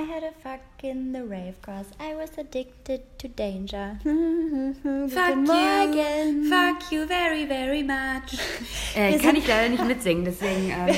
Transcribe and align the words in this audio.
I 0.00 0.04
had 0.04 0.22
a 0.22 0.32
fuck 0.42 0.60
in 0.82 1.12
the 1.12 1.24
rave 1.26 1.60
cause 1.60 1.84
I 2.00 2.14
was 2.14 2.30
addicted 2.38 3.02
to 3.18 3.28
danger. 3.28 3.98
Fuck 4.02 5.36
you, 5.36 6.48
fuck 6.48 6.90
you 6.90 7.04
very, 7.04 7.44
very 7.44 7.82
much. 7.82 8.32
Äh, 8.96 9.18
kann 9.18 9.36
ich 9.36 9.46
leider 9.46 9.68
nicht 9.68 9.84
mitsingen, 9.84 10.24
deswegen. 10.24 10.70
Ähm. 10.70 10.96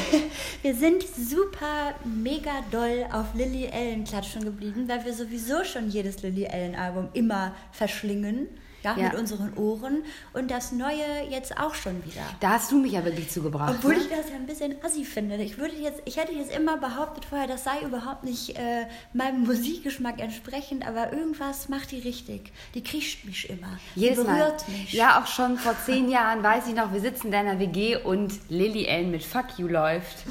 wir 0.62 0.74
sind 0.76 1.02
super, 1.02 1.94
mega 2.04 2.62
doll 2.70 3.04
auf 3.12 3.34
Lily 3.34 3.68
Allen 3.72 4.04
klatschen 4.04 4.44
geblieben, 4.44 4.88
weil 4.88 5.04
wir 5.04 5.12
sowieso 5.12 5.64
schon 5.64 5.90
jedes 5.90 6.22
Lily 6.22 6.46
Allen 6.46 6.76
Album 6.76 7.08
immer 7.12 7.56
verschlingen 7.72 8.48
ja, 8.82 8.96
ja, 8.96 9.08
mit 9.08 9.14
unseren 9.14 9.54
Ohren. 9.56 10.02
Und 10.32 10.50
das 10.50 10.72
Neue 10.72 11.28
jetzt 11.30 11.58
auch 11.58 11.74
schon 11.74 12.04
wieder. 12.04 12.22
Da 12.40 12.50
hast 12.50 12.70
du 12.72 12.78
mich 12.78 12.92
ja 12.92 13.04
wirklich 13.04 13.30
zugebracht. 13.30 13.74
Obwohl 13.76 13.94
ne? 13.94 14.00
ich 14.00 14.08
das 14.08 14.30
ja 14.30 14.36
ein 14.36 14.46
bisschen 14.46 14.76
assi 14.84 15.04
finde. 15.04 15.36
Ich, 15.36 15.58
würde 15.58 15.74
jetzt, 15.74 16.02
ich 16.04 16.16
hätte 16.16 16.32
jetzt 16.32 16.54
immer 16.54 16.76
behauptet 16.76 17.24
vorher, 17.24 17.46
das 17.46 17.64
sei 17.64 17.80
überhaupt 17.82 18.24
nicht 18.24 18.56
äh, 18.58 18.86
meinem 19.12 19.44
Musikgeschmack 19.44 20.20
entsprechend, 20.20 20.86
aber 20.86 21.12
irgendwas 21.12 21.68
macht 21.68 21.90
die 21.90 22.00
richtig. 22.00 22.52
Die 22.74 22.82
kriegt 22.82 23.24
mich 23.24 23.48
immer. 23.48 23.78
Jedes 23.94 24.18
die 24.18 24.24
berührt 24.24 24.68
Mal. 24.68 24.76
mich. 24.78 24.92
Ja, 24.92 25.20
auch 25.20 25.26
schon 25.26 25.58
vor 25.58 25.74
zehn 25.84 26.10
Jahren 26.10 26.42
weiß 26.42 26.68
ich 26.68 26.74
noch, 26.74 26.92
wir 26.92 27.00
sitzen 27.00 27.26
in 27.26 27.32
deiner 27.32 27.58
WG 27.58 27.96
und 27.96 28.32
Lily 28.48 28.86
Ellen 28.86 29.10
mit 29.10 29.24
Fuck 29.24 29.58
You 29.58 29.68
läuft. 29.68 30.24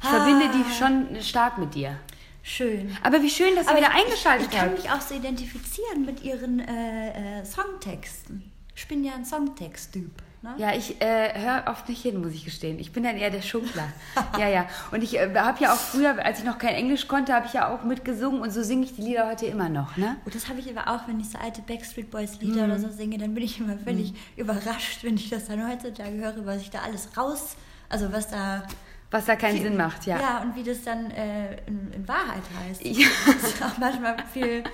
Ich 0.00 0.08
ah. 0.08 0.10
verbinde 0.10 0.48
die 0.48 0.74
schon 0.74 1.22
stark 1.22 1.58
mit 1.58 1.74
dir. 1.74 1.98
Schön. 2.48 2.96
Aber 3.02 3.22
wie 3.22 3.28
schön, 3.28 3.54
dass 3.54 3.66
ihr 3.68 3.76
wieder 3.76 3.90
eingeschaltet 3.90 4.46
habt. 4.46 4.54
Ich 4.54 4.58
kann 4.58 4.72
mich 4.72 4.90
auch 4.90 5.00
so 5.02 5.14
identifizieren 5.14 6.06
mit 6.06 6.24
ihren 6.24 6.60
äh, 6.60 7.40
äh, 7.40 7.44
Songtexten. 7.44 8.50
Ich 8.74 8.88
bin 8.88 9.04
ja 9.04 9.12
ein 9.14 9.26
Songtext-Typ. 9.26 10.10
Ne? 10.40 10.54
Ja, 10.56 10.72
ich 10.74 10.98
äh, 11.02 11.38
höre 11.38 11.64
oft 11.66 11.86
nicht 11.90 12.00
hin, 12.00 12.22
muss 12.22 12.32
ich 12.32 12.46
gestehen. 12.46 12.78
Ich 12.78 12.90
bin 12.90 13.02
dann 13.02 13.18
eher 13.18 13.28
der 13.28 13.42
Schunkler. 13.42 13.92
ja, 14.38 14.48
ja. 14.48 14.66
Und 14.92 15.02
ich 15.02 15.18
äh, 15.18 15.34
habe 15.34 15.62
ja 15.62 15.74
auch 15.74 15.78
früher, 15.78 16.24
als 16.24 16.38
ich 16.38 16.46
noch 16.46 16.56
kein 16.56 16.74
Englisch 16.74 17.06
konnte, 17.06 17.34
habe 17.34 17.46
ich 17.46 17.52
ja 17.52 17.68
auch 17.68 17.84
mitgesungen 17.84 18.40
und 18.40 18.50
so 18.50 18.62
singe 18.62 18.86
ich 18.86 18.96
die 18.96 19.02
Lieder 19.02 19.28
heute 19.28 19.44
immer 19.44 19.68
noch. 19.68 19.98
Ne? 19.98 20.16
Und 20.24 20.34
das 20.34 20.48
habe 20.48 20.60
ich 20.60 20.74
aber 20.74 20.90
auch, 20.90 21.06
wenn 21.06 21.20
ich 21.20 21.28
so 21.28 21.38
alte 21.38 21.60
Backstreet 21.60 22.10
Boys 22.10 22.40
Lieder 22.40 22.66
mm. 22.66 22.70
oder 22.70 22.78
so 22.78 22.88
singe, 22.88 23.18
dann 23.18 23.34
bin 23.34 23.44
ich 23.44 23.60
immer 23.60 23.76
völlig 23.76 24.12
mm. 24.12 24.40
überrascht, 24.40 25.04
wenn 25.04 25.16
ich 25.16 25.28
das 25.28 25.48
dann 25.48 25.70
heutzutage 25.70 26.12
höre, 26.12 26.46
was 26.46 26.62
ich 26.62 26.70
da 26.70 26.78
alles 26.78 27.10
raus, 27.14 27.56
also 27.90 28.10
was 28.10 28.28
da 28.28 28.62
was 29.10 29.24
da 29.24 29.36
keinen 29.36 29.54
viel, 29.54 29.64
Sinn 29.64 29.76
macht, 29.76 30.06
ja. 30.06 30.20
Ja, 30.20 30.42
und 30.42 30.54
wie 30.54 30.62
das 30.62 30.82
dann 30.82 31.10
äh, 31.10 31.56
in, 31.66 31.92
in, 31.92 32.08
Wahrheit 32.08 32.42
heißt. 32.60 32.84
Ja. 32.84 33.06
Das 33.26 33.54
ist 33.54 33.62
auch 33.62 33.78
manchmal 33.78 34.16
viel 34.32 34.64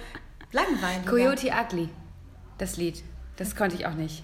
langweiliger. 0.52 1.10
Coyote 1.10 1.50
Ugly, 1.50 1.88
das 2.58 2.76
Lied. 2.76 3.02
Das 3.36 3.56
konnte 3.56 3.76
ich 3.76 3.86
auch 3.86 3.94
nicht. 3.94 4.22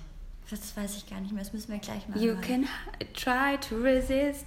Das 0.51 0.77
weiß 0.77 0.97
ich 0.97 1.09
gar 1.09 1.21
nicht 1.21 1.33
mehr, 1.33 1.45
das 1.45 1.53
müssen 1.53 1.71
wir 1.71 1.79
gleich 1.79 2.09
mal 2.09 2.21
You 2.21 2.35
can 2.35 2.67
try 3.15 3.57
to 3.69 3.77
resist. 3.77 4.47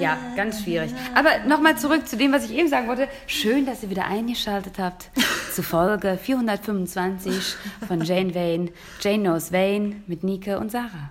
Ja, 0.00 0.18
ganz 0.34 0.64
schwierig. 0.64 0.92
Aber 1.14 1.38
nochmal 1.46 1.78
zurück 1.78 2.08
zu 2.08 2.16
dem, 2.16 2.32
was 2.32 2.46
ich 2.46 2.50
eben 2.50 2.68
sagen 2.68 2.88
wollte. 2.88 3.06
Schön, 3.28 3.64
dass 3.64 3.84
ihr 3.84 3.90
wieder 3.90 4.06
eingeschaltet 4.06 4.80
habt 4.80 5.10
zu 5.52 5.62
Folge 5.62 6.18
425 6.20 7.54
von 7.86 8.00
Jane 8.00 8.34
Vane, 8.34 8.72
Jane 9.00 9.22
Knows 9.22 9.52
Vane 9.52 10.02
mit 10.08 10.24
Nike 10.24 10.58
und 10.58 10.72
Sarah. 10.72 11.10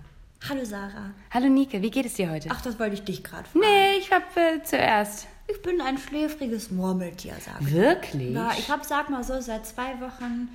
Hallo 0.50 0.66
Sarah. 0.66 1.12
Hallo 1.30 1.48
Nike, 1.50 1.82
wie 1.82 1.92
geht 1.92 2.06
es 2.08 2.16
dir 2.16 2.32
heute? 2.32 2.50
Ach, 2.52 2.62
das 2.62 2.80
wollte 2.80 2.96
ich 2.96 3.04
dich 3.04 3.24
gerade 3.24 3.48
fragen. 3.48 3.60
Nee, 3.60 3.98
ich 4.00 4.12
habe 4.12 4.26
äh, 4.36 4.64
zuerst. 4.64 5.28
Ich 5.48 5.62
bin 5.62 5.80
ein 5.82 5.98
schläfriges 6.00 6.72
Murmeltier, 6.72 7.36
sag 7.40 7.62
ich. 7.62 7.72
Wirklich? 7.74 8.34
Ja, 8.34 8.52
ich 8.58 8.70
habe, 8.70 8.84
sag 8.84 9.10
mal 9.10 9.24
so, 9.24 9.40
seit 9.40 9.68
zwei 9.68 10.00
Wochen 10.02 10.50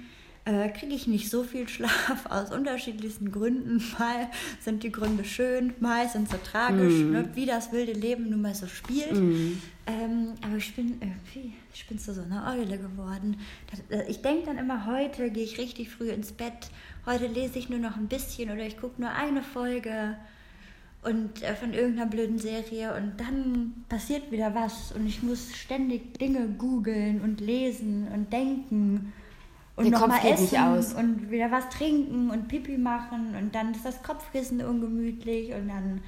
äh, 0.47 0.71
kriege 0.71 0.95
ich 0.95 1.07
nicht 1.07 1.29
so 1.29 1.43
viel 1.45 1.69
Schlaf 1.69 2.25
aus 2.31 2.51
unterschiedlichsten 2.51 3.31
Gründen. 3.31 3.83
Mal 3.99 4.29
sind 4.61 4.83
die 4.83 4.91
Gründe 4.91 5.25
schön, 5.25 5.75
mal 5.79 6.09
sind 6.09 6.31
sie 6.31 6.39
tragisch, 6.39 6.95
mm. 6.95 7.11
ne, 7.13 7.31
wie 7.35 7.45
das 7.45 7.73
wilde 7.73 7.93
Leben 7.93 8.31
nun 8.31 8.41
mal 8.41 8.55
so 8.55 8.67
spielt. 8.67 9.13
Mm. 9.13 9.61
Ähm, 9.87 10.35
aber 10.43 10.57
ich 10.57 10.75
bin 10.75 10.99
irgendwie, 11.01 11.53
ich 11.75 11.87
bin 11.87 11.99
zu 11.99 12.15
so 12.15 12.23
einer 12.23 12.57
Eule 12.57 12.79
geworden. 12.79 13.37
Äh, 13.91 14.11
ich 14.11 14.23
denke 14.23 14.47
dann 14.47 14.57
immer, 14.57 14.87
heute 14.87 15.31
gehe 15.31 15.45
ich 15.45 15.59
richtig 15.59 15.91
früh 15.91 16.09
ins 16.09 16.33
Bett 16.33 16.71
heute 17.07 17.29
lese 17.29 17.59
ich 17.59 17.71
nur 17.71 17.79
noch 17.79 17.97
ein 17.97 18.09
bisschen 18.09 18.51
oder 18.51 18.67
ich 18.67 18.79
gucke 18.79 19.01
nur 19.01 19.11
eine 19.11 19.43
Folge 19.43 20.17
und 21.03 21.43
äh, 21.43 21.55
von 21.55 21.73
irgendeiner 21.73 22.11
blöden 22.11 22.39
Serie 22.39 22.95
und 22.95 23.13
dann 23.19 23.85
passiert 23.89 24.33
wieder 24.33 24.55
was 24.55 24.93
und 24.93 25.07
ich 25.07 25.23
muss 25.23 25.55
ständig 25.55 26.19
Dinge 26.19 26.49
googeln 26.59 27.21
und 27.21 27.41
lesen 27.41 28.09
und 28.13 28.33
denken 28.33 29.13
und 29.77 29.91
nochmal 29.91 30.21
essen 30.25 30.97
und 30.97 31.31
wieder 31.31 31.51
was 31.51 31.69
trinken 31.69 32.31
und 32.31 32.49
Pipi 32.49 32.79
machen 32.79 33.35
und 33.39 33.55
dann 33.55 33.73
ist 33.73 33.85
das 33.85 34.03
Kopfkissen 34.03 34.65
ungemütlich 34.65 35.53
und 35.53 35.69
dann 35.69 36.01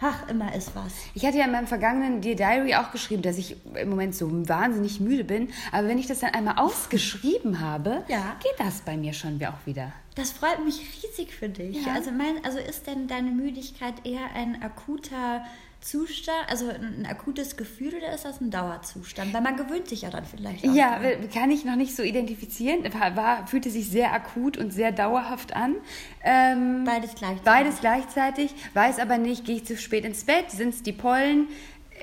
Ach, 0.00 0.28
immer 0.28 0.54
ist 0.54 0.74
was. 0.74 0.92
Ich 1.14 1.24
hatte 1.24 1.38
ja 1.38 1.44
in 1.44 1.52
meinem 1.52 1.66
vergangenen 1.66 2.20
Dear 2.20 2.34
Diary 2.34 2.74
auch 2.74 2.90
geschrieben, 2.90 3.22
dass 3.22 3.38
ich 3.38 3.56
im 3.74 3.88
Moment 3.88 4.14
so 4.14 4.28
wahnsinnig 4.48 5.00
müde 5.00 5.24
bin. 5.24 5.48
Aber 5.72 5.88
wenn 5.88 5.98
ich 5.98 6.06
das 6.06 6.20
dann 6.20 6.34
einmal 6.34 6.58
ausgeschrieben 6.58 7.60
habe, 7.60 8.04
ja. 8.08 8.36
geht 8.42 8.58
das 8.58 8.80
bei 8.80 8.96
mir 8.96 9.12
schon 9.12 9.42
auch 9.44 9.66
wieder. 9.66 9.92
Das 10.14 10.30
freut 10.30 10.64
mich 10.64 10.80
riesig 11.02 11.34
für 11.34 11.48
dich. 11.48 11.86
Ja. 11.86 11.94
Also, 11.94 12.10
mein, 12.10 12.44
also 12.44 12.58
ist 12.58 12.86
denn 12.86 13.08
deine 13.08 13.30
Müdigkeit 13.30 13.94
eher 14.04 14.34
ein 14.34 14.62
akuter 14.62 15.44
Zustand, 15.84 16.38
also 16.48 16.70
ein 16.70 17.06
akutes 17.06 17.58
Gefühl 17.58 17.94
oder 17.94 18.14
ist 18.14 18.24
das 18.24 18.40
ein 18.40 18.50
Dauerzustand? 18.50 19.34
Weil 19.34 19.42
man 19.42 19.58
gewöhnt 19.58 19.86
sich 19.86 20.00
ja 20.00 20.08
dann 20.08 20.24
vielleicht 20.24 20.66
auch. 20.66 20.74
Ja, 20.74 20.98
dran. 20.98 21.28
kann 21.28 21.50
ich 21.50 21.66
noch 21.66 21.76
nicht 21.76 21.94
so 21.94 22.02
identifizieren. 22.02 22.82
War, 22.94 23.16
war, 23.16 23.46
fühlte 23.46 23.68
sich 23.68 23.90
sehr 23.90 24.14
akut 24.14 24.56
und 24.56 24.72
sehr 24.72 24.92
dauerhaft 24.92 25.54
an. 25.54 25.74
Ähm, 26.22 26.84
beides 26.84 27.14
gleichzeitig. 27.14 27.44
Beides 27.44 27.80
gleichzeitig. 27.80 28.54
Weiß 28.72 28.98
aber 28.98 29.18
nicht, 29.18 29.44
gehe 29.44 29.56
ich 29.56 29.66
zu 29.66 29.76
spät 29.76 30.06
ins 30.06 30.24
Bett? 30.24 30.50
Sind 30.50 30.70
es 30.70 30.82
die 30.82 30.92
Pollen? 30.92 31.48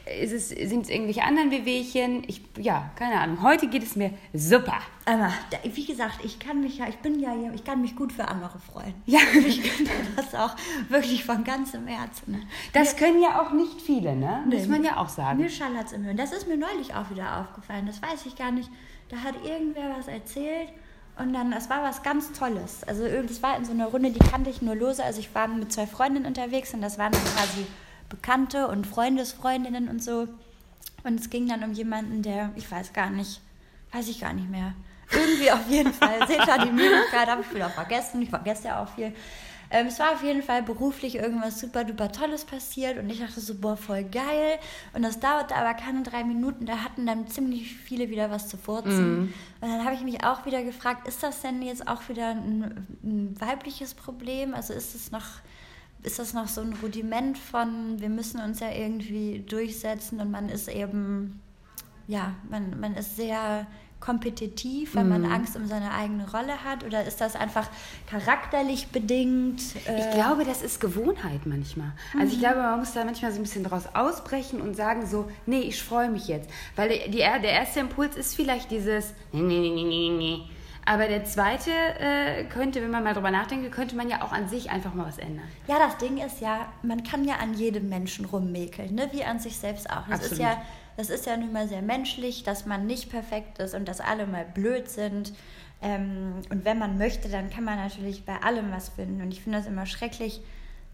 Ist 0.06 0.32
es, 0.32 0.50
sind 0.50 0.84
es 0.84 0.90
irgendwelche 0.90 1.24
anderen 1.24 1.52
Wehwehchen? 1.52 2.24
Ich, 2.28 2.42
ja, 2.58 2.92
keine 2.96 3.20
Ahnung. 3.20 3.42
Heute 3.44 3.68
geht 3.68 3.84
es 3.84 3.96
mir 3.96 4.12
super. 4.34 4.80
Aber 5.06 5.32
wie 5.64 5.86
gesagt, 5.86 6.20
ich 6.24 6.40
kann 6.40 6.62
mich 6.62 6.78
ja, 6.78 6.88
ich 6.88 6.98
bin 6.98 7.20
ja, 7.20 7.34
ich 7.54 7.64
kann 7.64 7.82
mich 7.82 7.96
gut 7.96 8.12
für 8.12 8.28
andere 8.28 8.60
freuen. 8.60 8.94
Ja. 9.06 9.20
Ich 9.52 9.62
könnte 9.62 9.92
das 10.16 10.34
auch 10.36 10.56
wirklich 10.90 11.26
von 11.26 11.44
ganzem 11.44 11.88
Herzen. 11.88 12.48
Das 12.74 12.94
mir, 12.94 13.00
können 13.00 13.22
ja 13.22 13.42
auch 13.42 13.52
nicht 13.52 13.82
viele, 13.82 14.16
ne? 14.16 14.44
Nee, 14.48 14.58
Muss 14.58 14.68
man 14.68 14.84
ja 14.84 14.98
auch 14.98 15.10
sagen. 15.10 15.40
Mir 15.40 15.50
schallert 15.50 15.88
es 15.88 15.94
im 15.94 16.04
Hirn. 16.04 16.18
Das 16.18 16.32
ist 16.32 16.48
mir 16.48 16.58
neulich 16.58 16.94
auch 16.94 17.10
wieder 17.10 17.40
aufgefallen. 17.40 17.86
Das 17.86 18.02
weiß 18.02 18.26
ich 18.26 18.36
gar 18.36 18.52
nicht. 18.52 18.70
Da 19.10 19.18
hat 19.18 19.36
irgendwer 19.44 19.96
was 19.98 20.08
erzählt. 20.08 20.70
Und 21.18 21.34
dann, 21.34 21.52
es 21.54 21.70
war 21.70 21.84
was 21.84 22.04
ganz 22.04 22.32
Tolles. 22.32 22.84
Also, 22.86 23.04
das 23.06 23.44
war 23.44 23.58
in 23.58 23.66
so 23.66 23.74
einer 23.74 23.88
Runde, 23.88 24.12
die 24.12 24.20
kannte 24.20 24.50
ich 24.50 24.62
nur 24.62 24.76
lose. 24.76 25.04
Also, 25.04 25.20
ich 25.20 25.34
war 25.36 25.48
mit 25.48 25.72
zwei 25.72 25.86
Freundinnen 25.86 26.26
unterwegs 26.26 26.74
und 26.74 26.82
das 26.82 26.98
waren 26.98 27.12
dann 27.12 27.24
quasi 27.24 27.66
Bekannte 28.12 28.68
und 28.68 28.86
Freundesfreundinnen 28.86 29.88
und 29.88 30.04
so. 30.04 30.28
Und 31.04 31.20
es 31.20 31.30
ging 31.30 31.48
dann 31.48 31.64
um 31.64 31.72
jemanden, 31.72 32.22
der, 32.22 32.52
ich 32.56 32.70
weiß 32.70 32.94
gar 32.94 33.10
nicht, 33.10 33.42
weiß 33.92 34.08
ich 34.10 34.20
gar 34.20 34.34
nicht 34.34 34.50
mehr. 34.50 34.74
Irgendwie 35.12 35.52
auf 35.52 35.68
jeden 35.68 35.94
Fall. 35.94 36.20
Seht 36.28 36.46
ihr 36.46 36.66
die 36.66 36.72
Möglichkeit, 36.72 37.28
habe 37.28 37.42
ich 37.42 37.56
wieder 37.56 37.70
vergessen. 37.70 38.22
Ich 38.22 38.30
vergesse 38.30 38.68
ja 38.68 38.84
auch 38.84 38.90
viel. 38.90 39.14
Ähm, 39.74 39.88
es 39.88 40.00
war 40.00 40.12
auf 40.12 40.22
jeden 40.22 40.44
Fall 40.44 40.62
beruflich 40.62 41.16
irgendwas 41.16 41.62
super 41.62 41.86
duper 41.86 42.12
Tolles 42.12 42.44
passiert 42.44 42.98
und 43.00 43.10
ich 43.10 43.22
dachte 43.22 43.40
so, 43.40 43.56
boah, 43.56 43.78
voll 43.78 44.04
geil. 44.04 44.60
Und 44.94 45.02
das 45.02 45.20
dauerte 45.22 45.56
aber 45.56 45.74
keine 45.74 46.04
drei 46.04 46.26
Minuten, 46.26 46.66
da 46.66 46.84
hatten 46.84 47.06
dann 47.06 47.28
ziemlich 47.28 47.74
viele 47.74 48.10
wieder 48.10 48.30
was 48.30 48.50
zu 48.50 48.58
furzen. 48.58 49.12
Mm. 49.14 49.34
Und 49.62 49.70
dann 49.70 49.86
habe 49.86 49.96
ich 49.96 50.02
mich 50.02 50.26
auch 50.26 50.46
wieder 50.46 50.62
gefragt, 50.62 51.08
ist 51.08 51.24
das 51.24 51.42
denn 51.42 51.62
jetzt 51.62 51.88
auch 51.88 52.10
wieder 52.10 52.32
ein, 52.32 52.86
ein 53.02 53.36
weibliches 53.40 53.94
Problem? 53.94 54.54
Also 54.54 54.74
ist 54.74 54.94
es 54.94 55.10
noch 55.12 55.26
ist 56.04 56.20
das 56.20 56.34
noch 56.34 56.48
so 56.48 56.62
ein 56.62 56.74
Rudiment 56.82 57.38
von, 57.38 58.00
wir 58.00 58.10
müssen 58.10 58.40
uns 58.42 58.60
ja 58.60 58.72
irgendwie 58.72 59.40
durchsetzen 59.48 60.20
und 60.20 60.32
man 60.32 60.50
ist 60.50 60.68
eben, 60.68 61.40
ja, 62.08 62.34
man, 62.50 62.80
man 62.80 62.96
ist 62.96 63.16
sehr 63.16 63.68
kompetitiv, 64.00 64.96
weil 64.96 65.06
man 65.06 65.22
mhm. 65.22 65.32
Angst 65.32 65.56
um 65.56 65.68
seine 65.68 65.94
eigene 65.94 66.30
Rolle 66.30 66.64
hat? 66.64 66.84
Oder 66.84 67.06
ist 67.06 67.22
das 67.22 67.36
einfach 67.36 67.70
charakterlich 68.08 68.88
bedingt? 68.88 69.62
Äh 69.88 70.00
ich 70.00 70.16
glaube, 70.16 70.44
das 70.44 70.64
ist 70.64 70.82
Gewohnheit 70.82 71.46
manchmal. 71.46 71.92
Also 72.20 72.32
ich 72.34 72.38
mhm. 72.38 72.42
glaube, 72.42 72.58
man 72.64 72.80
muss 72.80 72.94
da 72.94 73.06
manchmal 73.06 73.32
so 73.32 73.38
ein 73.38 73.44
bisschen 73.44 73.64
draus 73.64 73.84
ausbrechen 73.94 74.60
und 74.60 74.76
sagen 74.76 75.06
so, 75.06 75.30
nee, 75.46 75.62
ich 75.62 75.82
freue 75.82 76.10
mich 76.10 76.28
jetzt. 76.28 76.50
Weil 76.76 76.90
die, 77.10 77.20
der 77.20 77.44
erste 77.44 77.80
Impuls 77.80 78.18
ist 78.18 78.36
vielleicht 78.36 78.72
dieses, 78.72 79.14
nee, 79.32 79.42
nee, 79.42 79.70
nee, 79.70 79.84
nee, 79.84 80.10
nee 80.18 80.42
aber 80.86 81.08
der 81.08 81.26
zweite 81.26 81.72
äh, 81.72 82.44
könnte, 82.46 82.82
wenn 82.82 82.90
man 82.90 83.04
mal 83.04 83.14
drüber 83.14 83.32
nachdenkt, 83.32 83.72
könnte 83.72 83.96
man 83.96 84.10
ja 84.10 84.24
auch 84.24 84.32
an 84.32 84.48
sich 84.48 84.72
einfach 84.72 84.94
mal 84.94 85.06
was 85.06 85.20
ändern. 85.20 85.48
Ja, 85.68 85.78
das 85.78 85.98
Ding 85.98 86.18
ist 86.18 86.42
ja, 86.42 86.72
man 86.82 87.04
kann 87.04 87.24
ja 87.24 87.36
an 87.36 87.54
jedem 87.54 87.88
Menschen 87.90 88.26
rummäkeln, 88.26 88.96
ne? 88.96 89.08
wie 89.12 89.24
an 89.24 89.40
sich 89.40 89.58
selbst 89.58 89.90
auch. 89.90 90.08
Das 90.08 90.22
Absolut. 90.22 90.32
ist 90.32 90.40
ja, 90.40 90.62
das 90.98 91.10
ist 91.10 91.26
ja 91.26 91.38
nun 91.38 91.54
mal 91.54 91.68
sehr 91.68 91.82
menschlich, 91.82 92.44
dass 92.44 92.66
man 92.66 92.88
nicht 92.88 93.10
perfekt 93.10 93.60
ist 93.60 93.76
und 93.76 93.88
dass 93.88 94.02
alle 94.02 94.26
mal 94.26 94.46
blöd 94.46 94.90
sind. 94.90 95.34
Ähm, 95.84 96.42
und 96.50 96.66
wenn 96.66 96.80
man 96.80 96.98
möchte, 96.98 97.30
dann 97.30 97.50
kann 97.50 97.64
man 97.64 97.78
natürlich 97.78 98.26
bei 98.26 98.42
allem 98.42 98.72
was 98.72 98.90
finden. 98.90 99.22
Und 99.22 99.32
ich 99.32 99.42
finde 99.42 99.60
das 99.60 99.68
immer 99.68 99.86
schrecklich, 99.86 100.42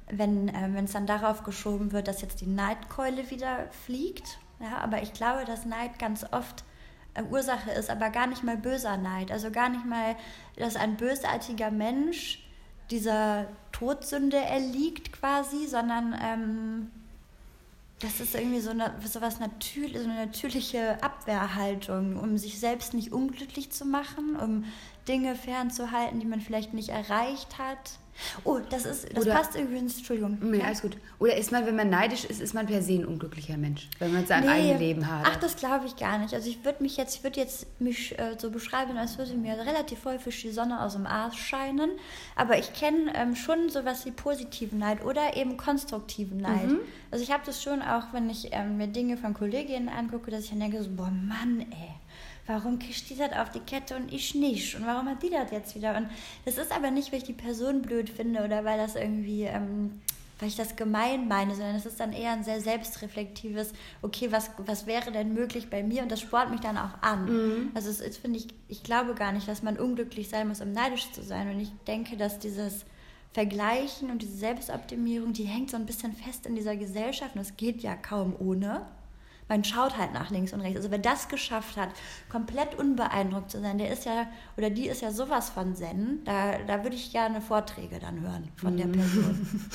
wenn 0.10 0.50
äh, 0.50 0.84
es 0.84 0.92
dann 0.92 1.07
darauf 1.07 1.44
geschoben 1.44 1.92
wird, 1.92 2.07
dass 2.07 2.22
jetzt 2.22 2.42
die 2.42 2.48
Neidkeule 2.48 3.30
wieder 3.30 3.68
fliegt. 3.86 4.39
Ja, 4.60 4.80
aber 4.80 5.01
ich 5.01 5.13
glaube, 5.13 5.45
dass 5.45 5.66
Neid 5.66 6.00
ganz 6.00 6.25
oft 6.31 6.63
Ursache 7.25 7.71
ist, 7.71 7.89
aber 7.89 8.09
gar 8.09 8.27
nicht 8.27 8.43
mal 8.43 8.57
böser 8.57 8.97
Neid. 8.97 9.31
Also 9.31 9.51
gar 9.51 9.69
nicht 9.69 9.85
mal, 9.85 10.15
dass 10.57 10.75
ein 10.75 10.97
bösartiger 10.97 11.71
Mensch 11.71 12.43
dieser 12.91 13.47
Todsünde 13.71 14.37
erliegt 14.37 15.11
quasi, 15.11 15.67
sondern 15.67 16.15
ähm, 16.23 16.91
Das 17.99 18.19
ist 18.19 18.35
irgendwie 18.35 18.59
so 18.59 18.69
eine, 18.69 18.93
so 19.03 19.21
was 19.21 19.39
natürlich, 19.39 19.97
so 19.97 20.03
eine 20.03 20.25
natürliche 20.25 21.01
Abwehrhaltung, 21.01 22.15
um 22.17 22.37
sich 22.37 22.59
selbst 22.59 22.93
nicht 22.93 23.11
unglücklich 23.11 23.71
zu 23.71 23.85
machen, 23.85 24.35
um 24.35 24.65
Dinge 25.07 25.33
fernzuhalten, 25.35 26.19
die 26.19 26.27
man 26.27 26.39
vielleicht 26.41 26.73
nicht 26.73 26.89
erreicht 26.89 27.57
hat. 27.57 27.97
Oh, 28.43 28.59
das 28.69 28.85
ist, 28.85 29.15
das 29.15 29.25
Oder- 29.25 29.35
passt 29.35 29.55
übrigens, 29.55 29.97
Entschuldigung. 29.97 30.37
Nee, 30.41 30.61
alles 30.61 30.81
gut. 30.81 30.97
Oder 31.19 31.35
ist 31.37 31.51
man, 31.51 31.65
wenn 31.65 31.75
man 31.75 31.89
neidisch 31.89 32.25
ist, 32.25 32.41
ist 32.41 32.53
man 32.53 32.65
per 32.65 32.81
se 32.81 32.93
ein 32.93 33.05
unglücklicher 33.05 33.57
Mensch, 33.57 33.89
wenn 33.99 34.13
man 34.13 34.25
sein 34.25 34.47
eigenes 34.47 34.79
Leben 34.79 35.07
hat. 35.07 35.25
Ach, 35.27 35.35
das 35.37 35.55
glaube 35.55 35.85
ich 35.85 35.95
gar 35.95 36.17
nicht. 36.17 36.33
Also 36.33 36.49
ich 36.49 36.63
würde 36.65 36.81
mich 36.83 36.97
jetzt, 36.97 37.15
ich 37.15 37.23
würde 37.23 37.39
jetzt 37.39 37.67
mich 37.79 38.17
äh, 38.17 38.35
so 38.37 38.49
beschreiben, 38.49 38.97
als 38.97 39.17
würde 39.17 39.33
mir 39.35 39.57
relativ 39.57 40.05
häufig 40.05 40.41
die 40.41 40.51
Sonne 40.51 40.81
aus 40.81 40.93
dem 40.93 41.05
Arsch 41.05 41.37
scheinen. 41.39 41.91
Aber 42.35 42.57
ich 42.57 42.73
kenne 42.73 43.13
ähm, 43.15 43.35
schon 43.35 43.69
sowas 43.69 44.05
wie 44.05 44.11
positiven 44.11 44.79
Neid 44.79 45.03
oder 45.03 45.35
eben 45.35 45.57
konstruktiven 45.57 46.37
Neid. 46.37 46.67
Mhm. 46.67 46.79
Also 47.11 47.23
ich 47.23 47.31
habe 47.31 47.43
das 47.45 47.61
schon 47.63 47.81
auch, 47.81 48.13
wenn 48.13 48.29
ich 48.29 48.49
ähm, 48.51 48.77
mir 48.77 48.87
Dinge 48.87 49.17
von 49.17 49.33
Kolleginnen 49.33 49.89
angucke, 49.89 50.31
dass 50.31 50.45
ich 50.45 50.49
dann 50.49 50.59
denke 50.59 50.81
so, 50.83 50.89
boah 50.89 51.11
Mann, 51.11 51.65
ey. 51.71 51.93
Warum 52.47 52.79
kriegt 52.79 53.09
die 53.09 53.17
das 53.17 53.33
auf 53.33 53.49
die 53.51 53.59
Kette 53.59 53.95
und 53.97 54.11
ich 54.11 54.33
nicht? 54.33 54.75
Und 54.75 54.85
warum 54.85 55.07
hat 55.09 55.21
die 55.21 55.29
das 55.29 55.51
jetzt 55.51 55.75
wieder? 55.75 55.97
Und 55.97 56.09
das 56.45 56.57
ist 56.57 56.71
aber 56.71 56.91
nicht, 56.91 57.11
weil 57.11 57.19
ich 57.19 57.25
die 57.25 57.33
Person 57.33 57.81
blöd 57.81 58.09
finde 58.09 58.44
oder 58.44 58.63
weil 58.63 58.77
das 58.77 58.95
irgendwie, 58.95 59.44
ähm, 59.44 59.99
weil 60.39 60.47
ich 60.47 60.55
das 60.55 60.77
gemein 60.77 61.27
meine, 61.27 61.55
sondern 61.55 61.75
es 61.75 61.85
ist 61.85 61.99
dann 61.99 62.13
eher 62.13 62.31
ein 62.31 62.45
sehr 62.45 62.61
selbstreflektives, 62.61 63.73
okay, 64.01 64.31
was, 64.31 64.51
was 64.65 64.88
wäre 64.88 65.11
denn 65.11 65.33
möglich 65.33 65.69
bei 65.69 65.83
mir? 65.83 66.03
Und 66.03 66.11
das 66.11 66.21
spornt 66.21 66.51
mich 66.51 66.61
dann 66.61 66.77
auch 66.77 67.01
an. 67.01 67.27
Also 67.75 67.89
es 67.89 67.99
ist, 67.99 68.17
finde 68.19 68.39
ich, 68.39 68.47
ich 68.69 68.81
glaube 68.81 69.13
gar 69.13 69.33
nicht, 69.33 69.47
dass 69.47 69.61
man 69.61 69.77
unglücklich 69.77 70.29
sein 70.29 70.47
muss, 70.47 70.61
um 70.61 70.71
neidisch 70.71 71.11
zu 71.11 71.23
sein. 71.23 71.50
Und 71.50 71.59
ich 71.59 71.71
denke, 71.85 72.15
dass 72.15 72.39
dieses 72.39 72.85
Vergleichen 73.33 74.09
und 74.09 74.21
diese 74.21 74.38
Selbstoptimierung, 74.38 75.33
die 75.33 75.43
hängt 75.43 75.69
so 75.69 75.75
ein 75.77 75.85
bisschen 75.85 76.13
fest 76.13 76.45
in 76.45 76.55
dieser 76.55 76.77
Gesellschaft 76.77 77.35
und 77.35 77.39
das 77.39 77.57
geht 77.57 77.83
ja 77.83 77.95
kaum 77.95 78.33
ohne. 78.39 78.85
Man 79.49 79.63
schaut 79.63 79.97
halt 79.97 80.13
nach 80.13 80.29
links 80.29 80.51
und 80.51 80.59
rechts. 80.61 80.77
Also 80.77 80.91
wer 80.91 80.97
das 80.99 81.29
geschafft 81.29 81.77
hat, 81.77 81.89
komplett 82.29 82.75
unbeeindruckt 82.75 83.49
zu 83.49 83.61
sein, 83.61 83.77
der 83.77 83.89
ist 83.91 84.05
ja, 84.05 84.27
oder 84.57 84.69
die 84.69 84.88
ist 84.88 85.01
ja 85.01 85.11
sowas 85.11 85.49
von 85.49 85.73
Zen, 85.75 86.21
da, 86.25 86.57
da 86.67 86.83
würde 86.83 86.95
ich 86.97 87.11
gerne 87.13 87.39
Vorträge 87.39 87.99
dann 87.99 88.19
hören 88.21 88.49
von 88.57 88.75
der 88.75 88.88
Person. 88.88 89.47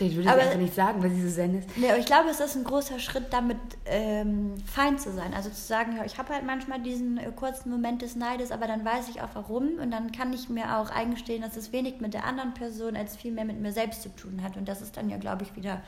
Ich 0.00 0.14
würde 0.14 0.30
Aber- 0.30 0.38
es 0.40 0.46
einfach 0.46 0.60
nicht 0.60 0.74
sagen, 0.74 1.02
weil 1.02 1.10
sie 1.10 1.28
so 1.28 1.34
zen 1.34 1.58
ist. 1.58 1.76
Nee, 1.76 1.88
aber 1.88 1.98
ich 1.98 2.06
glaube, 2.06 2.28
es 2.30 2.38
ist 2.38 2.54
ein 2.54 2.62
großer 2.62 3.00
Schritt, 3.00 3.32
damit 3.32 3.56
ähm, 3.84 4.54
fein 4.64 4.96
zu 4.96 5.12
sein. 5.12 5.34
Also 5.34 5.50
zu 5.50 5.60
sagen, 5.60 5.96
ja, 5.96 6.04
ich 6.04 6.18
habe 6.18 6.32
halt 6.32 6.46
manchmal 6.46 6.80
diesen 6.80 7.18
äh, 7.18 7.32
kurzen 7.34 7.68
Moment 7.68 8.00
des 8.02 8.14
Neides, 8.14 8.52
aber 8.52 8.68
dann 8.68 8.84
weiß 8.84 9.08
ich 9.08 9.20
auch 9.22 9.30
warum 9.34 9.70
und 9.82 9.90
dann 9.90 10.12
kann 10.12 10.32
ich 10.32 10.48
mir 10.48 10.78
auch 10.78 10.90
eingestehen, 10.90 11.42
dass 11.42 11.56
es 11.56 11.72
wenig 11.72 12.00
mit 12.00 12.14
der 12.14 12.24
anderen 12.24 12.54
Person 12.54 12.94
als 12.94 13.16
viel 13.16 13.32
mehr 13.32 13.44
mit 13.44 13.60
mir 13.60 13.72
selbst 13.72 14.02
zu 14.02 14.14
tun 14.14 14.40
hat. 14.44 14.56
Und 14.56 14.68
das 14.68 14.82
ist 14.82 14.96
dann 14.96 15.10
ja, 15.10 15.16
glaube 15.16 15.42
ich, 15.42 15.56
wieder 15.56 15.82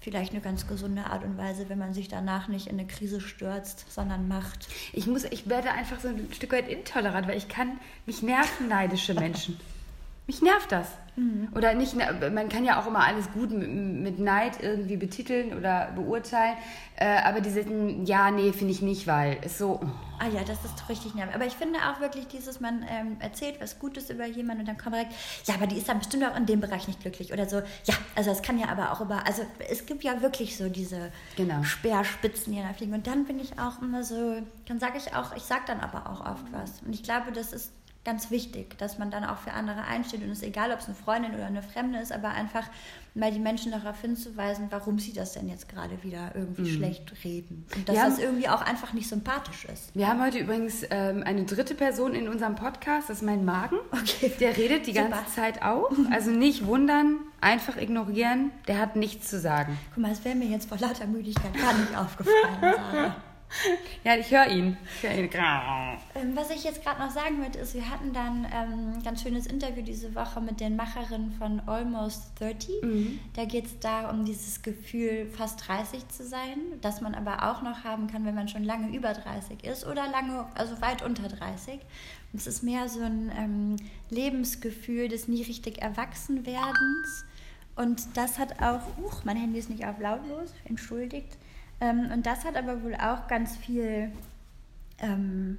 vielleicht 0.00 0.32
eine 0.32 0.40
ganz 0.40 0.66
gesunde 0.66 1.04
Art 1.04 1.24
und 1.24 1.36
Weise, 1.36 1.68
wenn 1.68 1.78
man 1.78 1.92
sich 1.92 2.08
danach 2.08 2.48
nicht 2.48 2.66
in 2.66 2.78
eine 2.78 2.86
Krise 2.86 3.20
stürzt, 3.20 3.84
sondern 3.92 4.28
macht. 4.28 4.68
Ich, 4.92 5.06
muss, 5.06 5.24
ich 5.24 5.48
werde 5.48 5.70
einfach 5.72 6.00
so 6.00 6.08
ein 6.08 6.28
Stück 6.32 6.52
weit 6.52 6.68
intolerant, 6.68 7.28
weil 7.28 7.36
ich 7.36 7.48
kann, 7.48 7.78
mich 8.06 8.22
nerven 8.22 8.68
neidische 8.68 9.14
Menschen. 9.14 9.60
Mich 10.26 10.42
nervt 10.42 10.72
das. 10.72 10.88
Oder 11.54 11.74
nicht, 11.74 11.94
man 11.96 12.48
kann 12.48 12.64
ja 12.64 12.80
auch 12.80 12.86
immer 12.86 13.04
alles 13.04 13.30
gut 13.32 13.50
mit, 13.50 13.68
mit 13.68 14.18
Neid 14.18 14.62
irgendwie 14.62 14.96
betiteln 14.96 15.56
oder 15.56 15.90
beurteilen, 15.94 16.56
äh, 16.96 17.18
aber 17.24 17.40
diese, 17.40 17.64
ja, 18.04 18.30
nee, 18.30 18.52
finde 18.52 18.72
ich 18.72 18.82
nicht, 18.82 19.06
weil 19.06 19.38
es 19.42 19.58
so, 19.58 19.80
oh. 19.82 19.88
Ah 20.22 20.28
ja, 20.28 20.44
das 20.44 20.62
ist 20.66 20.86
richtig 20.90 21.14
nervig. 21.14 21.34
Aber 21.34 21.46
ich 21.46 21.54
finde 21.54 21.78
auch 21.78 21.98
wirklich 22.00 22.28
dieses, 22.28 22.60
man 22.60 22.84
ähm, 22.90 23.16
erzählt 23.20 23.58
was 23.58 23.78
Gutes 23.78 24.10
über 24.10 24.26
jemanden 24.26 24.60
und 24.60 24.68
dann 24.68 24.76
kommt 24.76 24.94
direkt, 24.94 25.14
ja, 25.46 25.54
aber 25.54 25.66
die 25.66 25.78
ist 25.78 25.88
dann 25.88 25.98
bestimmt 25.98 26.24
auch 26.24 26.36
in 26.36 26.44
dem 26.44 26.60
Bereich 26.60 26.86
nicht 26.88 27.00
glücklich 27.00 27.32
oder 27.32 27.48
so. 27.48 27.56
Ja, 27.84 27.94
also 28.14 28.30
es 28.30 28.42
kann 28.42 28.58
ja 28.58 28.68
aber 28.68 28.92
auch 28.92 29.00
über, 29.00 29.26
also 29.26 29.42
es 29.70 29.86
gibt 29.86 30.04
ja 30.04 30.20
wirklich 30.20 30.58
so 30.58 30.68
diese 30.68 31.10
Genau. 31.36 31.62
Speerspitzen, 31.62 32.52
die 32.52 32.60
da 32.60 32.74
fliegen. 32.74 32.92
Und 32.92 33.06
dann 33.06 33.24
bin 33.24 33.40
ich 33.40 33.58
auch 33.58 33.80
immer 33.80 34.04
so, 34.04 34.42
dann 34.66 34.78
sage 34.78 34.98
ich 34.98 35.14
auch, 35.14 35.34
ich 35.34 35.44
sage 35.44 35.62
dann 35.66 35.80
aber 35.80 36.10
auch 36.10 36.20
oft 36.20 36.44
was. 36.52 36.82
Und 36.84 36.92
ich 36.92 37.02
glaube, 37.02 37.32
das 37.32 37.54
ist 37.54 37.72
ganz 38.04 38.30
wichtig, 38.30 38.78
dass 38.78 38.98
man 38.98 39.10
dann 39.10 39.24
auch 39.24 39.36
für 39.36 39.52
andere 39.52 39.82
einsteht 39.84 40.22
und 40.22 40.30
es 40.30 40.38
ist 40.38 40.44
egal, 40.44 40.72
ob 40.72 40.78
es 40.78 40.86
eine 40.86 40.94
Freundin 40.94 41.34
oder 41.34 41.46
eine 41.46 41.62
Fremde 41.62 41.98
ist, 41.98 42.12
aber 42.12 42.28
einfach 42.30 42.64
mal 43.14 43.30
die 43.30 43.38
Menschen 43.40 43.72
darauf 43.72 44.00
hinzuweisen, 44.00 44.68
warum 44.70 44.98
sie 44.98 45.12
das 45.12 45.32
denn 45.32 45.48
jetzt 45.48 45.68
gerade 45.68 46.02
wieder 46.02 46.30
irgendwie 46.34 46.70
schlecht 46.72 47.12
reden. 47.24 47.66
Und 47.76 47.86
dass 47.88 47.94
Mhm. 47.96 48.00
Ja. 48.02 48.08
das 48.08 48.18
irgendwie 48.18 48.48
auch 48.48 48.62
einfach 48.62 48.94
nicht 48.94 49.08
sympathisch 49.08 49.66
ist. 49.66 49.94
Wir 49.94 50.06
haben 50.08 50.22
heute 50.22 50.38
übrigens 50.38 50.82
ähm, 50.90 51.22
eine 51.26 51.44
dritte 51.44 51.74
Person 51.74 52.14
in 52.14 52.28
unserem 52.28 52.54
Podcast, 52.54 53.10
das 53.10 53.18
ist 53.18 53.22
mein 53.22 53.44
Magen. 53.44 53.76
Okay. 53.92 54.32
Der 54.40 54.56
redet 54.56 54.86
die 54.86 54.92
Super. 54.94 55.08
ganze 55.08 55.34
Zeit 55.34 55.62
auch. 55.62 55.90
Also 56.10 56.30
nicht 56.30 56.64
wundern, 56.66 57.16
einfach 57.42 57.76
ignorieren. 57.76 58.50
Der 58.66 58.78
hat 58.78 58.96
nichts 58.96 59.28
zu 59.28 59.38
sagen. 59.38 59.78
Guck 59.94 60.02
mal, 60.02 60.12
es 60.12 60.24
wäre 60.24 60.36
mir 60.36 60.46
jetzt 60.48 60.68
vor 60.70 60.78
lauter 60.78 61.06
Müdigkeit 61.06 61.52
gar 61.54 61.74
nicht 61.74 61.94
aufgefallen, 61.98 62.58
Sarah. 62.92 63.16
Ja, 64.04 64.16
ich 64.16 64.30
höre 64.30 64.48
ihn. 64.48 64.76
Ich 64.96 65.02
höre 65.02 65.18
ihn. 65.18 65.30
Ähm, 66.14 66.34
was 66.34 66.50
ich 66.50 66.64
jetzt 66.64 66.82
gerade 66.82 67.00
noch 67.00 67.10
sagen 67.10 67.42
wollte, 67.42 67.58
ist, 67.58 67.74
wir 67.74 67.88
hatten 67.88 68.12
dann 68.12 68.46
ähm, 68.46 68.94
ein 68.94 69.02
ganz 69.02 69.22
schönes 69.22 69.46
Interview 69.46 69.82
diese 69.82 70.14
Woche 70.14 70.40
mit 70.40 70.60
den 70.60 70.76
Macherinnen 70.76 71.32
von 71.32 71.60
Almost 71.66 72.32
30. 72.38 72.82
Da 73.34 73.44
geht 73.44 73.66
es 73.66 73.78
da 73.80 74.10
um 74.10 74.24
dieses 74.24 74.62
Gefühl, 74.62 75.26
fast 75.36 75.68
30 75.68 76.08
zu 76.08 76.24
sein, 76.24 76.58
das 76.80 77.00
man 77.00 77.14
aber 77.14 77.50
auch 77.50 77.62
noch 77.62 77.84
haben 77.84 78.06
kann, 78.06 78.24
wenn 78.24 78.34
man 78.34 78.48
schon 78.48 78.64
lange 78.64 78.94
über 78.96 79.12
30 79.12 79.64
ist 79.64 79.86
oder 79.86 80.08
lange, 80.08 80.46
also 80.54 80.80
weit 80.80 81.02
unter 81.02 81.28
30. 81.28 81.74
Und 82.32 82.40
es 82.40 82.46
ist 82.46 82.62
mehr 82.62 82.88
so 82.88 83.00
ein 83.00 83.32
ähm, 83.36 83.76
Lebensgefühl 84.08 85.08
des 85.08 85.28
nie 85.28 85.42
richtig 85.42 85.82
Erwachsenwerdens. 85.82 87.24
Und 87.76 88.16
das 88.16 88.38
hat 88.38 88.60
auch, 88.62 88.80
huch, 88.98 89.24
mein 89.24 89.36
Handy 89.36 89.58
ist 89.58 89.70
nicht 89.70 89.86
auf 89.86 89.98
lautlos, 89.98 90.52
entschuldigt. 90.64 91.36
Ähm, 91.80 92.10
und 92.12 92.26
das 92.26 92.44
hat 92.44 92.56
aber 92.56 92.82
wohl 92.82 92.94
auch 92.94 93.26
ganz 93.28 93.56
viel 93.56 94.12
ähm, 94.98 95.58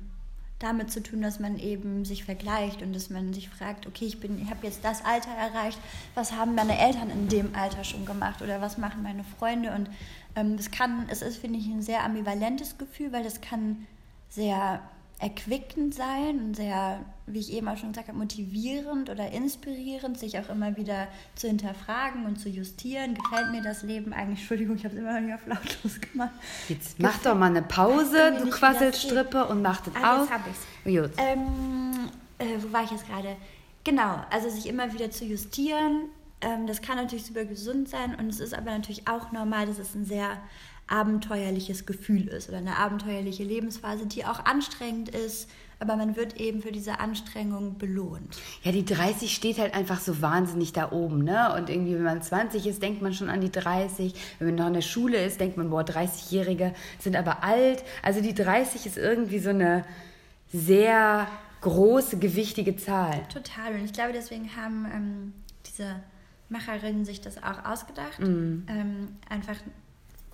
damit 0.59 0.91
zu 0.91 1.01
tun, 1.01 1.21
dass 1.21 1.39
man 1.39 1.57
eben 1.57 2.05
sich 2.05 2.23
vergleicht 2.23 2.81
und 2.81 2.93
dass 2.93 3.09
man 3.09 3.33
sich 3.33 3.49
fragt, 3.49 3.87
okay, 3.87 4.05
ich 4.05 4.23
ich 4.23 4.49
habe 4.49 4.65
jetzt 4.65 4.83
das 4.83 5.03
Alter 5.03 5.31
erreicht, 5.31 5.79
was 6.13 6.33
haben 6.33 6.55
meine 6.55 6.77
Eltern 6.77 7.09
in 7.09 7.27
dem 7.27 7.55
Alter 7.55 7.83
schon 7.83 8.05
gemacht 8.05 8.41
oder 8.41 8.61
was 8.61 8.77
machen 8.77 9.01
meine 9.01 9.23
Freunde? 9.23 9.71
Und 9.71 9.89
ähm, 10.35 10.57
das 10.57 10.69
kann, 10.71 11.07
es 11.09 11.21
ist, 11.21 11.37
finde 11.37 11.59
ich, 11.59 11.67
ein 11.67 11.81
sehr 11.81 12.03
ambivalentes 12.03 12.77
Gefühl, 12.77 13.11
weil 13.11 13.23
das 13.23 13.41
kann 13.41 13.87
sehr 14.29 14.81
erquickend 15.21 15.93
sein 15.93 16.39
und 16.39 16.55
sehr, 16.55 16.99
wie 17.27 17.39
ich 17.39 17.53
eben 17.53 17.67
auch 17.67 17.77
schon 17.77 17.91
gesagt 17.91 18.07
habe, 18.07 18.17
motivierend 18.17 19.09
oder 19.09 19.31
inspirierend, 19.31 20.17
sich 20.17 20.39
auch 20.39 20.49
immer 20.49 20.75
wieder 20.77 21.07
zu 21.35 21.47
hinterfragen 21.47 22.25
und 22.25 22.37
zu 22.39 22.49
justieren. 22.49 23.13
Gefällt 23.13 23.51
mir 23.51 23.61
das 23.61 23.83
Leben 23.83 24.13
eigentlich? 24.13 24.39
Entschuldigung, 24.39 24.75
ich 24.77 24.83
habe 24.83 24.95
es 24.95 24.99
immer 24.99 25.13
noch 25.13 25.21
nicht 25.21 25.35
auf 25.35 25.45
lautlos 25.45 26.01
gemacht. 26.01 26.31
Jetzt 26.69 26.99
mach 26.99 27.17
doch 27.19 27.35
mal 27.35 27.45
eine 27.51 27.61
Pause, 27.61 28.37
du 28.43 28.49
Quasselstrippe, 28.49 29.45
und 29.45 29.61
mach 29.61 29.81
das 29.81 29.93
Ah, 29.95 30.15
aus. 30.17 30.27
jetzt 30.27 30.33
hab 30.33 30.47
ich's. 30.47 31.01
Gut. 31.01 31.11
Ähm, 31.17 32.09
äh, 32.39 32.57
wo 32.59 32.73
war 32.73 32.83
ich 32.83 32.91
jetzt 32.91 33.07
gerade? 33.07 33.37
Genau, 33.83 34.23
also 34.31 34.49
sich 34.49 34.67
immer 34.67 34.91
wieder 34.91 35.11
zu 35.11 35.25
justieren. 35.25 36.09
Ähm, 36.41 36.65
das 36.65 36.81
kann 36.81 36.97
natürlich 36.97 37.25
super 37.27 37.45
gesund 37.45 37.87
sein 37.89 38.15
und 38.15 38.27
es 38.29 38.39
ist 38.39 38.55
aber 38.55 38.71
natürlich 38.71 39.07
auch 39.07 39.31
normal, 39.31 39.67
dass 39.67 39.77
es 39.77 39.93
ein 39.93 40.05
sehr 40.05 40.37
abenteuerliches 40.91 41.85
Gefühl 41.85 42.27
ist 42.27 42.49
oder 42.49 42.57
eine 42.57 42.77
abenteuerliche 42.77 43.43
Lebensphase, 43.43 44.05
die 44.05 44.25
auch 44.25 44.45
anstrengend 44.45 45.09
ist, 45.09 45.49
aber 45.79 45.95
man 45.95 46.15
wird 46.15 46.39
eben 46.39 46.61
für 46.61 46.71
diese 46.71 46.99
Anstrengung 46.99 47.79
belohnt. 47.79 48.37
Ja, 48.61 48.71
die 48.71 48.85
30 48.85 49.33
steht 49.33 49.57
halt 49.57 49.73
einfach 49.73 49.99
so 49.99 50.21
wahnsinnig 50.21 50.73
da 50.73 50.91
oben, 50.91 51.23
ne? 51.23 51.55
Und 51.55 51.71
irgendwie, 51.71 51.95
wenn 51.95 52.03
man 52.03 52.21
20 52.21 52.67
ist, 52.67 52.83
denkt 52.83 53.01
man 53.01 53.13
schon 53.13 53.29
an 53.29 53.41
die 53.41 53.51
30. 53.51 54.13
Wenn 54.37 54.49
man 54.49 54.55
noch 54.55 54.67
in 54.67 54.73
der 54.75 54.81
Schule 54.81 55.23
ist, 55.25 55.39
denkt 55.39 55.57
man, 55.57 55.71
boah, 55.71 55.81
30-Jährige 55.81 56.75
sind 56.99 57.15
aber 57.15 57.43
alt. 57.43 57.83
Also 58.03 58.21
die 58.21 58.35
30 58.35 58.85
ist 58.85 58.97
irgendwie 58.97 59.39
so 59.39 59.49
eine 59.49 59.83
sehr 60.53 61.27
große, 61.61 62.19
gewichtige 62.19 62.75
Zahl. 62.75 63.23
Total. 63.33 63.73
Und 63.73 63.85
ich 63.85 63.93
glaube, 63.93 64.13
deswegen 64.13 64.55
haben 64.55 64.85
ähm, 64.93 65.33
diese 65.65 65.95
Macherinnen 66.49 67.05
sich 67.05 67.21
das 67.21 67.41
auch 67.41 67.65
ausgedacht. 67.65 68.19
Ähm, 68.19 69.17
einfach 69.29 69.55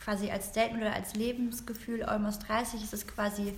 quasi 0.08 0.32
als 0.32 0.46
Statement 0.48 0.82
oder 0.84 0.94
als 0.94 1.16
Lebensgefühl, 1.16 2.02
Almost 2.02 2.48
30 2.48 2.82
ist 2.82 2.94
es 2.94 3.06
quasi, 3.06 3.52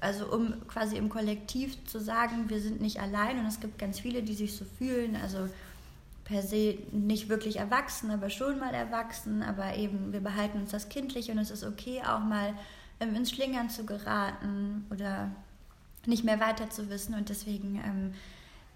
also 0.00 0.32
um 0.32 0.66
quasi 0.66 0.96
im 0.96 1.10
Kollektiv 1.10 1.84
zu 1.84 2.00
sagen, 2.00 2.48
wir 2.48 2.58
sind 2.58 2.80
nicht 2.80 3.00
allein. 3.00 3.38
Und 3.38 3.44
es 3.44 3.60
gibt 3.60 3.78
ganz 3.78 4.00
viele, 4.00 4.22
die 4.22 4.32
sich 4.32 4.56
so 4.56 4.64
fühlen, 4.78 5.14
also 5.14 5.50
per 6.24 6.40
se 6.40 6.78
nicht 6.92 7.28
wirklich 7.28 7.58
erwachsen, 7.58 8.10
aber 8.10 8.30
schon 8.30 8.58
mal 8.58 8.72
erwachsen, 8.72 9.42
aber 9.42 9.76
eben 9.76 10.14
wir 10.14 10.20
behalten 10.20 10.62
uns 10.62 10.70
das 10.70 10.88
Kindliche 10.88 11.32
und 11.32 11.38
es 11.38 11.50
ist 11.50 11.64
okay, 11.64 12.00
auch 12.00 12.20
mal 12.20 12.54
ähm, 12.98 13.14
ins 13.14 13.30
Schlingern 13.30 13.68
zu 13.68 13.84
geraten 13.84 14.86
oder 14.88 15.30
nicht 16.06 16.24
mehr 16.24 16.40
weiter 16.40 16.70
zu 16.70 16.88
wissen. 16.88 17.14
Und 17.14 17.28
deswegen 17.28 17.76
ähm, 17.84 18.14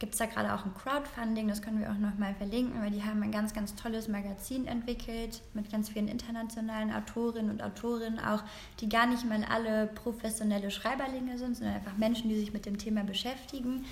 gibt 0.04 0.12
es 0.12 0.18
da 0.18 0.26
gerade 0.26 0.52
auch 0.52 0.66
ein 0.66 0.74
Crowdfunding, 0.74 1.48
das 1.48 1.62
können 1.62 1.80
wir 1.80 1.90
auch 1.90 1.96
nochmal 1.96 2.34
verlinken, 2.34 2.78
weil 2.82 2.90
die 2.90 3.02
haben 3.02 3.22
ein 3.22 3.32
ganz, 3.32 3.54
ganz 3.54 3.74
tolles 3.74 4.06
Magazin 4.06 4.66
entwickelt 4.66 5.40
mit 5.54 5.72
ganz 5.72 5.88
vielen 5.88 6.08
internationalen 6.08 6.92
Autorinnen 6.92 7.50
und 7.50 7.62
Autorinnen 7.62 8.18
auch, 8.18 8.42
die 8.80 8.90
gar 8.90 9.06
nicht 9.06 9.24
mal 9.24 9.42
alle 9.44 9.86
professionelle 9.86 10.70
Schreiberlinge 10.70 11.38
sind, 11.38 11.56
sondern 11.56 11.76
einfach 11.76 11.96
Menschen, 11.96 12.28
die 12.28 12.38
sich 12.38 12.52
mit 12.52 12.66
dem 12.66 12.76
Thema 12.76 13.02
beschäftigen. 13.02 13.86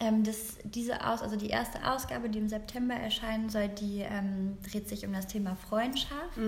Ähm, 0.00 0.24
das, 0.24 0.56
diese 0.64 1.06
Aus, 1.06 1.20
also 1.20 1.36
die 1.36 1.50
erste 1.50 1.86
Ausgabe, 1.86 2.30
die 2.30 2.38
im 2.38 2.48
September 2.48 2.94
erscheinen 2.94 3.50
soll, 3.50 3.68
die 3.68 3.98
ähm, 3.98 4.56
dreht 4.66 4.88
sich 4.88 5.04
um 5.04 5.12
das 5.12 5.26
Thema 5.26 5.56
Freundschaft. 5.56 6.38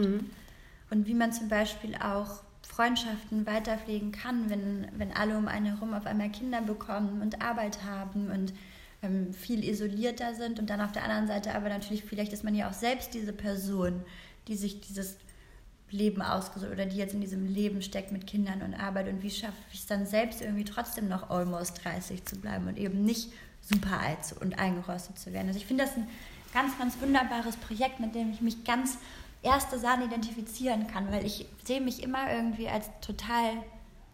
und 0.89 1.07
wie 1.07 1.15
man 1.15 1.35
zum 1.35 1.51
Beispiel 1.51 1.97
auch 1.97 2.41
Freundschaften 2.63 3.47
weiterpflegen 3.47 4.11
kann, 4.11 4.49
wenn, 4.49 4.87
wenn 4.97 5.13
alle 5.13 5.37
um 5.37 5.49
einen 5.49 5.67
herum 5.67 5.93
auf 5.93 6.07
einmal 6.07 6.31
Kinder 6.31 6.63
bekommen 6.63 7.21
und 7.21 7.43
Arbeit 7.43 7.85
haben 7.85 8.31
und 8.31 8.55
ähm, 9.03 9.35
viel 9.35 9.69
isolierter 9.69 10.35
sind 10.35 10.59
und 10.59 10.71
dann 10.71 10.81
auf 10.81 10.93
der 10.93 11.05
anderen 11.05 11.27
Seite 11.27 11.55
aber 11.55 11.69
natürlich 11.69 12.05
vielleicht 12.05 12.33
ist 12.33 12.45
man 12.45 12.55
ja 12.55 12.69
auch 12.69 12.75
selbst 12.75 13.15
diese 13.15 13.33
Person, 13.33 14.03
die 14.49 14.57
sich 14.57 14.81
dieses 14.81 15.17
Leben 15.91 16.23
ausgesucht 16.23 16.73
oder 16.73 16.87
die 16.87 16.97
jetzt 16.97 17.15
in 17.15 17.21
diesem 17.21 17.47
Leben 17.47 17.83
steckt 17.83 18.13
mit 18.13 18.27
Kindern 18.27 18.63
und 18.63 18.75
Arbeit 18.75 19.09
und 19.09 19.23
wie 19.23 19.31
schaffe 19.31 19.59
ich 19.73 19.81
es 19.81 19.87
dann 19.87 20.07
selbst 20.07 20.41
irgendwie 20.41 20.65
trotzdem 20.65 21.09
noch 21.09 21.31
almost 21.31 21.85
30 21.85 22.25
zu 22.25 22.37
bleiben 22.37 22.67
und 22.67 22.79
eben 22.79 23.05
nicht 23.05 23.33
super 23.61 24.01
alt 24.01 24.35
und 24.41 24.59
eingerostet 24.59 25.19
zu 25.19 25.33
werden. 25.33 25.49
Also 25.49 25.59
ich 25.59 25.67
finde 25.67 25.85
das 25.85 25.97
ein 25.97 26.09
ganz, 26.53 26.77
ganz 26.79 27.01
wunderbares 27.01 27.57
Projekt, 27.57 28.01
mit 28.01 28.15
dem 28.15 28.33
ich 28.33 28.41
mich 28.41 28.65
ganz 28.65 28.99
erste 29.43 29.79
Sahne 29.79 30.05
identifizieren 30.07 30.87
kann, 30.87 31.11
weil 31.13 31.25
ich 31.27 31.47
sehe 31.65 31.81
mich 31.81 32.03
immer 32.03 32.33
irgendwie 32.33 32.69
als 32.69 32.89
total 33.01 33.51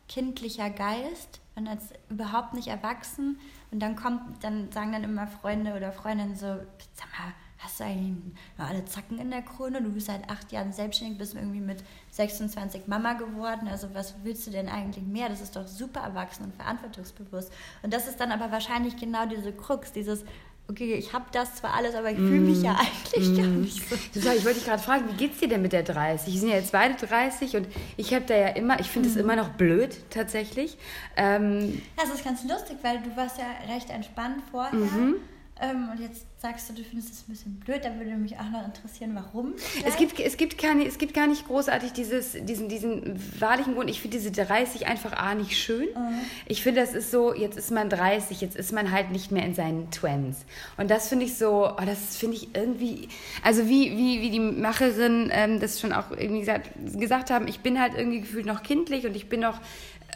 kindlicher 0.09 0.71
Geist 0.71 1.41
und 1.55 1.69
als 1.69 1.91
überhaupt 2.09 2.55
nicht 2.55 2.69
erwachsen. 2.69 3.39
Und 3.71 3.81
dann 3.81 3.97
kommt, 3.97 4.43
dann 4.43 4.71
sagen 4.73 4.93
dann 4.93 5.05
immer 5.05 5.27
Freunde 5.27 5.75
oder 5.75 5.93
Freundinnen 5.93 6.37
so, 6.37 6.47
sag 6.47 7.09
mal, 7.19 7.35
hast 7.59 7.81
du 7.81 7.85
eigentlich 7.85 8.15
noch 8.57 8.69
alle 8.69 8.85
Zacken 8.85 9.19
in 9.19 9.31
der 9.31 9.43
Krone? 9.43 9.83
Du 9.83 9.91
bist 9.91 10.07
seit 10.07 10.31
acht 10.31 10.53
Jahren 10.53 10.73
selbstständig, 10.73 11.19
bist 11.19 11.35
irgendwie 11.35 11.61
mit 11.61 11.83
26 12.13 12.87
Mama 12.87 13.15
geworden. 13.15 13.69
Also 13.69 13.93
was 13.95 14.15
willst 14.23 14.47
du 14.47 14.51
denn 14.51 14.69
eigentlich 14.69 15.05
mehr? 15.05 15.29
Das 15.29 15.41
ist 15.41 15.57
doch 15.57 15.67
super 15.67 16.01
erwachsen 16.01 16.45
und 16.45 16.55
verantwortungsbewusst. 16.55 17.53
Und 17.83 17.93
das 17.93 18.07
ist 18.07 18.21
dann 18.21 18.33
aber 18.33 18.53
wahrscheinlich 18.53 18.97
genau 18.97 19.27
diese 19.27 19.53
Krux, 19.53 19.93
dieses 19.93 20.25
okay, 20.69 20.95
ich 20.95 21.13
habe 21.13 21.25
das 21.33 21.57
zwar 21.57 21.75
alles, 21.75 21.95
aber 21.95 22.11
ich 22.11 22.19
fühle 22.19 22.41
mich 22.41 22.63
ja 22.63 22.75
mm. 22.75 22.77
eigentlich 22.77 23.29
mm. 23.29 23.37
gar 23.37 23.47
nicht 23.47 23.89
so. 24.15 24.31
Ich 24.31 24.45
wollte 24.45 24.59
dich 24.59 24.65
gerade 24.65 24.83
fragen, 24.83 25.09
wie 25.09 25.17
geht's 25.17 25.39
dir 25.39 25.49
denn 25.49 25.63
mit 25.63 25.73
der 25.73 25.83
30? 25.83 26.33
Wir 26.33 26.41
sind 26.41 26.49
ja 26.51 26.57
jetzt 26.57 26.73
beide 26.73 26.95
30 26.95 27.57
und 27.57 27.67
ich 27.97 28.13
habe 28.15 28.25
da 28.27 28.37
ja 28.37 28.49
immer, 28.49 28.79
ich 28.79 28.89
finde 28.89 29.09
es 29.09 29.17
mm. 29.17 29.21
immer 29.21 29.37
noch 29.37 29.51
blöd 29.51 29.97
tatsächlich. 30.11 30.77
Ähm, 31.17 31.83
das 31.97 32.11
ist 32.11 32.25
ganz 32.25 32.45
lustig, 32.45 32.77
weil 32.83 33.01
du 33.01 33.17
warst 33.17 33.39
ja 33.39 33.75
recht 33.75 33.91
entspannt 33.91 34.43
vorher. 34.51 34.75
Mhm. 34.75 35.17
Ähm, 35.61 35.89
und 35.91 36.01
jetzt 36.01 36.25
sagst 36.41 36.69
du, 36.69 36.73
du 36.73 36.85
findest 36.85 37.13
es 37.13 37.21
ein 37.23 37.33
bisschen 37.33 37.55
blöd, 37.59 37.85
da 37.85 37.97
würde 37.97 38.13
mich 38.13 38.37
auch 38.37 38.49
noch 38.51 38.65
interessieren, 38.65 39.11
warum. 39.15 39.55
Es 39.85 39.97
gibt, 39.97 40.21
es, 40.21 40.37
gibt 40.37 40.57
keine, 40.57 40.87
es 40.87 40.99
gibt 40.99 41.13
gar 41.15 41.27
nicht 41.27 41.49
großartig 41.49 41.93
dieses, 41.93 42.37
diesen, 42.41 42.69
diesen 42.69 43.19
wahrlichen 43.41 43.75
Grund. 43.75 43.91
Ich 43.91 44.01
finde 44.01 44.17
diese 44.19 44.31
30 44.31 44.87
einfach 44.87 45.15
A 45.15 45.35
nicht 45.35 45.59
schön. 45.59 45.89
Mhm. 45.95 46.21
Ich 46.47 46.63
finde, 46.63 46.81
das 46.81 46.95
ist 46.95 47.11
so, 47.11 47.35
jetzt 47.35 47.59
ist 47.59 47.73
man 47.73 47.91
30, 47.91 48.41
jetzt 48.41 48.57
ist 48.57 48.73
man 48.73 48.93
halt 48.93 49.11
nicht 49.11 49.33
mehr 49.33 49.45
in 49.45 49.55
seinen 49.55 49.91
Twins. 49.91 50.45
Und 50.77 50.91
das 50.91 51.09
finde 51.09 51.25
ich 51.25 51.37
so, 51.37 51.69
oh, 51.69 51.85
das 51.85 52.17
finde 52.17 52.37
ich 52.37 52.55
irgendwie, 52.55 53.09
also 53.43 53.69
wie, 53.69 53.97
wie, 53.97 54.21
wie 54.21 54.31
die 54.31 54.41
Macherin 54.41 55.31
ähm, 55.33 55.59
das 55.59 55.81
schon 55.81 55.93
auch 55.93 56.13
irgendwie 56.13 56.41
gesagt, 56.41 56.71
gesagt 56.99 57.31
haben, 57.31 57.49
ich 57.49 57.61
bin 57.61 57.81
halt 57.81 57.95
irgendwie 57.97 58.21
gefühlt 58.21 58.47
noch 58.47 58.63
kindlich 58.63 59.07
und 59.07 59.17
ich 59.17 59.29
bin 59.29 59.41
noch 59.41 59.61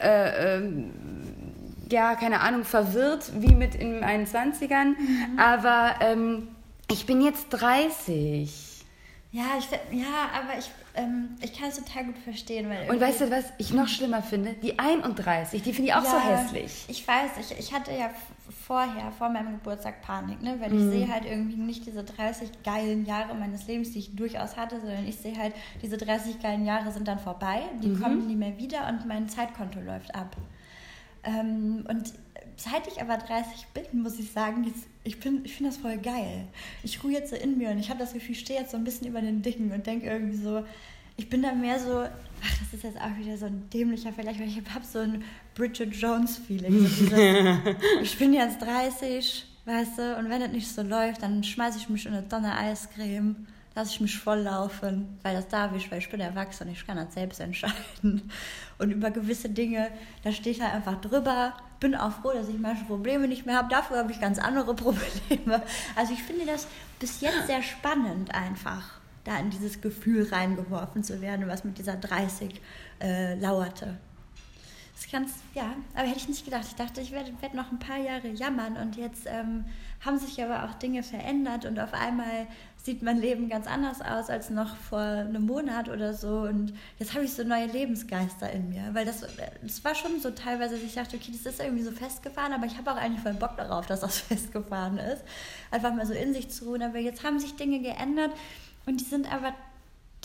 äh, 0.01 0.57
ähm, 0.59 0.91
ja, 1.91 2.15
keine 2.15 2.41
Ahnung, 2.41 2.65
verwirrt 2.65 3.31
wie 3.37 3.55
mit 3.55 3.75
in 3.75 4.01
meinen 4.01 4.27
20ern. 4.27 4.97
Mhm. 4.99 5.39
Aber 5.39 5.95
ähm, 6.01 6.49
ich 6.91 7.07
bin 7.07 7.21
jetzt 7.21 7.49
30. 7.51 8.73
Ja, 9.33 9.45
ich, 9.59 9.71
ja 9.99 10.29
aber 10.35 10.59
ich, 10.59 10.71
ähm, 10.95 11.31
ich 11.41 11.59
kann 11.59 11.71
es 11.71 11.77
total 11.77 12.05
gut 12.05 12.19
verstehen. 12.19 12.69
Weil 12.69 12.91
und 12.91 13.01
weißt 13.01 13.23
du, 13.23 13.31
was 13.31 13.47
ich 13.57 13.73
noch 13.73 13.89
schlimmer 13.89 14.23
finde? 14.23 14.55
Die 14.63 14.79
31, 14.79 15.63
die 15.63 15.73
finde 15.73 15.91
ich 15.91 15.95
auch 15.95 16.05
ja, 16.05 16.11
so 16.11 16.21
hässlich. 16.21 16.85
Ich 16.89 17.09
weiß, 17.09 17.31
ich, 17.41 17.59
ich 17.59 17.73
hatte 17.73 17.93
ja 17.93 18.11
vorher, 18.67 19.11
vor 19.17 19.31
meinem 19.31 19.53
Geburtstag 19.53 20.03
Panik, 20.03 20.43
ne? 20.43 20.57
weil 20.61 20.71
mhm. 20.71 20.79
ich 20.79 20.95
sehe 20.95 21.13
halt 21.13 21.25
irgendwie 21.25 21.57
nicht 21.57 21.87
diese 21.87 22.05
30 22.05 22.63
geilen 22.63 23.07
Jahre 23.07 23.35
meines 23.35 23.67
Lebens, 23.67 23.93
die 23.93 24.01
ich 24.01 24.15
durchaus 24.15 24.57
hatte, 24.57 24.81
sondern 24.81 25.07
ich 25.07 25.17
sehe 25.17 25.37
halt, 25.37 25.55
diese 25.83 25.97
30 25.97 26.41
geilen 26.41 26.67
Jahre 26.67 26.93
sind 26.93 27.09
dann 27.09 27.19
vorbei, 27.19 27.63
die 27.83 27.89
mhm. 27.89 28.03
kommen 28.03 28.27
nie 28.27 28.37
mehr 28.37 28.59
wieder 28.59 28.87
und 28.89 29.07
mein 29.07 29.29
Zeitkonto 29.29 29.81
läuft 29.81 30.15
ab. 30.15 30.37
Ähm, 31.25 31.85
und 31.89 32.13
seit 32.57 32.87
ich 32.87 33.01
aber 33.01 33.17
30 33.17 33.67
bin, 33.75 34.03
muss 34.03 34.19
ich 34.19 34.31
sagen, 34.33 34.65
jetzt, 34.65 34.87
ich, 35.05 35.17
ich 35.45 35.55
finde 35.55 35.71
das 35.71 35.77
voll 35.77 35.99
geil. 35.99 36.47
Ich 36.83 37.03
ruhe 37.03 37.13
jetzt 37.13 37.31
so 37.31 37.37
in 37.37 37.59
mir 37.59 37.71
und 37.71 37.79
ich 37.79 37.91
habe 37.91 37.99
das 37.99 38.13
Gefühl, 38.13 38.33
ich 38.33 38.41
stehe 38.41 38.61
jetzt 38.61 38.73
so 38.73 38.77
ein 38.77 38.85
bisschen 38.85 39.09
über 39.09 39.21
den 39.21 39.43
Dicken 39.43 39.73
und 39.73 39.87
denke 39.87 40.07
irgendwie 40.07 40.37
so, 40.37 40.65
ich 41.17 41.29
bin 41.29 41.43
da 41.43 41.53
mehr 41.53 41.79
so, 41.79 42.01
ach, 42.01 42.59
das 42.59 42.73
ist 42.73 42.85
jetzt 42.85 43.01
auch 43.01 43.17
wieder 43.19 43.37
so 43.37 43.47
ein 43.47 43.69
dämlicher 43.73 44.13
Vergleich, 44.13 44.39
weil 44.39 44.49
ich 44.49 44.57
habe 44.57 44.85
so 44.85 45.01
ein 45.01 45.23
Bridget 45.55 45.95
Jones-Feeling. 45.95 46.87
So 46.87 47.17
ich 48.03 48.19
bin 48.19 48.33
jetzt 48.33 48.63
30, 48.63 49.47
weißt 49.65 49.99
du, 49.99 50.17
und 50.17 50.31
wenn 50.31 50.41
das 50.41 50.53
nicht 50.53 50.69
so 50.69 50.83
läuft, 50.83 51.23
dann 51.23 51.45
schmeiße 51.45 51.79
ich 51.79 51.89
mich 51.89 52.07
in 52.07 52.15
eine 52.15 52.29
Tonne 52.29 52.57
Eiscreme 52.57 53.47
lasse 53.75 53.93
ich 53.93 54.01
mich 54.01 54.19
voll 54.19 54.41
laufen, 54.41 55.19
weil 55.23 55.35
das 55.35 55.49
darf 55.49 55.75
ich, 55.75 55.91
weil 55.91 55.99
ich 55.99 56.11
bin 56.11 56.21
erwachsen, 56.21 56.69
ich 56.71 56.87
kann 56.87 56.97
das 56.97 57.15
selbst 57.15 57.41
entscheiden. 57.41 58.31
Und 58.79 58.91
über 58.91 59.11
gewisse 59.11 59.49
Dinge, 59.49 59.91
da 60.25 60.33
stehe 60.33 60.55
ich 60.55 60.63
halt 60.63 60.75
einfach 60.75 61.01
drüber, 61.01 61.55
bin 61.81 61.95
auch 61.95 62.13
froh, 62.13 62.33
dass 62.33 62.49
ich 62.49 62.59
manche 62.59 62.85
Probleme 62.85 63.29
nicht 63.29 63.47
mehr 63.47 63.57
habe. 63.57 63.69
Dafür 63.69 63.99
habe 63.99 64.13
ich 64.13 64.21
ganz 64.21 64.39
andere 64.39 64.75
Probleme. 64.77 65.63
Also 65.97 66.13
ich 66.13 66.23
finde 66.23 66.47
das 66.47 66.67
bis 66.99 67.21
jetzt 67.21 67.47
sehr 67.47 67.63
spannend 67.63 68.35
einfach, 68.35 69.01
da 69.25 69.39
in 69.39 69.51
dieses 69.51 69.81
Gefühl 69.81 70.29
reingeworfen 70.31 71.03
zu 71.03 71.21
werden, 71.21 71.49
was 71.49 71.65
mit 71.65 71.79
dieser 71.79 71.97
30 71.97 72.61
äh, 73.01 73.35
lauerte. 73.39 73.97
Das 74.95 75.11
kann's, 75.11 75.33
ja, 75.55 75.75
aber 75.95 76.07
hätte 76.07 76.19
ich 76.19 76.29
nicht 76.29 76.45
gedacht. 76.45 76.65
Ich 76.69 76.77
dachte, 76.77 77.01
ich 77.01 77.11
werde, 77.11 77.33
werde 77.41 77.57
noch 77.57 77.73
ein 77.73 77.79
paar 77.79 77.99
Jahre 77.99 78.29
jammern 78.29 78.77
und 78.77 78.97
jetzt 78.97 79.27
ähm, 79.27 79.65
haben 80.05 80.19
sich 80.19 80.43
aber 80.43 80.65
auch 80.65 80.75
Dinge 80.75 81.03
verändert 81.03 81.65
und 81.65 81.81
auf 81.81 81.93
einmal 81.93 82.47
sieht 82.83 83.03
mein 83.03 83.21
Leben 83.21 83.49
ganz 83.49 83.69
anders 83.69 84.01
aus 84.01 84.29
als 84.29 84.51
noch 84.51 84.77
vor 84.77 84.99
einem 84.99 85.47
Monat 85.47 85.89
oder 85.89 86.15
so. 86.15 86.41
Und 86.41 86.73
jetzt 86.99 87.15
habe 87.15 87.25
ich 87.25 87.33
so 87.33 87.45
neue 87.45 87.67
Lebensgeister 87.67 88.51
in 88.51 88.71
mir. 88.71 88.91
Weil 88.93 89.07
das, 89.07 89.25
das 89.63 89.85
war 89.85 89.95
schon 89.95 90.21
so 90.21 90.31
teilweise, 90.31 90.75
dass 90.75 90.83
ich 90.83 90.95
dachte, 90.95 91.17
okay, 91.17 91.31
das 91.33 91.53
ist 91.53 91.61
irgendwie 91.61 91.85
so 91.85 91.93
festgefahren, 91.93 92.53
aber 92.53 92.67
ich 92.67 92.77
habe 92.77 92.91
auch 92.91 92.97
eigentlich 92.97 93.23
voll 93.23 93.35
Bock 93.35 93.57
darauf, 93.57 93.87
dass 93.87 94.01
das 94.01 94.19
festgefahren 94.21 94.99
ist. 94.99 95.23
Einfach 95.71 95.95
mal 95.95 96.07
so 96.07 96.13
in 96.13 96.35
sich 96.35 96.49
zu 96.51 96.65
ruhen. 96.65 96.83
Aber 96.83 96.99
jetzt 96.99 97.23
haben 97.23 97.39
sich 97.39 97.55
Dinge 97.55 97.81
geändert 97.81 98.33
und 98.85 99.01
die 99.01 99.05
sind 99.05 99.33
aber, 99.33 99.55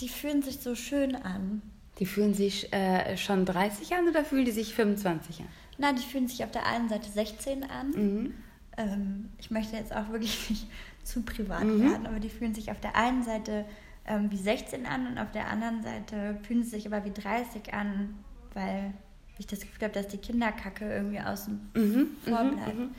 die 0.00 0.08
fühlen 0.08 0.42
sich 0.42 0.58
so 0.58 0.74
schön 0.74 1.14
an. 1.14 1.62
Die 2.00 2.06
fühlen 2.06 2.34
sich 2.34 2.72
äh, 2.72 3.16
schon 3.16 3.44
30 3.44 3.94
an 3.94 4.08
oder 4.08 4.24
fühlen 4.24 4.44
die 4.44 4.52
sich 4.52 4.74
25 4.74 5.40
an? 5.40 5.46
Nein, 5.78 5.94
die 5.94 6.02
fühlen 6.02 6.26
sich 6.26 6.42
auf 6.42 6.50
der 6.50 6.66
einen 6.66 6.88
Seite 6.88 7.08
16 7.08 7.62
an. 7.64 7.90
Mhm. 7.90 8.34
Ähm, 8.76 9.28
ich 9.38 9.50
möchte 9.50 9.76
jetzt 9.76 9.94
auch 9.94 10.08
wirklich 10.10 10.50
nicht 10.50 10.66
zu 11.04 11.22
privat 11.22 11.64
mhm. 11.64 11.90
werden, 11.90 12.06
aber 12.06 12.20
die 12.20 12.28
fühlen 12.28 12.54
sich 12.54 12.70
auf 12.70 12.80
der 12.80 12.96
einen 12.96 13.22
Seite 13.22 13.64
ähm, 14.06 14.30
wie 14.30 14.38
16 14.38 14.86
an 14.86 15.06
und 15.06 15.18
auf 15.18 15.30
der 15.32 15.48
anderen 15.48 15.82
Seite 15.82 16.38
fühlen 16.42 16.62
sie 16.62 16.70
sich 16.70 16.86
aber 16.86 17.04
wie 17.04 17.12
30 17.12 17.72
an, 17.74 18.14
weil 18.54 18.92
ich 19.38 19.46
das 19.46 19.60
Gefühl 19.60 19.84
habe, 19.84 19.94
dass 19.94 20.08
die 20.08 20.18
Kinderkacke 20.18 20.90
irgendwie 20.90 21.20
außen 21.20 21.70
mhm. 21.74 22.08
vor 22.24 22.42
mhm, 22.42 22.56
bleibt. 22.56 22.78
Mhm. 22.78 22.94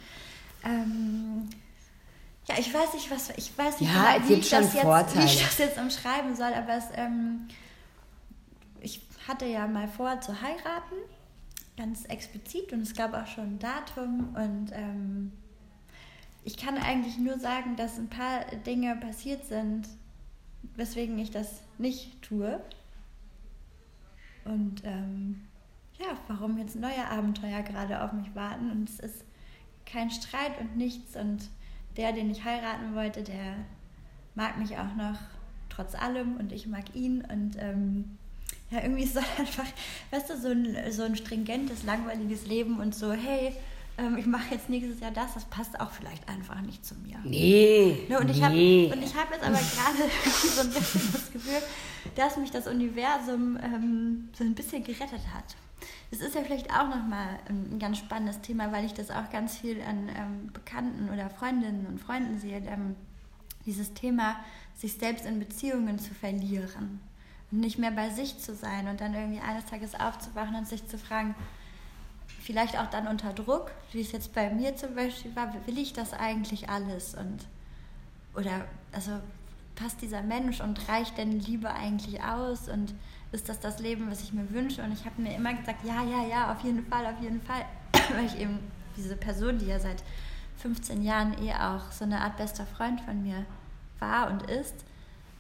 Ähm, 0.64 1.50
ja, 2.48 2.56
ich 2.58 2.74
weiß 2.74 2.94
nicht, 2.94 3.12
was 3.12 3.30
ich 3.36 3.56
weiß 3.58 3.80
nicht, 3.80 3.94
ja, 3.94 4.18
wie, 4.28 4.34
ich 4.34 4.50
das 4.50 4.74
jetzt, 4.74 5.16
wie 5.16 5.26
ich 5.26 5.44
das 5.44 5.58
jetzt 5.58 5.78
umschreiben 5.78 6.36
soll, 6.36 6.54
aber 6.54 6.78
es, 6.78 6.86
ähm, 6.96 7.48
ich 8.82 9.02
hatte 9.28 9.46
ja 9.46 9.68
mal 9.68 9.88
vor 9.88 10.20
zu 10.22 10.42
heiraten, 10.42 10.96
ganz 11.78 12.06
explizit 12.06 12.74
und 12.74 12.82
es 12.82 12.96
gab 12.96 13.14
auch 13.14 13.28
schon 13.28 13.56
ein 13.56 13.60
Datum 13.60 14.36
und 14.36 14.72
ähm, 14.74 15.32
ich 16.44 16.58
kann 16.58 16.78
eigentlich 16.78 17.18
nur 17.18 17.40
sagen, 17.40 17.76
dass 17.76 17.98
ein 17.98 18.10
paar 18.10 18.46
Dinge 18.66 18.96
passiert 18.96 19.46
sind, 19.46 19.88
weswegen 20.76 21.18
ich 21.20 21.32
das 21.32 21.62
nicht 21.78 22.22
tue. 22.22 22.62
Und 24.46 24.84
ähm, 24.84 25.48
ja, 26.00 26.18
warum 26.28 26.58
jetzt 26.58 26.76
neue 26.76 27.08
Abenteuer 27.10 27.62
gerade 27.62 28.02
auf 28.02 28.14
mich 28.14 28.34
warten. 28.36 28.72
Und 28.72 28.90
es 28.90 29.00
ist 29.00 29.26
kein 29.86 30.10
Streit 30.10 30.60
und 30.60 30.78
nichts. 30.78 31.16
Und 31.16 31.50
der, 31.98 32.14
den 32.14 32.30
ich 32.30 32.44
heiraten 32.44 32.96
wollte, 32.96 33.24
der 33.24 33.56
mag 34.36 34.58
mich 34.58 34.78
auch 34.78 34.96
noch 34.96 35.20
trotz 35.70 35.96
allem 35.96 36.38
und 36.38 36.52
ich 36.52 36.68
mag 36.68 36.96
ihn. 36.96 37.26
Und 37.30 37.58
ähm, 37.60 38.18
ja, 38.72 38.82
irgendwie 38.82 39.04
ist 39.04 39.16
es 39.16 39.24
einfach, 39.38 39.68
weißt 40.12 40.30
du, 40.30 40.38
so 40.38 40.50
ein, 40.50 40.92
so 40.92 41.04
ein 41.04 41.16
stringentes, 41.16 41.84
langweiliges 41.84 42.48
Leben 42.48 42.80
und 42.80 42.96
so, 42.96 43.12
hey, 43.12 43.54
ähm, 44.00 44.18
ich 44.18 44.26
mache 44.26 44.54
jetzt 44.54 44.70
nächstes 44.70 45.00
Jahr 45.00 45.12
das, 45.12 45.34
das 45.34 45.46
passt 45.46 45.80
auch 45.80 45.92
vielleicht 45.92 46.28
einfach 46.30 46.62
nicht 46.62 46.86
zu 46.86 46.96
mir. 46.96 47.20
Nee. 47.24 48.06
Ne, 48.10 48.20
und, 48.20 48.30
ich 48.30 48.40
nee. 48.40 48.90
Hab, 48.90 48.98
und 48.98 49.04
ich 49.04 49.16
habe 49.16 49.34
jetzt 49.34 49.44
aber 49.44 49.58
gerade 49.58 50.12
so 50.56 50.62
ein 50.62 50.70
bisschen 50.70 51.12
das 51.14 51.32
Gefühl, 51.32 51.62
dass 52.16 52.38
mich 52.38 52.52
das 52.52 52.68
Universum 52.68 53.58
ähm, 53.62 54.30
so 54.34 54.44
ein 54.44 54.56
bisschen 54.56 54.84
gerettet 54.84 55.22
hat. 55.34 55.56
Das 56.12 56.22
ist 56.22 56.36
ja 56.36 56.42
vielleicht 56.42 56.72
auch 56.72 56.90
nochmal 56.90 57.40
ein 57.48 57.78
ganz 57.80 58.00
spannendes 58.00 58.42
Thema, 58.42 58.72
weil 58.72 58.86
ich 58.86 58.94
das 58.94 59.12
auch 59.12 59.30
ganz 59.30 59.58
viel 59.58 59.82
an 59.82 60.10
ähm, 60.10 60.50
Bekannten 60.54 61.10
oder 61.14 61.30
Freundinnen 61.30 61.86
und 61.86 62.00
Freunden 62.00 62.40
sehe. 62.40 62.58
Ähm, 62.58 62.96
dieses 63.66 63.94
Thema, 63.94 64.38
sich 64.76 64.94
selbst 64.94 65.26
in 65.26 65.40
Beziehungen 65.40 66.00
zu 66.00 66.14
verlieren 66.14 67.00
und 67.52 67.60
nicht 67.60 67.78
mehr 67.78 67.92
bei 67.92 68.10
sich 68.10 68.40
zu 68.40 68.56
sein 68.56 68.88
und 68.88 69.02
dann 69.02 69.14
irgendwie 69.14 69.42
eines 69.42 69.66
Tages 69.66 69.94
aufzuwachen 69.96 70.56
und 70.56 70.68
sich 70.68 70.88
zu 70.88 70.98
fragen, 70.98 71.36
vielleicht 72.50 72.80
auch 72.80 72.88
dann 72.88 73.06
unter 73.06 73.32
Druck, 73.32 73.70
wie 73.92 74.02
es 74.02 74.12
jetzt 74.12 74.34
bei 74.34 74.50
mir 74.50 74.76
zum 74.76 74.96
Beispiel 74.96 75.36
war, 75.36 75.54
will 75.68 75.78
ich 75.78 75.94
das 75.94 76.14
eigentlich 76.14 76.68
alles 76.68 77.14
und 77.14 77.46
oder 78.34 78.66
also 78.92 79.12
passt 79.76 80.02
dieser 80.02 80.24
Mensch 80.24 80.60
und 80.60 80.90
reicht 80.90 81.20
denn 81.20 81.40
Liebe 81.40 81.70
eigentlich 81.72 82.24
aus 82.24 82.68
und 82.68 82.96
ist 83.32 83.50
das 83.50 83.60
das 83.60 83.78
Leben, 83.78 84.10
was 84.10 84.24
ich 84.24 84.34
mir 84.34 84.50
wünsche? 84.50 84.82
Und 84.82 84.92
ich 84.92 85.06
habe 85.06 85.22
mir 85.22 85.36
immer 85.36 85.54
gesagt, 85.54 85.86
ja, 85.86 86.04
ja, 86.04 86.26
ja, 86.26 86.52
auf 86.52 86.62
jeden 86.62 86.84
Fall, 86.88 87.06
auf 87.06 87.22
jeden 87.22 87.40
Fall. 87.40 87.66
Weil 88.16 88.26
ich 88.26 88.40
eben 88.40 88.58
diese 88.98 89.16
Person, 89.16 89.60
die 89.60 89.68
ja 89.68 89.80
seit 89.80 90.04
15 90.58 91.04
Jahren 91.04 91.36
eh 91.44 91.54
auch 91.54 91.92
so 91.92 92.04
eine 92.04 92.20
Art 92.20 92.38
bester 92.38 92.66
Freund 92.66 93.00
von 93.02 93.22
mir 93.22 93.46
war 94.00 94.32
und 94.32 94.50
ist, 94.50 94.74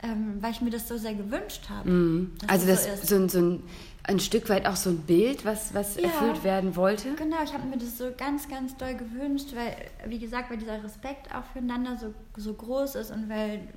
ähm, 0.02 0.38
weil 0.42 0.52
ich 0.52 0.62
mir 0.62 0.70
das 0.70 0.88
so 0.88 0.98
sehr 0.98 1.14
gewünscht 1.14 1.70
habe. 1.70 1.90
Mm. 1.90 2.32
Also 2.48 2.68
das, 2.68 2.86
so, 3.02 3.06
so, 3.06 3.16
ein, 3.16 3.30
so 3.30 3.40
ein, 3.40 3.64
ein, 4.04 4.20
Stück 4.20 4.48
weit 4.50 4.66
auch 4.66 4.78
so 4.78 4.92
ein 4.92 5.00
Bild, 5.00 5.44
was, 5.44 5.74
was 5.74 5.98
ja, 5.98 6.04
erfüllt 6.04 6.44
werden 6.44 6.76
wollte? 6.76 7.14
Genau, 7.16 7.44
ich 7.44 7.54
habe 7.54 7.68
mir 7.68 7.78
das 7.78 7.98
so 7.98 8.06
ganz, 8.18 8.48
ganz 8.48 8.78
doll 8.78 8.96
gewünscht, 8.96 9.50
weil, 9.56 9.76
wie 10.10 10.20
gesagt, 10.20 10.50
weil 10.50 10.58
dieser 10.58 10.82
Respekt 10.84 11.34
auch 11.36 11.44
füreinander 11.52 11.98
so, 11.98 12.14
so 12.38 12.54
groß 12.54 12.96
ist 12.96 13.12
und 13.12 13.30
weil 13.30 13.68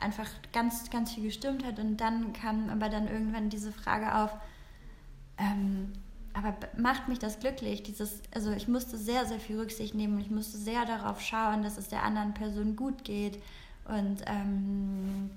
einfach 0.00 0.28
ganz, 0.52 0.90
ganz 0.90 1.12
viel 1.12 1.24
gestimmt 1.24 1.64
hat. 1.64 1.78
Und 1.78 1.98
dann 1.98 2.32
kam 2.32 2.68
aber 2.70 2.88
dann 2.88 3.06
irgendwann 3.06 3.48
diese 3.48 3.70
Frage 3.70 4.14
auf, 4.14 4.30
ähm, 5.38 5.92
aber 6.32 6.54
macht 6.76 7.08
mich 7.08 7.18
das 7.18 7.38
glücklich? 7.38 7.82
Dieses, 7.82 8.22
also 8.34 8.52
ich 8.52 8.66
musste 8.66 8.96
sehr, 8.96 9.26
sehr 9.26 9.38
viel 9.38 9.58
Rücksicht 9.58 9.94
nehmen 9.94 10.14
und 10.14 10.20
ich 10.20 10.30
musste 10.30 10.58
sehr 10.58 10.84
darauf 10.84 11.20
schauen, 11.20 11.62
dass 11.62 11.76
es 11.76 11.88
der 11.88 12.02
anderen 12.02 12.34
Person 12.34 12.76
gut 12.76 13.04
geht. 13.04 13.40
Und 13.84 14.22
ähm, 14.26 15.30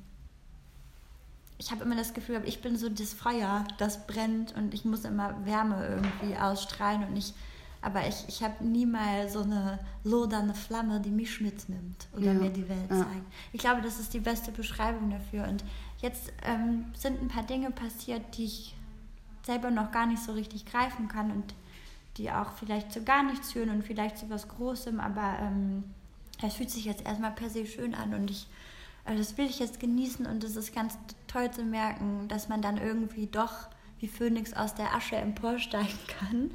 ich 1.57 1.71
habe 1.71 1.83
immer 1.83 1.95
das 1.95 2.13
Gefühl, 2.13 2.41
ich 2.45 2.61
bin 2.61 2.77
so 2.77 2.89
das 2.89 3.13
Feuer, 3.13 3.63
das 3.77 4.05
brennt 4.07 4.55
und 4.55 4.73
ich 4.73 4.85
muss 4.85 5.05
immer 5.05 5.45
Wärme 5.45 5.87
irgendwie 5.87 6.37
ausstrahlen 6.37 7.07
und 7.07 7.15
ich, 7.15 7.33
aber 7.81 8.07
ich, 8.07 8.25
ich 8.27 8.43
habe 8.43 8.63
nie 8.63 8.85
mal 8.85 9.29
so 9.29 9.41
eine 9.41 9.79
lodernde 10.03 10.53
Flamme, 10.53 10.99
die 10.99 11.11
mich 11.11 11.41
mitnimmt 11.41 12.07
oder 12.13 12.27
ja. 12.27 12.33
mir 12.33 12.49
die 12.49 12.67
Welt 12.67 12.89
ja. 12.89 12.97
zeigt. 12.97 13.25
Ich 13.51 13.59
glaube, 13.59 13.81
das 13.81 13.99
ist 13.99 14.13
die 14.13 14.19
beste 14.19 14.51
Beschreibung 14.51 15.09
dafür. 15.09 15.47
Und 15.47 15.63
jetzt 16.01 16.31
ähm, 16.43 16.85
sind 16.97 17.21
ein 17.21 17.27
paar 17.27 17.43
Dinge 17.43 17.71
passiert, 17.71 18.37
die 18.37 18.45
ich 18.45 18.75
selber 19.45 19.69
noch 19.69 19.91
gar 19.91 20.05
nicht 20.05 20.23
so 20.23 20.31
richtig 20.31 20.65
greifen 20.65 21.07
kann 21.07 21.31
und 21.31 21.53
die 22.17 22.31
auch 22.31 22.53
vielleicht 22.53 22.91
zu 22.91 23.03
gar 23.03 23.23
nichts 23.23 23.51
führen 23.51 23.69
und 23.69 23.83
vielleicht 23.83 24.17
zu 24.17 24.29
was 24.29 24.47
Großem, 24.47 24.99
aber 24.99 25.39
ähm, 25.41 25.83
es 26.41 26.55
fühlt 26.55 26.69
sich 26.69 26.85
jetzt 26.85 27.05
erstmal 27.05 27.31
per 27.31 27.49
se 27.49 27.65
schön 27.65 27.95
an 27.95 28.13
und 28.13 28.29
ich, 28.29 28.47
also 29.05 29.19
das 29.19 29.37
will 29.37 29.45
ich 29.45 29.59
jetzt 29.59 29.79
genießen 29.79 30.25
und 30.25 30.43
es 30.43 30.55
ist 30.55 30.73
ganz 30.73 30.97
toll 31.27 31.51
zu 31.51 31.63
merken, 31.63 32.27
dass 32.27 32.47
man 32.47 32.61
dann 32.61 32.77
irgendwie 32.77 33.27
doch 33.27 33.67
wie 33.99 34.07
Phönix 34.07 34.53
aus 34.53 34.75
der 34.75 34.93
Asche 34.95 35.15
emporsteigen 35.15 35.99
kann. 36.19 36.51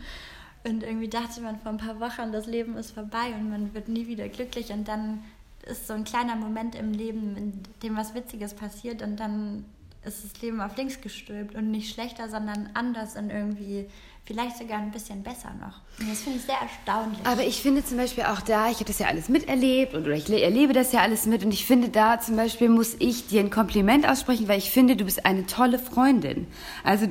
Und 0.64 0.82
irgendwie 0.82 1.08
dachte 1.08 1.40
man 1.40 1.58
vor 1.60 1.72
ein 1.72 1.78
paar 1.78 2.00
Wochen, 2.00 2.32
das 2.32 2.46
Leben 2.46 2.76
ist 2.76 2.90
vorbei 2.92 3.32
und 3.34 3.50
man 3.50 3.74
wird 3.74 3.88
nie 3.88 4.06
wieder 4.06 4.28
glücklich 4.28 4.70
und 4.70 4.88
dann 4.88 5.24
ist 5.66 5.86
so 5.86 5.94
ein 5.94 6.04
kleiner 6.04 6.36
Moment 6.36 6.74
im 6.74 6.92
Leben, 6.92 7.36
in 7.36 7.62
dem 7.82 7.96
was 7.96 8.14
Witziges 8.14 8.54
passiert 8.54 9.02
und 9.02 9.16
dann 9.16 9.64
ist 10.04 10.24
das 10.24 10.40
Leben 10.42 10.60
auf 10.60 10.76
links 10.76 11.00
gestülpt 11.00 11.54
und 11.54 11.70
nicht 11.70 11.92
schlechter, 11.92 12.28
sondern 12.28 12.70
anders 12.74 13.16
und 13.16 13.30
irgendwie 13.30 13.86
vielleicht 14.28 14.58
sogar 14.58 14.78
ein 14.78 14.90
bisschen 14.90 15.22
besser 15.22 15.50
noch. 15.58 15.80
Und 15.98 16.10
das 16.10 16.20
finde 16.20 16.38
ich 16.38 16.44
sehr 16.44 16.58
erstaunlich. 16.60 17.18
Aber 17.24 17.42
ich 17.42 17.62
finde 17.62 17.82
zum 17.82 17.96
Beispiel 17.96 18.24
auch 18.24 18.42
da, 18.42 18.68
ich 18.68 18.74
habe 18.74 18.84
das 18.84 18.98
ja 18.98 19.06
alles 19.06 19.30
miterlebt 19.30 19.94
und, 19.94 20.02
oder 20.02 20.12
ich 20.14 20.30
erlebe 20.30 20.74
das 20.74 20.92
ja 20.92 21.00
alles 21.00 21.24
mit 21.24 21.42
und 21.44 21.52
ich 21.52 21.64
finde 21.64 21.88
da 21.88 22.20
zum 22.20 22.36
Beispiel 22.36 22.68
muss 22.68 22.94
ich 22.98 23.26
dir 23.26 23.40
ein 23.40 23.48
Kompliment 23.48 24.06
aussprechen, 24.06 24.46
weil 24.46 24.58
ich 24.58 24.70
finde, 24.70 24.96
du 24.96 25.06
bist 25.06 25.24
eine 25.24 25.46
tolle 25.46 25.78
Freundin. 25.78 26.46
Also 26.84 27.06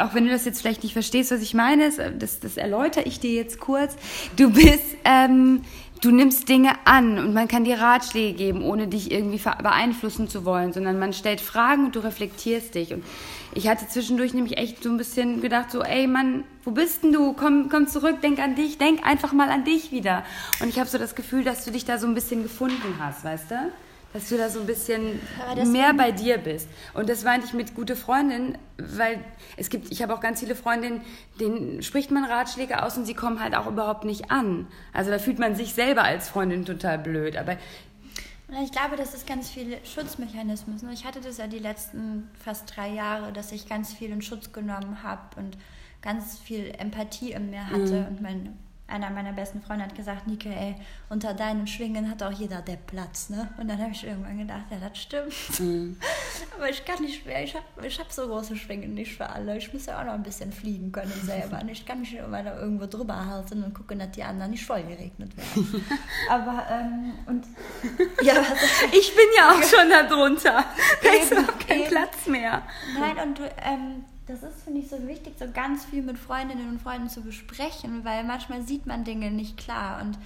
auch 0.00 0.14
wenn 0.14 0.24
du 0.24 0.30
das 0.30 0.44
jetzt 0.44 0.60
vielleicht 0.60 0.82
nicht 0.82 0.94
verstehst, 0.94 1.30
was 1.30 1.42
ich 1.42 1.54
meine, 1.54 1.92
das, 2.18 2.40
das 2.40 2.56
erläutere 2.56 3.04
ich 3.04 3.20
dir 3.20 3.32
jetzt 3.32 3.60
kurz. 3.60 3.94
Du 4.36 4.50
bist... 4.50 4.96
Ähm, 5.04 5.62
du 6.00 6.10
nimmst 6.10 6.48
Dinge 6.48 6.72
an 6.84 7.18
und 7.18 7.34
man 7.34 7.48
kann 7.48 7.64
dir 7.64 7.78
Ratschläge 7.78 8.36
geben, 8.36 8.62
ohne 8.62 8.88
dich 8.88 9.10
irgendwie 9.10 9.40
beeinflussen 9.62 10.28
zu 10.28 10.44
wollen, 10.44 10.72
sondern 10.72 10.98
man 10.98 11.12
stellt 11.12 11.40
Fragen 11.40 11.86
und 11.86 11.96
du 11.96 12.00
reflektierst 12.00 12.74
dich. 12.74 12.92
Und 12.92 13.04
ich 13.54 13.68
hatte 13.68 13.88
zwischendurch 13.88 14.34
nämlich 14.34 14.56
echt 14.56 14.82
so 14.82 14.90
ein 14.90 14.96
bisschen 14.96 15.40
gedacht, 15.40 15.70
so, 15.70 15.82
ey 15.82 16.06
Mann, 16.06 16.44
wo 16.64 16.70
bist 16.70 17.02
denn 17.02 17.12
du? 17.12 17.32
Komm, 17.32 17.68
komm 17.68 17.86
zurück, 17.88 18.20
denk 18.20 18.38
an 18.38 18.54
dich, 18.54 18.78
denk 18.78 19.04
einfach 19.06 19.32
mal 19.32 19.50
an 19.50 19.64
dich 19.64 19.92
wieder. 19.92 20.24
Und 20.60 20.68
ich 20.68 20.78
habe 20.78 20.88
so 20.88 20.98
das 20.98 21.14
Gefühl, 21.14 21.44
dass 21.44 21.64
du 21.64 21.70
dich 21.70 21.84
da 21.84 21.98
so 21.98 22.06
ein 22.06 22.14
bisschen 22.14 22.42
gefunden 22.42 22.96
hast, 22.98 23.24
weißt 23.24 23.50
du? 23.50 23.72
Dass 24.12 24.28
du 24.28 24.36
da 24.36 24.48
so 24.48 24.60
ein 24.60 24.66
bisschen 24.66 25.20
mehr 25.66 25.92
bei 25.94 26.12
dir 26.12 26.38
bist. 26.38 26.68
Und 26.94 27.08
das 27.08 27.24
meinte 27.24 27.46
ich 27.46 27.52
mit 27.52 27.74
gute 27.74 27.94
Freundin, 27.94 28.56
weil 28.78 29.22
es 29.56 29.68
gibt, 29.68 29.92
ich 29.92 30.02
habe 30.02 30.14
auch 30.14 30.20
ganz 30.20 30.40
viele 30.40 30.54
Freundinnen, 30.54 31.02
denen 31.40 31.82
spricht 31.82 32.10
man 32.10 32.24
Ratschläge 32.24 32.82
aus 32.82 32.96
und 32.96 33.04
sie 33.04 33.14
kommen 33.14 33.40
halt 33.40 33.54
auch 33.54 33.66
überhaupt 33.66 34.04
nicht 34.04 34.30
an. 34.30 34.66
Also 34.92 35.10
da 35.10 35.18
fühlt 35.18 35.38
man 35.38 35.54
sich 35.54 35.74
selber 35.74 36.04
als 36.04 36.28
Freundin 36.28 36.64
total 36.64 36.98
blöd. 36.98 37.36
Aber 37.36 37.56
ich 38.62 38.72
glaube, 38.72 38.96
das 38.96 39.12
ist 39.12 39.26
ganz 39.26 39.50
viele 39.50 39.76
Schutzmechanismen. 39.84 40.78
Ich 40.92 41.04
hatte 41.04 41.20
das 41.20 41.36
ja 41.36 41.46
die 41.46 41.58
letzten 41.58 42.30
fast 42.42 42.74
drei 42.74 42.88
Jahre, 42.88 43.32
dass 43.32 43.52
ich 43.52 43.68
ganz 43.68 43.92
viel 43.92 44.10
in 44.10 44.22
Schutz 44.22 44.52
genommen 44.52 45.02
habe 45.02 45.20
und 45.36 45.58
ganz 46.00 46.38
viel 46.38 46.72
Empathie 46.78 47.32
in 47.32 47.50
mir 47.50 47.68
hatte 47.68 48.00
mhm. 48.00 48.06
und 48.06 48.22
mein 48.22 48.58
einer 48.88 49.10
meiner 49.10 49.32
besten 49.32 49.60
Freunde 49.60 49.84
hat 49.84 49.94
gesagt, 49.94 50.26
Nike, 50.26 50.46
ey, 50.46 50.74
unter 51.10 51.34
deinen 51.34 51.66
Schwingen 51.66 52.10
hat 52.10 52.22
auch 52.22 52.32
jeder 52.32 52.62
der 52.62 52.76
Platz, 52.76 53.28
ne? 53.28 53.48
Und 53.58 53.68
dann 53.68 53.78
habe 53.78 53.92
ich 53.92 54.04
irgendwann 54.04 54.38
gedacht, 54.38 54.64
ja, 54.70 54.78
das 54.80 54.98
stimmt. 54.98 55.60
Mhm. 55.60 55.98
Aber 56.56 56.70
ich 56.70 56.84
kann 56.84 57.02
nicht 57.02 57.26
mehr, 57.26 57.44
ich 57.44 57.54
habe 57.54 57.86
ich 57.86 58.00
hab 58.00 58.10
so 58.10 58.26
große 58.26 58.56
Schwingen 58.56 58.94
nicht 58.94 59.14
für 59.14 59.28
alle. 59.28 59.58
Ich 59.58 59.72
muss 59.72 59.86
ja 59.86 60.00
auch 60.00 60.04
noch 60.04 60.14
ein 60.14 60.22
bisschen 60.22 60.52
fliegen 60.52 60.90
können 60.90 61.12
selber. 61.22 61.60
Und 61.60 61.68
ich 61.68 61.84
kann 61.84 62.00
mich 62.00 62.14
immer 62.14 62.42
da 62.42 62.58
irgendwo 62.58 62.86
drüber 62.86 63.26
halten 63.26 63.62
und 63.62 63.74
gucken, 63.74 63.98
dass 63.98 64.10
die 64.12 64.22
anderen 64.22 64.52
nicht 64.52 64.64
voll 64.64 64.82
geregnet 64.82 65.36
werden. 65.36 65.86
Aber, 66.30 66.66
ähm, 66.70 67.12
und... 67.26 67.44
Ja, 68.22 68.34
was, 68.36 68.92
ich 68.92 69.14
bin 69.14 69.26
ja 69.36 69.50
auch 69.50 69.62
schon 69.62 69.88
da 69.90 70.02
drunter. 70.02 70.64
Ich 71.02 71.30
habe 71.30 71.52
keinen 71.66 71.88
Platz 71.88 72.26
mehr. 72.26 72.62
Nein, 72.98 73.16
und 73.28 73.38
du, 73.38 73.42
ähm, 73.62 74.04
das 74.28 74.42
ist, 74.42 74.62
finde 74.62 74.80
ich, 74.80 74.88
so 74.88 75.08
wichtig, 75.08 75.34
so 75.38 75.46
ganz 75.50 75.86
viel 75.86 76.02
mit 76.02 76.18
Freundinnen 76.18 76.68
und 76.68 76.82
Freunden 76.82 77.08
zu 77.08 77.22
besprechen, 77.22 78.04
weil 78.04 78.24
manchmal 78.24 78.62
sieht 78.62 78.86
man 78.86 79.04
Dinge 79.04 79.30
nicht 79.30 79.56
klar. 79.56 80.02
Und 80.02 80.18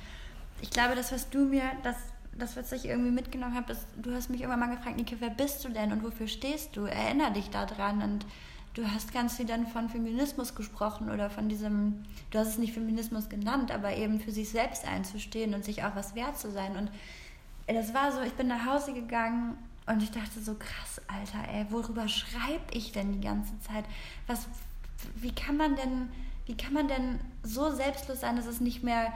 ich 0.60 0.70
glaube, 0.70 0.96
das, 0.96 1.12
was 1.12 1.30
du 1.30 1.46
mir, 1.46 1.62
das, 1.84 1.96
das 2.36 2.56
was 2.56 2.72
ich 2.72 2.86
irgendwie 2.86 3.12
mitgenommen 3.12 3.54
habe, 3.54 3.72
ist, 3.72 3.86
du 3.96 4.12
hast 4.12 4.28
mich 4.28 4.40
irgendwann 4.40 4.68
mal 4.68 4.76
gefragt, 4.76 4.96
Nike, 4.96 5.16
wer 5.20 5.30
bist 5.30 5.64
du 5.64 5.68
denn 5.68 5.92
und 5.92 6.02
wofür 6.02 6.26
stehst 6.26 6.76
du? 6.76 6.84
Erinner 6.84 7.30
dich 7.30 7.50
daran. 7.50 8.02
Und 8.02 8.26
du 8.74 8.84
hast 8.90 9.14
ganz 9.14 9.36
viel 9.36 9.46
dann 9.46 9.68
von 9.68 9.88
Feminismus 9.88 10.56
gesprochen 10.56 11.08
oder 11.08 11.30
von 11.30 11.48
diesem, 11.48 12.02
du 12.32 12.40
hast 12.40 12.48
es 12.48 12.58
nicht 12.58 12.74
Feminismus 12.74 13.28
genannt, 13.28 13.70
aber 13.70 13.96
eben 13.96 14.18
für 14.18 14.32
sich 14.32 14.50
selbst 14.50 14.84
einzustehen 14.84 15.54
und 15.54 15.64
sich 15.64 15.84
auch 15.84 15.94
was 15.94 16.16
wert 16.16 16.36
zu 16.36 16.50
sein. 16.50 16.76
Und 16.76 16.90
das 17.68 17.94
war 17.94 18.10
so, 18.10 18.20
ich 18.22 18.32
bin 18.32 18.48
nach 18.48 18.66
Hause 18.66 18.94
gegangen 18.94 19.56
und 19.86 20.02
ich 20.02 20.10
dachte 20.10 20.40
so, 20.40 20.54
krass, 20.54 21.00
Alter, 21.08 21.52
ey, 21.52 21.66
worüber 21.70 22.06
schreibe 22.06 22.72
ich 22.72 22.92
denn 22.92 23.12
die 23.12 23.20
ganze 23.20 23.58
Zeit? 23.60 23.84
Was, 24.26 24.46
wie 25.16 25.32
kann 25.32 25.56
man 25.56 25.74
denn, 25.74 26.08
wie 26.46 26.56
kann 26.56 26.72
man 26.72 26.88
denn 26.88 27.20
so 27.42 27.74
selbstlos 27.74 28.20
sein, 28.20 28.36
dass 28.36 28.46
es 28.46 28.60
nicht 28.60 28.82
mehr, 28.82 29.12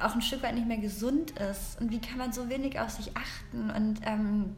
auch 0.00 0.14
ein 0.14 0.22
Stück 0.22 0.42
weit 0.42 0.54
nicht 0.54 0.68
mehr 0.68 0.78
gesund 0.78 1.32
ist? 1.32 1.80
Und 1.80 1.90
wie 1.90 2.00
kann 2.00 2.18
man 2.18 2.32
so 2.32 2.48
wenig 2.50 2.78
auf 2.78 2.90
sich 2.90 3.16
achten? 3.16 3.70
Und 3.70 4.00
ähm, 4.04 4.56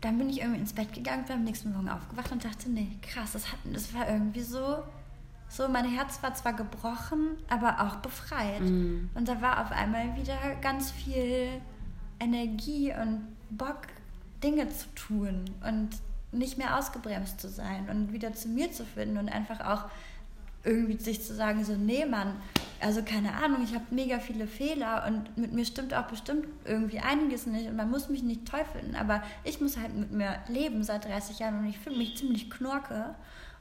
dann 0.00 0.18
bin 0.18 0.28
ich 0.28 0.40
irgendwie 0.40 0.60
ins 0.60 0.72
Bett 0.72 0.92
gegangen, 0.92 1.24
bin 1.24 1.36
am 1.36 1.44
nächsten 1.44 1.72
Morgen 1.72 1.88
aufgewacht 1.88 2.32
und 2.32 2.44
dachte, 2.44 2.68
nee, 2.68 2.88
krass, 3.02 3.32
das, 3.32 3.52
hat, 3.52 3.58
das 3.72 3.94
war 3.94 4.08
irgendwie 4.08 4.42
so, 4.42 4.82
so, 5.48 5.68
mein 5.68 5.88
Herz 5.88 6.22
war 6.22 6.34
zwar 6.34 6.54
gebrochen, 6.54 7.38
aber 7.48 7.80
auch 7.80 7.96
befreit. 7.96 8.60
Mhm. 8.60 9.10
Und 9.14 9.28
da 9.28 9.40
war 9.40 9.62
auf 9.62 9.70
einmal 9.70 10.16
wieder 10.16 10.36
ganz 10.60 10.90
viel 10.90 11.60
Energie 12.18 12.92
und 12.92 13.28
Bock 13.50 13.86
Dinge 14.44 14.68
zu 14.68 14.86
tun 14.94 15.44
und 15.66 15.90
nicht 16.32 16.58
mehr 16.58 16.78
ausgebremst 16.78 17.40
zu 17.40 17.48
sein 17.48 17.88
und 17.88 18.12
wieder 18.12 18.34
zu 18.34 18.48
mir 18.48 18.70
zu 18.70 18.84
finden 18.84 19.16
und 19.18 19.28
einfach 19.28 19.60
auch 19.60 19.84
irgendwie 20.64 20.98
sich 20.98 21.22
zu 21.22 21.34
sagen, 21.34 21.64
so, 21.64 21.74
nee, 21.74 22.04
Mann, 22.06 22.36
also 22.80 23.02
keine 23.02 23.34
Ahnung, 23.34 23.62
ich 23.64 23.74
habe 23.74 23.84
mega 23.90 24.18
viele 24.18 24.46
Fehler 24.46 25.04
und 25.06 25.36
mit 25.36 25.52
mir 25.52 25.64
stimmt 25.64 25.94
auch 25.94 26.06
bestimmt 26.06 26.46
irgendwie 26.64 27.00
einiges 27.00 27.46
nicht 27.46 27.68
und 27.68 27.76
man 27.76 27.90
muss 27.90 28.08
mich 28.08 28.22
nicht 28.22 28.46
toll 28.46 28.64
finden, 28.72 28.96
aber 28.96 29.22
ich 29.44 29.60
muss 29.60 29.76
halt 29.76 29.94
mit 29.94 30.10
mir 30.12 30.38
leben 30.48 30.82
seit 30.82 31.04
30 31.04 31.38
Jahren 31.38 31.58
und 31.58 31.66
ich 31.66 31.78
fühle 31.78 31.96
mich 31.96 32.16
ziemlich 32.16 32.50
knorke. 32.50 33.14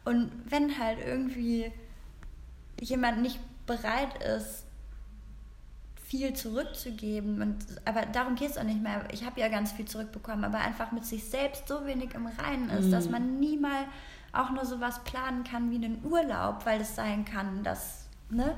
Und 0.05 0.31
wenn 0.49 0.77
halt 0.77 0.99
irgendwie 1.05 1.71
jemand 2.81 3.21
nicht 3.21 3.39
bereit 3.65 4.21
ist, 4.23 4.62
viel 6.13 6.33
zurückzugeben. 6.33 7.41
Und, 7.41 7.57
aber 7.85 8.05
darum 8.05 8.35
geht 8.35 8.51
es 8.51 8.57
auch 8.59 8.63
nicht 8.63 8.83
mehr. 8.83 9.03
Ich 9.11 9.25
habe 9.25 9.41
ja 9.41 9.47
ganz 9.47 9.71
viel 9.71 9.85
zurückbekommen, 9.85 10.45
aber 10.45 10.59
einfach 10.59 10.91
mit 10.91 11.05
sich 11.05 11.23
selbst 11.23 11.67
so 11.67 11.87
wenig 11.87 12.13
im 12.13 12.27
Reinen 12.27 12.69
ist, 12.69 12.85
mhm. 12.85 12.91
dass 12.91 13.09
man 13.09 13.39
nie 13.39 13.57
mal 13.57 13.85
auch 14.31 14.51
nur 14.51 14.63
sowas 14.63 15.03
planen 15.03 15.43
kann 15.43 15.71
wie 15.71 15.75
einen 15.75 16.05
Urlaub, 16.05 16.67
weil 16.67 16.81
es 16.81 16.95
sein 16.95 17.25
kann, 17.25 17.63
dass, 17.63 18.05
ne? 18.29 18.55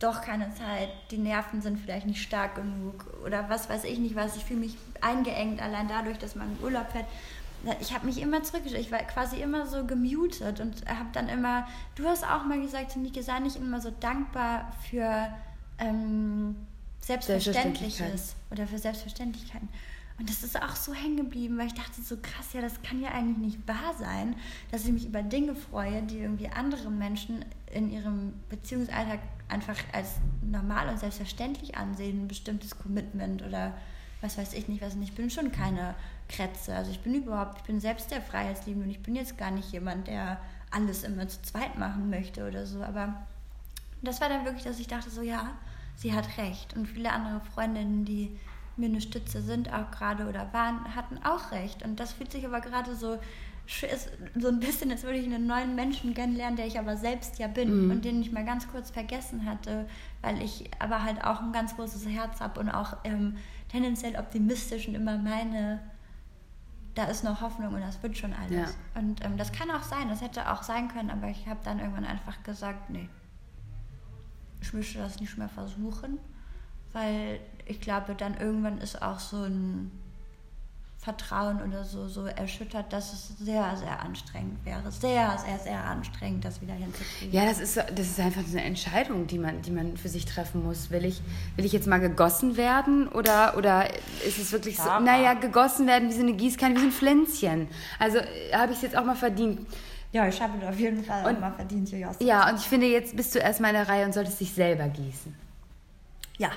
Doch 0.00 0.22
keine 0.22 0.52
Zeit, 0.54 0.88
die 1.12 1.18
Nerven 1.18 1.62
sind 1.62 1.78
vielleicht 1.78 2.06
nicht 2.06 2.20
stark 2.20 2.56
genug 2.56 3.06
oder 3.24 3.48
was 3.48 3.70
weiß 3.70 3.84
ich 3.84 3.98
nicht 4.00 4.16
was. 4.16 4.36
Ich 4.36 4.44
fühle 4.44 4.60
mich 4.60 4.76
eingeengt 5.00 5.62
allein 5.62 5.86
dadurch, 5.86 6.18
dass 6.18 6.34
man 6.34 6.50
in 6.50 6.64
Urlaub 6.64 6.90
fährt 6.90 7.06
ich 7.80 7.94
habe 7.94 8.04
mich 8.04 8.20
immer 8.20 8.42
zurückgestellt. 8.42 8.84
Ich 8.84 8.92
war 8.92 8.98
quasi 9.00 9.40
immer 9.40 9.66
so 9.66 9.86
gemutet 9.86 10.60
und 10.60 10.86
habe 10.86 11.08
dann 11.12 11.30
immer, 11.30 11.66
du 11.94 12.06
hast 12.06 12.22
auch 12.22 12.44
mal 12.44 12.60
gesagt, 12.60 12.94
Nike, 12.96 13.22
sei 13.22 13.38
nicht 13.38 13.56
immer 13.56 13.80
so 13.80 13.90
dankbar 13.90 14.70
für 14.90 15.32
ähm, 15.78 16.56
Selbstverständliches 17.00 18.36
oder 18.50 18.66
für 18.66 18.78
Selbstverständlichkeiten. 18.78 19.68
Und 20.18 20.30
das 20.30 20.44
ist 20.44 20.60
auch 20.60 20.76
so 20.76 20.94
hängen 20.94 21.16
geblieben, 21.16 21.58
weil 21.58 21.66
ich 21.66 21.74
dachte 21.74 22.00
so 22.00 22.16
krass, 22.16 22.52
ja, 22.52 22.60
das 22.60 22.82
kann 22.82 23.00
ja 23.00 23.10
eigentlich 23.10 23.38
nicht 23.38 23.68
wahr 23.68 23.94
sein, 23.98 24.36
dass 24.70 24.84
ich 24.84 24.92
mich 24.92 25.06
über 25.06 25.22
Dinge 25.22 25.56
freue, 25.56 26.02
die 26.02 26.18
irgendwie 26.18 26.48
andere 26.48 26.90
Menschen 26.90 27.44
in 27.72 27.90
ihrem 27.90 28.34
Beziehungsalltag 28.48 29.18
einfach 29.48 29.76
als 29.92 30.16
normal 30.40 30.88
und 30.88 31.00
selbstverständlich 31.00 31.76
ansehen, 31.76 32.24
ein 32.24 32.28
bestimmtes 32.28 32.78
Commitment 32.78 33.42
oder 33.42 33.76
was 34.20 34.38
weiß 34.38 34.54
ich 34.54 34.68
nicht, 34.68 34.82
was 34.82 34.94
nicht. 34.94 35.10
Ich 35.10 35.16
bin 35.16 35.30
schon 35.30 35.50
keine 35.50 35.94
Kretze. 36.28 36.74
Also 36.74 36.92
ich 36.92 37.00
bin 37.00 37.14
überhaupt, 37.14 37.58
ich 37.58 37.64
bin 37.64 37.80
selbst 37.80 38.10
der 38.10 38.22
Freiheitsliebende 38.22 38.86
und 38.86 38.90
ich 38.92 39.02
bin 39.02 39.16
jetzt 39.16 39.36
gar 39.36 39.50
nicht 39.50 39.72
jemand, 39.72 40.06
der 40.06 40.40
alles 40.70 41.02
immer 41.02 41.28
zu 41.28 41.42
zweit 41.42 41.76
machen 41.76 42.08
möchte 42.08 42.46
oder 42.46 42.66
so. 42.66 42.82
Aber 42.82 43.26
das 44.04 44.20
war 44.20 44.28
dann 44.28 44.44
wirklich, 44.44 44.64
dass 44.64 44.78
ich 44.78 44.86
dachte 44.86 45.10
so, 45.10 45.22
ja, 45.22 45.52
sie 45.96 46.12
hat 46.12 46.38
recht. 46.38 46.74
Und 46.76 46.86
viele 46.86 47.12
andere 47.12 47.40
Freundinnen, 47.40 48.04
die 48.04 48.38
mir 48.76 48.86
eine 48.86 49.00
Stütze 49.00 49.42
sind, 49.42 49.72
auch 49.72 49.90
gerade 49.90 50.28
oder 50.28 50.52
waren, 50.52 50.94
hatten 50.94 51.18
auch 51.24 51.52
recht. 51.52 51.84
Und 51.84 52.00
das 52.00 52.12
fühlt 52.12 52.32
sich 52.32 52.44
aber 52.44 52.60
gerade 52.60 52.96
so, 52.96 53.18
so 54.34 54.48
ein 54.48 54.60
bisschen, 54.60 54.90
als 54.90 55.04
würde 55.04 55.18
ich 55.18 55.26
einen 55.26 55.46
neuen 55.46 55.74
Menschen 55.74 56.12
kennenlernen, 56.12 56.56
der 56.56 56.66
ich 56.66 56.78
aber 56.78 56.96
selbst 56.96 57.38
ja 57.38 57.46
bin 57.46 57.84
mhm. 57.84 57.90
und 57.90 58.04
den 58.04 58.20
ich 58.20 58.30
mal 58.30 58.44
ganz 58.44 58.68
kurz 58.68 58.90
vergessen 58.90 59.46
hatte, 59.46 59.86
weil 60.22 60.42
ich 60.42 60.70
aber 60.80 61.02
halt 61.02 61.24
auch 61.24 61.40
ein 61.40 61.52
ganz 61.52 61.76
großes 61.76 62.06
Herz 62.08 62.40
habe 62.40 62.60
und 62.60 62.68
auch 62.68 62.98
ähm, 63.04 63.36
tendenziell 63.68 64.16
optimistisch 64.16 64.86
und 64.88 64.94
immer 64.94 65.16
meine, 65.16 65.80
da 66.94 67.04
ist 67.04 67.24
noch 67.24 67.40
Hoffnung 67.40 67.74
und 67.74 67.80
das 67.80 68.02
wird 68.02 68.18
schon 68.18 68.34
alles. 68.34 68.74
Ja. 68.94 69.00
Und 69.00 69.24
ähm, 69.24 69.36
das 69.36 69.52
kann 69.52 69.70
auch 69.70 69.82
sein, 69.82 70.08
das 70.08 70.20
hätte 70.20 70.52
auch 70.52 70.62
sein 70.62 70.88
können, 70.88 71.10
aber 71.10 71.28
ich 71.28 71.46
habe 71.46 71.60
dann 71.64 71.78
irgendwann 71.78 72.04
einfach 72.04 72.42
gesagt, 72.42 72.90
nee, 72.90 73.08
ich 74.64 74.72
möchte 74.72 74.98
das 74.98 75.20
nicht 75.20 75.38
mehr 75.38 75.48
versuchen 75.48 76.18
weil 76.94 77.40
ich 77.66 77.80
glaube, 77.80 78.14
dann 78.14 78.38
irgendwann 78.38 78.78
ist 78.78 79.02
auch 79.02 79.18
so 79.18 79.42
ein 79.42 79.90
Vertrauen 80.98 81.60
oder 81.60 81.84
so, 81.84 82.08
so 82.08 82.24
erschüttert, 82.24 82.90
dass 82.90 83.12
es 83.12 83.36
sehr, 83.38 83.76
sehr 83.76 84.00
anstrengend 84.00 84.64
wäre. 84.64 84.90
Sehr, 84.90 85.36
sehr, 85.44 85.58
sehr 85.58 85.84
anstrengend, 85.84 86.46
das 86.46 86.62
wieder 86.62 86.72
hinzukriegen. 86.72 87.30
Ja, 87.30 87.44
das 87.44 87.60
ist, 87.60 87.76
das 87.76 88.06
ist 88.06 88.20
einfach 88.20 88.42
eine 88.48 88.62
Entscheidung, 88.62 89.26
die 89.26 89.38
man, 89.38 89.60
die 89.60 89.70
man 89.70 89.98
für 89.98 90.08
sich 90.08 90.24
treffen 90.24 90.64
muss. 90.64 90.90
Will 90.90 91.04
ich, 91.04 91.20
will 91.56 91.66
ich 91.66 91.72
jetzt 91.72 91.86
mal 91.86 92.00
gegossen 92.00 92.56
werden 92.56 93.08
oder, 93.08 93.58
oder 93.58 93.86
ist 94.26 94.38
es 94.38 94.52
wirklich 94.52 94.78
so, 94.78 95.00
naja, 95.00 95.34
gegossen 95.34 95.86
werden 95.86 96.08
wie 96.08 96.14
so 96.14 96.22
eine 96.22 96.32
Gießkanne, 96.32 96.76
wie 96.76 96.80
so 96.80 96.86
ein 96.86 96.92
Pflänzchen. 96.92 97.68
Also 97.98 98.20
habe 98.52 98.72
ich 98.72 98.78
es 98.78 98.82
jetzt 98.82 98.96
auch 98.96 99.04
mal 99.04 99.16
verdient. 99.16 99.66
Ja, 100.14 100.26
ich 100.28 100.40
habe 100.40 100.66
auf 100.66 100.78
jeden 100.78 101.04
Fall 101.04 101.26
und, 101.26 101.36
auch 101.36 101.40
mal 101.40 101.52
verdient, 101.52 101.90
Julius. 101.90 102.16
Ja, 102.20 102.48
und 102.48 102.56
ich 102.56 102.64
finde, 102.64 102.86
jetzt 102.86 103.16
bist 103.16 103.34
du 103.34 103.40
erstmal 103.40 103.70
in 103.70 103.76
der 103.76 103.88
Reihe 103.88 104.06
und 104.06 104.14
solltest 104.14 104.40
dich 104.40 104.52
selber 104.52 104.88
gießen. 104.88 105.34
Ja, 106.38 106.50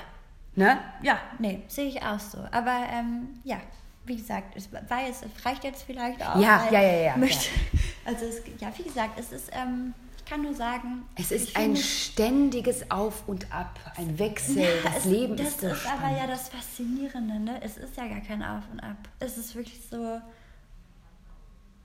Ne? 0.58 0.76
Ja, 1.02 1.20
nee, 1.38 1.62
sehe 1.68 1.86
ich 1.86 2.02
auch 2.02 2.18
so. 2.18 2.38
Aber 2.50 2.84
ähm, 2.92 3.28
ja, 3.44 3.58
wie 4.06 4.16
gesagt, 4.16 4.56
es 4.56 4.68
jetzt, 4.72 5.24
es 5.24 5.46
reicht 5.46 5.62
jetzt 5.62 5.84
vielleicht 5.84 6.20
auch. 6.20 6.34
Ja, 6.34 6.68
ja, 6.72 6.82
ja, 6.82 7.00
ja. 7.00 7.16
Möchte, 7.16 7.48
ja. 7.72 7.80
Also 8.04 8.24
es, 8.24 8.42
ja, 8.58 8.72
wie 8.76 8.82
gesagt, 8.82 9.20
es 9.20 9.30
ist, 9.30 9.50
ähm, 9.52 9.94
ich 10.16 10.24
kann 10.24 10.42
nur 10.42 10.54
sagen. 10.54 11.04
Es 11.14 11.30
ist 11.30 11.56
ein 11.56 11.76
ständiges 11.76 12.90
Auf 12.90 13.28
und 13.28 13.52
Ab, 13.52 13.78
ein 13.96 14.18
Wechsel. 14.18 14.62
Ja, 14.62 14.68
das 14.82 14.96
es, 14.96 15.04
Leben 15.04 15.36
das 15.36 15.48
ist 15.48 15.60
so 15.60 15.68
ist 15.68 15.86
aber 15.86 16.16
ja 16.16 16.26
das 16.26 16.48
Faszinierende, 16.48 17.38
ne? 17.38 17.60
Es 17.62 17.76
ist 17.76 17.96
ja 17.96 18.08
gar 18.08 18.20
kein 18.20 18.42
Auf 18.42 18.64
und 18.72 18.80
Ab. 18.80 18.96
Es 19.20 19.38
ist 19.38 19.54
wirklich 19.54 19.80
so, 19.88 20.20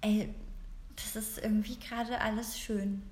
ey, 0.01 0.33
das 0.95 1.15
ist 1.15 1.37
irgendwie 1.37 1.77
gerade 1.77 2.21
alles 2.21 2.59
schön. 2.59 3.03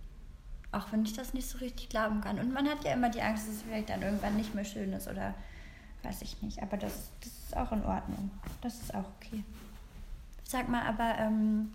Auch 0.72 0.92
wenn 0.92 1.04
ich 1.04 1.14
das 1.14 1.34
nicht 1.34 1.48
so 1.48 1.58
richtig 1.58 1.90
glauben 1.90 2.22
kann. 2.22 2.40
Und 2.40 2.54
man 2.54 2.68
hat 2.68 2.84
ja 2.84 2.94
immer 2.94 3.10
die 3.10 3.22
Angst, 3.22 3.48
dass 3.48 3.56
es 3.56 3.62
vielleicht 3.64 3.90
dann 3.90 4.02
irgendwann 4.02 4.38
nicht 4.38 4.56
mehr 4.56 4.64
schön 4.64 4.94
ist 4.94 5.08
oder 5.08 5.34
weiß 6.04 6.22
ich 6.22 6.42
nicht. 6.42 6.62
Aber 6.62 6.78
das, 6.78 7.12
das 7.20 7.32
ist 7.32 7.58
auch 7.58 7.72
in 7.72 7.84
Ordnung. 7.84 8.32
Das 8.62 8.80
ist 8.80 8.94
auch 8.96 9.06
okay. 9.18 9.44
Sag 10.44 10.70
mal, 10.70 10.84
aber 10.84 11.18
ähm, 11.20 11.74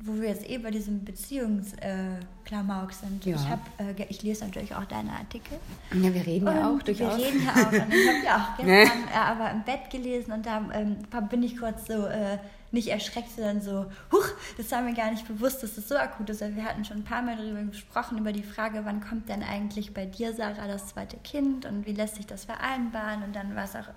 wo 0.00 0.14
wir 0.14 0.28
jetzt 0.28 0.48
eh 0.48 0.58
bei 0.58 0.70
diesem 0.70 1.04
Beziehungsklamauk 1.04 2.90
äh, 2.90 2.94
sind. 2.94 3.24
Ja. 3.24 3.36
Ich, 3.36 3.48
hab, 3.48 3.60
äh, 3.80 4.04
ich 4.08 4.22
lese 4.22 4.44
natürlich 4.44 4.74
auch 4.74 4.84
deine 4.84 5.10
Artikel. 5.12 5.58
Ja, 5.92 6.14
wir 6.14 6.24
reden 6.24 6.46
ja 6.46 6.70
auch 6.70 6.82
durchaus. 6.82 7.18
Wir 7.18 7.26
reden 7.26 7.44
ja 7.44 7.52
auch. 7.52 7.72
Und 7.72 7.92
ich 7.92 8.08
habe 8.08 8.24
ja 8.24 8.36
auch 8.36 8.56
gestern 8.64 9.08
äh, 9.08 9.16
aber 9.16 9.50
im 9.50 9.64
Bett 9.64 9.90
gelesen 9.90 10.32
und 10.32 10.46
da 10.46 10.62
ähm, 10.72 10.98
bin 11.28 11.42
ich 11.42 11.58
kurz 11.58 11.86
so 11.86 12.06
äh, 12.06 12.38
nicht 12.70 12.88
erschreckt, 12.88 13.30
sondern 13.30 13.60
so, 13.60 13.86
huch, 14.12 14.28
das 14.56 14.70
war 14.70 14.82
mir 14.82 14.94
gar 14.94 15.10
nicht 15.10 15.26
bewusst, 15.26 15.62
dass 15.62 15.74
das 15.74 15.88
so 15.88 15.96
akut 15.96 16.28
ist. 16.30 16.40
Wir 16.40 16.64
hatten 16.64 16.84
schon 16.84 16.98
ein 16.98 17.04
paar 17.04 17.22
Mal 17.22 17.36
darüber 17.36 17.62
gesprochen, 17.62 18.18
über 18.18 18.32
die 18.32 18.42
Frage, 18.42 18.84
wann 18.84 19.00
kommt 19.00 19.28
denn 19.28 19.42
eigentlich 19.42 19.94
bei 19.94 20.06
dir, 20.06 20.34
Sarah, 20.34 20.68
das 20.68 20.88
zweite 20.88 21.16
Kind 21.16 21.64
und 21.64 21.86
wie 21.86 21.92
lässt 21.92 22.16
sich 22.16 22.26
das 22.26 22.44
vereinbaren? 22.44 23.22
Und 23.22 23.34
dann 23.34 23.56
war 23.56 23.64
es 23.64 23.74
auch 23.74 23.88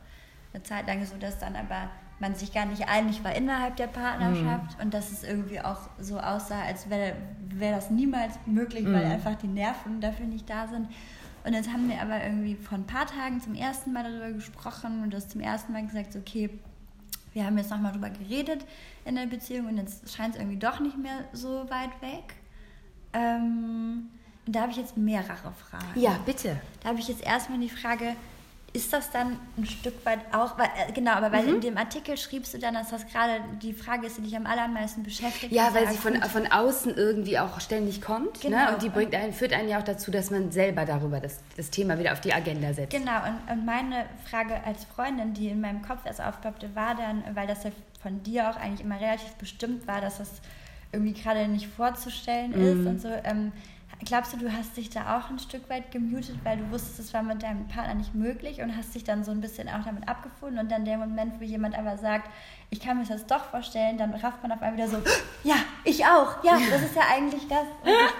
eine 0.54 0.64
Zeit 0.64 0.88
lang 0.88 1.06
so, 1.06 1.18
dass 1.18 1.38
dann 1.38 1.56
aber 1.56 1.90
man 2.22 2.36
sich 2.36 2.54
gar 2.54 2.66
nicht 2.66 2.88
einig 2.88 3.24
war 3.24 3.36
innerhalb 3.36 3.76
der 3.76 3.88
Partnerschaft 3.88 4.78
mhm. 4.78 4.84
und 4.84 4.94
dass 4.94 5.12
es 5.12 5.24
irgendwie 5.24 5.60
auch 5.60 5.90
so 6.00 6.20
aussah, 6.20 6.62
als 6.62 6.90
wäre 6.90 7.16
wär 7.50 7.76
das 7.76 7.90
niemals 7.90 8.36
möglich, 8.46 8.86
mhm. 8.86 8.94
weil 8.94 9.06
einfach 9.06 9.36
die 9.36 9.48
Nerven 9.48 10.00
dafür 10.00 10.28
nicht 10.28 10.50
da 10.50 10.68
sind. 10.68 10.88
Und 11.44 11.54
jetzt 11.54 11.74
haben 11.74 11.90
wir 11.90 12.00
aber 12.00 12.24
irgendwie 12.24 12.56
vor 12.56 12.78
ein 12.78 12.86
paar 12.86 13.08
Tagen 13.08 13.42
zum 13.42 13.56
ersten 13.56 13.92
Mal 13.92 14.04
darüber 14.04 14.32
gesprochen 14.32 15.02
und 15.02 15.12
das 15.12 15.28
zum 15.28 15.42
ersten 15.42 15.74
Mal 15.74 15.86
gesagt, 15.86 16.16
okay, 16.16 16.52
wir 17.34 17.46
haben 17.46 17.58
jetzt 17.58 17.72
nochmal 17.72 17.92
darüber 17.92 18.12
geredet 18.12 18.66
in 19.06 19.16
der 19.16 19.26
Beziehung 19.26 19.68
und 19.68 19.78
jetzt 19.78 20.14
scheint 20.16 20.36
es 20.36 20.40
irgendwie 20.40 20.60
doch 20.60 20.80
nicht 20.80 20.98
mehr 20.98 21.26
so 21.34 21.68
weit 21.70 22.02
weg. 22.02 22.36
Ähm, 23.14 24.10
und 24.46 24.56
da 24.56 24.62
habe 24.62 24.72
ich 24.72 24.78
jetzt 24.78 24.96
mehrere 24.98 25.52
Fragen. 25.54 26.00
Ja, 26.00 26.20
bitte. 26.26 26.58
Da 26.82 26.90
habe 26.90 27.00
ich 27.00 27.08
jetzt 27.08 27.24
erstmal 27.24 27.60
die 27.60 27.70
Frage, 27.70 28.16
ist 28.74 28.94
das 28.94 29.12
dann 29.12 29.38
ein 29.58 29.66
Stück 29.66 30.06
weit 30.06 30.20
auch, 30.32 30.58
weil, 30.58 30.68
äh, 30.78 30.92
genau, 30.94 31.12
aber 31.12 31.32
weil 31.32 31.44
mhm. 31.44 31.56
in 31.56 31.62
dem 31.62 31.78
Artikel 31.78 32.16
schriebst 32.16 32.54
du 32.54 32.58
dann, 32.58 32.74
dass 32.74 32.90
das 32.90 33.06
gerade 33.08 33.42
die 33.62 33.74
Frage 33.74 34.08
ist, 34.08 34.18
die 34.18 34.22
dich 34.22 34.36
am 34.36 34.46
allermeisten 34.46 35.04
beschäftigt. 35.04 35.52
Ja, 35.52 35.74
weil 35.74 35.90
sie 35.90 35.98
von, 35.98 36.16
von 36.22 36.48
außen 36.48 36.96
irgendwie 36.96 37.38
auch 37.38 37.60
ständig 37.60 38.02
kommt. 38.02 38.44
Ne? 38.44 38.50
Genau. 38.50 38.66
Ne? 38.66 38.74
Und 38.74 38.82
die 38.82 38.90
bringt 38.90 39.14
einen, 39.14 39.34
führt 39.34 39.52
einen 39.52 39.68
ja 39.68 39.80
auch 39.80 39.84
dazu, 39.84 40.10
dass 40.10 40.32
man 40.32 40.52
selber 40.52 40.86
darüber 40.86 41.20
das, 41.20 41.40
das 41.58 41.70
Thema 41.70 42.00
wieder 42.00 42.14
auf 42.14 42.22
die 42.22 42.34
Agenda 42.34 42.74
setzt. 42.74 42.92
Genau, 42.92 43.18
und, 43.26 43.52
und 43.52 43.66
meine 43.66 44.06
Frage 44.30 44.64
als 44.64 44.86
Freundin, 44.86 45.34
die 45.34 45.50
in 45.50 45.60
meinem 45.60 45.82
Kopf 45.82 46.06
erst 46.06 46.22
aufploppte, 46.22 46.74
war 46.74 46.96
dann, 46.96 47.24
weil 47.36 47.48
das 47.48 47.66
ja 47.66 47.72
von 48.02 48.24
dir 48.24 48.50
auch 48.50 48.56
eigentlich 48.56 48.86
immer 48.86 49.00
relativ 49.00 49.34
bestimmt 49.34 49.86
war, 49.86 50.00
dass 50.00 50.20
das 50.20 50.30
irgendwie 50.94 51.14
gerade 51.14 51.48
nicht 51.50 51.68
vorzustellen 51.68 52.52
mhm. 52.52 52.82
ist 52.82 52.88
und 52.88 53.02
so. 53.02 53.10
Ähm, 53.24 53.52
Glaubst 54.06 54.34
du, 54.34 54.38
du 54.38 54.52
hast 54.52 54.76
dich 54.78 54.90
da 54.90 55.18
auch 55.18 55.30
ein 55.30 55.38
Stück 55.38 55.70
weit 55.70 55.92
gemutet, 55.92 56.36
weil 56.44 56.58
du 56.58 56.72
wusstest, 56.72 57.00
es 57.00 57.14
war 57.14 57.22
mit 57.22 57.44
deinem 57.44 57.68
Partner 57.68 57.94
nicht 57.94 58.16
möglich 58.16 58.62
und 58.62 58.76
hast 58.76 58.96
dich 58.96 59.04
dann 59.04 59.24
so 59.24 59.32
ein 59.32 59.42
bisschen 59.42 59.70
auch 59.70 59.84
damit 59.86 60.08
abgefunden 60.08 60.60
und 60.60 60.72
dann 60.72 60.86
der 60.86 60.98
Moment, 60.98 61.40
wo 61.40 61.44
jemand 61.44 61.78
aber 61.78 61.98
sagt, 61.98 62.30
ich 62.72 62.80
kann 62.80 62.98
mir 62.98 63.06
das 63.06 63.28
doch 63.28 63.44
vorstellen, 63.46 63.98
dann 63.98 64.14
rafft 64.14 64.42
man 64.42 64.52
auf 64.54 64.62
einmal 64.62 64.78
wieder 64.78 64.88
so, 64.88 64.98
ja, 65.44 65.56
ich 65.84 66.06
auch, 66.06 66.44
ja, 66.44 66.58
das 66.72 66.82
ist 66.82 66.96
ja 66.96 67.04
eigentlich 67.14 67.48
das, 67.48 67.66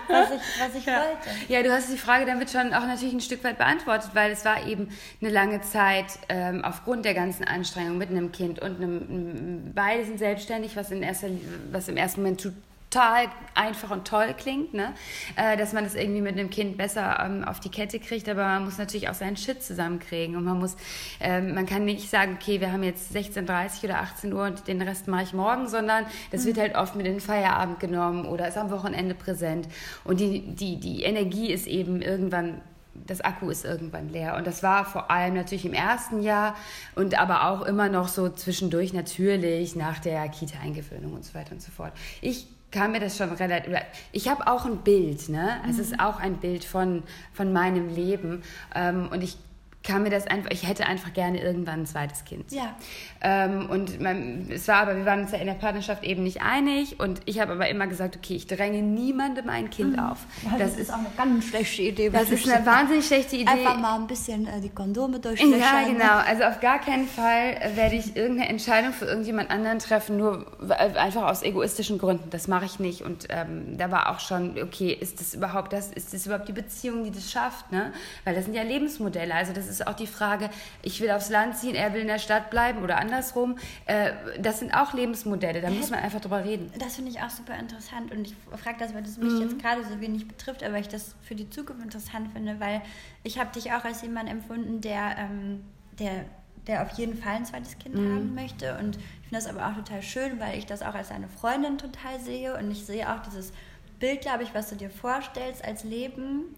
was 0.08 0.32
ich, 0.32 0.42
was 0.60 0.76
ich 0.76 0.86
ja. 0.86 0.98
wollte. 0.98 1.30
Ja, 1.48 1.64
du 1.64 1.72
hast 1.72 1.92
die 1.92 1.98
Frage 1.98 2.26
damit 2.26 2.52
schon 2.52 2.74
auch 2.74 2.86
natürlich 2.86 3.14
ein 3.14 3.22
Stück 3.22 3.44
weit 3.44 3.58
beantwortet, 3.58 4.12
weil 4.14 4.32
es 4.32 4.46
war 4.46 4.68
eben 4.68 4.90
eine 5.22 5.32
lange 5.32 5.62
Zeit 5.62 6.20
ähm, 6.30 6.64
aufgrund 6.64 7.06
der 7.06 7.14
ganzen 7.14 7.46
Anstrengung 7.46 7.98
mit 7.98 8.10
einem 8.10 8.32
Kind 8.32 8.60
und 8.60 8.76
einem, 8.76 9.72
beide 9.74 10.06
sind 10.06 10.20
selbstständig, 10.20 10.76
was, 10.76 10.92
in 10.92 11.02
erster, 11.02 11.30
was 11.72 11.88
im 11.88 11.98
ersten 11.98 12.22
Moment 12.22 12.42
tut 12.42 12.54
total 12.92 13.28
einfach 13.56 13.90
und 13.92 14.08
toll 14.08 14.34
klingt, 14.38 14.74
ne? 14.74 14.94
Äh, 15.36 15.58
dass 15.58 15.74
man 15.74 15.84
das 15.84 15.96
irgendwie 15.96 16.22
mit 16.22 16.38
einem 16.38 16.50
Kind 16.50 16.78
besser 16.78 17.20
ähm, 17.24 17.44
auf 17.44 17.60
die 17.60 17.70
Kette 17.70 18.00
kriegt, 18.00 18.28
aber 18.30 18.44
man 18.44 18.66
muss 18.66 18.78
natürlich 18.78 19.10
auch 19.10 19.14
seinen 19.14 19.38
Shit 19.38 19.64
zusammenkriegen 19.64 20.36
und 20.36 20.44
man 20.44 20.60
muss, 20.60 20.76
ähm, 21.20 21.56
man 21.56 21.66
kann 21.66 21.86
nicht 21.86 22.10
sagen, 22.10 22.38
okay, 22.40 22.60
wir 22.60 22.72
haben 22.72 22.84
jetzt 22.84 23.16
16.30 23.16 23.86
oder 23.86 24.00
18 24.00 24.34
Uhr 24.34 24.44
und 24.44 24.68
den 24.68 24.82
Rest 24.82 25.08
mache 25.08 25.24
ich 25.24 25.34
morgen, 25.34 25.68
sondern 25.68 26.06
das 26.32 26.44
mhm. 26.44 26.48
wird 26.48 26.58
halt 26.60 26.76
oft 26.76 26.96
mit 26.96 27.06
in 27.06 27.14
den 27.14 27.22
Feierabend 27.22 27.80
genommen 27.80 28.26
oder 28.26 28.48
ist 28.48 28.58
am 28.58 28.72
Wochenende 28.72 29.16
präsent 29.16 29.68
und 30.04 30.20
die, 30.20 30.42
die, 30.42 30.80
die 30.80 31.04
Energie 31.04 31.52
ist 31.52 31.68
eben 31.68 32.02
irgendwann 32.02 32.62
das 33.08 33.22
Akku 33.22 33.50
ist 33.50 33.64
irgendwann 33.64 34.10
leer. 34.10 34.36
Und 34.36 34.46
das 34.46 34.64
war 34.64 34.84
vor 34.84 35.10
allem 35.10 35.34
natürlich 35.34 35.66
im 35.66 35.74
ersten 35.74 36.22
Jahr 36.22 36.58
und 36.94 37.18
aber 37.18 37.48
auch 37.48 37.62
immer 37.62 37.88
noch 37.88 38.10
so 38.10 38.28
zwischendurch 38.28 38.92
natürlich 38.92 39.78
nach 39.78 40.00
der 40.00 40.28
Kita-Eingewöhnung 40.28 41.14
und 41.14 41.24
so 41.24 41.34
weiter 41.34 41.54
und 41.54 41.62
so 41.62 41.72
fort. 41.72 41.94
Ich 42.20 42.48
kam 42.72 42.94
mir 42.94 43.00
das 43.00 43.18
schon 43.18 43.32
relativ. 43.32 43.74
Ich 44.12 44.28
habe 44.28 44.48
auch 44.48 44.66
ein 44.66 44.78
Bild, 44.78 45.30
ne? 45.30 45.60
Mhm. 45.64 45.70
Es 45.70 45.80
ist 45.80 46.00
auch 46.00 46.20
ein 46.20 46.38
Bild 46.38 46.64
von, 46.64 47.04
von 47.34 47.54
meinem 47.54 47.90
Leben. 47.90 48.44
Ähm, 48.74 49.10
und 49.12 49.22
ich 49.24 49.38
kam 49.84 50.04
mir 50.04 50.12
das 50.12 50.28
einfach, 50.28 50.52
ich 50.52 50.68
hätte 50.68 50.86
einfach 50.86 51.14
gerne 51.14 51.42
irgendwann 51.42 51.82
ein 51.82 51.86
zweites 51.86 52.24
Kind. 52.24 52.52
Ja. 52.52 52.76
Ähm, 53.22 53.70
und 53.70 54.00
mein, 54.00 54.48
es 54.52 54.68
war 54.68 54.78
aber, 54.78 54.96
wir 54.96 55.06
waren 55.06 55.22
uns 55.22 55.32
ja 55.32 55.40
in 55.40 55.48
der 55.48 55.56
Partnerschaft 55.56 56.04
eben 56.04 56.24
nicht 56.24 56.42
einig 56.42 57.00
und 57.00 57.22
ich 57.26 57.40
habe 57.40 57.54
aber 57.54 57.68
immer 57.68 57.88
gesagt, 57.88 58.16
okay, 58.16 58.36
ich 58.36 58.46
dränge 58.46 58.82
niemandem 58.82 59.50
ein 59.50 59.70
Kind 59.70 59.94
mhm. 59.94 60.00
auf. 60.00 60.20
Das, 60.58 60.72
das, 60.72 60.78
ist 60.78 60.92
auch 60.92 61.00
eine 61.00 61.10
ganz 61.18 61.48
schlechte 61.48 61.82
Idee. 61.82 62.10
Das 62.10 62.30
ist 62.30 62.48
eine 62.48 62.66
wahnsinnig 62.66 63.06
schlechte 63.06 63.38
Idee. 63.38 63.50
Einfach 63.50 63.78
mal 63.78 63.96
ein 63.96 64.08
bisschen 64.08 64.48
äh, 64.48 64.62
die 64.62 64.70
Kondome 64.70 65.20
durchlöchern. 65.20 65.60
Ja, 65.60 65.84
genau. 65.88 66.18
Also 66.28 66.44
auf 66.44 66.60
gar 66.60 66.80
keinen 66.80 67.08
Fall 67.08 67.58
werde 67.76 67.96
ich 67.96 68.16
irgendeine 68.16 68.50
Entscheidung 68.50 68.94
für 68.94 69.06
irgendjemand 69.06 69.50
anderen 69.50 69.80
treffen, 69.80 70.18
nur 70.18 70.46
einfach 70.70 71.24
aus 71.24 71.42
egoistischen 71.42 71.98
Gründen. 71.98 72.30
Das 72.30 72.48
mache 72.48 72.66
ich 72.66 72.80
nicht. 72.80 73.02
Und 73.02 73.28
ähm, 73.30 73.78
da 73.78 73.90
war 73.90 74.12
auch 74.12 74.20
schon, 74.20 74.62
okay, 74.62 74.92
ist 74.92 75.20
das 75.20 75.34
überhaupt 75.34 75.74
das, 75.74 75.92
ist 75.92 76.14
das 76.14 76.28
überhaupt 76.28 76.48
die 76.48 76.54
Beziehung, 76.54 77.04
die 77.04 77.12
das 77.12 77.32
schafft, 77.32 77.72
ne? 77.72 77.94
Weil 78.26 78.36
das 78.36 78.46
sind 78.46 78.54
ja 78.54 78.64
Lebensmodelle. 78.64 79.34
Also 79.34 79.54
das 79.54 79.71
ist 79.72 79.82
ist 79.82 79.88
auch 79.88 79.96
die 79.96 80.08
Frage, 80.08 80.50
ich 80.82 81.02
will 81.02 81.12
aufs 81.12 81.30
Land 81.30 81.58
ziehen, 81.58 81.76
er 81.76 81.94
will 81.94 82.02
in 82.02 82.08
der 82.08 82.20
Stadt 82.20 82.50
bleiben 82.50 82.84
oder 82.84 82.98
andersrum. 82.98 83.58
Äh, 83.86 84.12
das 84.40 84.60
sind 84.60 84.74
auch 84.74 84.94
Lebensmodelle, 84.94 85.62
da 85.62 85.70
muss 85.70 85.90
man 85.90 86.00
einfach 86.00 86.22
drüber 86.22 86.44
reden. 86.44 86.72
Das 86.78 86.96
finde 86.96 87.12
ich 87.12 87.20
auch 87.22 87.30
super 87.30 87.58
interessant 87.58 88.12
und 88.12 88.28
ich 88.28 88.36
frage 88.64 88.78
das, 88.80 88.94
weil 88.94 89.04
das 89.04 89.18
mich 89.18 89.34
mhm. 89.34 89.42
jetzt 89.42 89.60
gerade 89.60 89.84
so 89.84 90.00
wenig 90.00 90.28
betrifft, 90.28 90.64
aber 90.64 90.78
ich 90.78 90.88
das 90.88 91.16
für 91.24 91.36
die 91.36 91.50
Zukunft 91.50 91.84
interessant 91.84 92.32
finde, 92.34 92.60
weil 92.60 92.82
ich 93.24 93.40
habe 93.40 93.52
dich 93.52 93.72
auch 93.74 93.84
als 93.84 94.02
jemand 94.02 94.30
empfunden, 94.30 94.82
der, 94.82 95.16
ähm, 95.18 95.64
der 96.00 96.26
der 96.68 96.84
auf 96.84 96.92
jeden 96.92 97.18
Fall 97.18 97.38
ein 97.38 97.46
zweites 97.46 97.78
Kind 97.80 97.96
mhm. 97.96 98.16
haben 98.16 98.36
möchte. 98.36 98.78
Und 98.78 98.98
ich 98.98 99.30
finde 99.30 99.44
das 99.44 99.48
aber 99.48 99.68
auch 99.68 99.76
total 99.76 100.04
schön, 100.04 100.40
weil 100.40 100.60
ich 100.60 100.68
das 100.68 100.84
auch 100.84 100.94
als 100.94 101.10
eine 101.10 101.28
Freundin 101.28 101.80
total 101.80 102.20
sehe. 102.20 102.56
Und 102.56 102.70
ich 102.70 102.86
sehe 102.86 103.12
auch 103.12 103.20
dieses 103.24 103.52
Bild, 104.00 104.22
glaube 104.22 104.44
ich, 104.44 104.54
was 104.54 104.70
du 104.70 104.76
dir 104.76 104.92
vorstellst 104.92 105.66
als 105.66 105.84
Leben 105.84 106.56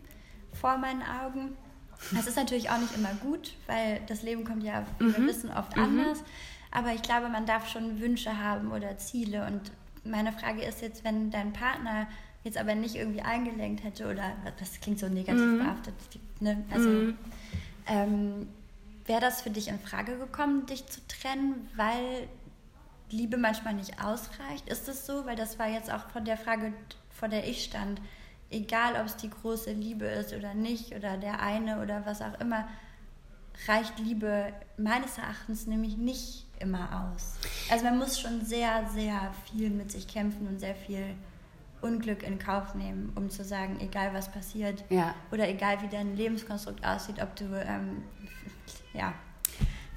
vor 0.52 0.78
meinen 0.78 1.02
Augen. 1.02 1.56
Das 2.12 2.28
ist 2.28 2.36
natürlich 2.36 2.70
auch 2.70 2.78
nicht 2.78 2.96
immer 2.96 3.14
gut, 3.22 3.54
weil 3.68 4.02
das 4.08 4.24
Leben 4.24 4.44
kommt 4.44 4.64
ja, 4.64 4.86
wie 5.00 5.06
mhm. 5.06 5.18
wir 5.18 5.28
wissen, 5.28 5.52
oft 5.52 5.76
mhm. 5.76 5.84
anders. 5.84 6.24
Aber 6.72 6.94
ich 6.94 7.02
glaube, 7.02 7.30
man 7.30 7.46
darf 7.46 7.70
schon 7.70 8.00
Wünsche 8.00 8.38
haben 8.38 8.72
oder 8.72 8.98
Ziele. 8.98 9.46
Und 9.46 9.72
meine 10.04 10.32
Frage 10.32 10.64
ist 10.64 10.82
jetzt, 10.82 11.04
wenn 11.04 11.32
dein 11.32 11.54
Partner 11.54 12.08
jetzt 12.44 12.58
aber 12.58 12.76
nicht 12.76 12.96
irgendwie 12.96 13.22
eingelenkt 13.22 13.84
hätte 13.84 14.06
oder 14.06 14.34
das 14.60 14.80
klingt 14.82 15.00
so 15.00 15.08
negativ 15.08 15.46
mhm. 15.46 15.58
behaftet, 15.60 15.94
ne? 16.40 16.64
also 16.72 16.90
mhm. 16.90 17.18
ähm, 17.88 18.48
Wäre 19.06 19.20
das 19.20 19.42
für 19.42 19.50
dich 19.50 19.68
in 19.68 19.80
Frage 19.80 20.18
gekommen, 20.18 20.66
dich 20.66 20.86
zu 20.88 21.02
trennen, 21.08 21.70
weil 21.76 22.28
Liebe 23.10 23.38
manchmal 23.38 23.74
nicht 23.74 24.02
ausreicht? 24.02 24.70
Ist 24.70 24.88
das 24.88 25.06
so? 25.06 25.26
Weil 25.26 25.36
das 25.36 25.60
war 25.60 25.68
jetzt 25.68 25.92
auch 25.92 26.10
von 26.12 26.24
der 26.24 26.38
Frage, 26.38 26.74
vor 27.10 27.28
der 27.28 27.48
ich 27.48 27.66
stand. 27.66 28.00
Egal, 28.54 28.96
ob 29.00 29.08
es 29.08 29.18
die 29.18 29.30
große 29.30 29.72
Liebe 29.72 30.06
ist 30.06 30.34
oder 30.34 30.54
nicht, 30.54 30.96
oder 30.96 31.18
der 31.18 31.42
eine 31.42 31.82
oder 31.82 32.06
was 32.06 32.22
auch 32.22 32.40
immer, 32.40 32.68
reicht 33.68 34.00
Liebe 34.00 34.54
meines 34.78 35.18
Erachtens 35.18 35.68
nämlich 35.68 35.98
nicht 35.98 36.46
immer 36.60 37.12
aus. 37.12 37.36
Also 37.70 37.86
man 37.86 37.98
muss 37.98 38.20
schon 38.20 38.46
sehr, 38.46 38.88
sehr 38.94 39.34
viel 39.46 39.70
mit 39.70 39.92
sich 39.92 40.08
kämpfen 40.08 40.48
und 40.48 40.60
sehr 40.60 40.76
viel 40.76 41.16
Unglück 41.82 42.24
in 42.24 42.40
Kauf 42.40 42.76
nehmen, 42.76 43.12
um 43.16 43.30
zu 43.30 43.44
sagen, 43.44 43.80
egal 43.82 44.14
was 44.14 44.32
passiert 44.32 44.84
ja. 44.90 45.14
oder 45.32 45.50
egal 45.50 45.82
wie 45.82 45.90
dein 45.90 46.16
Lebenskonstrukt 46.16 46.86
aussieht, 46.86 47.22
ob 47.22 47.36
du 47.36 47.46
ähm, 47.46 48.04
ja, 48.94 49.14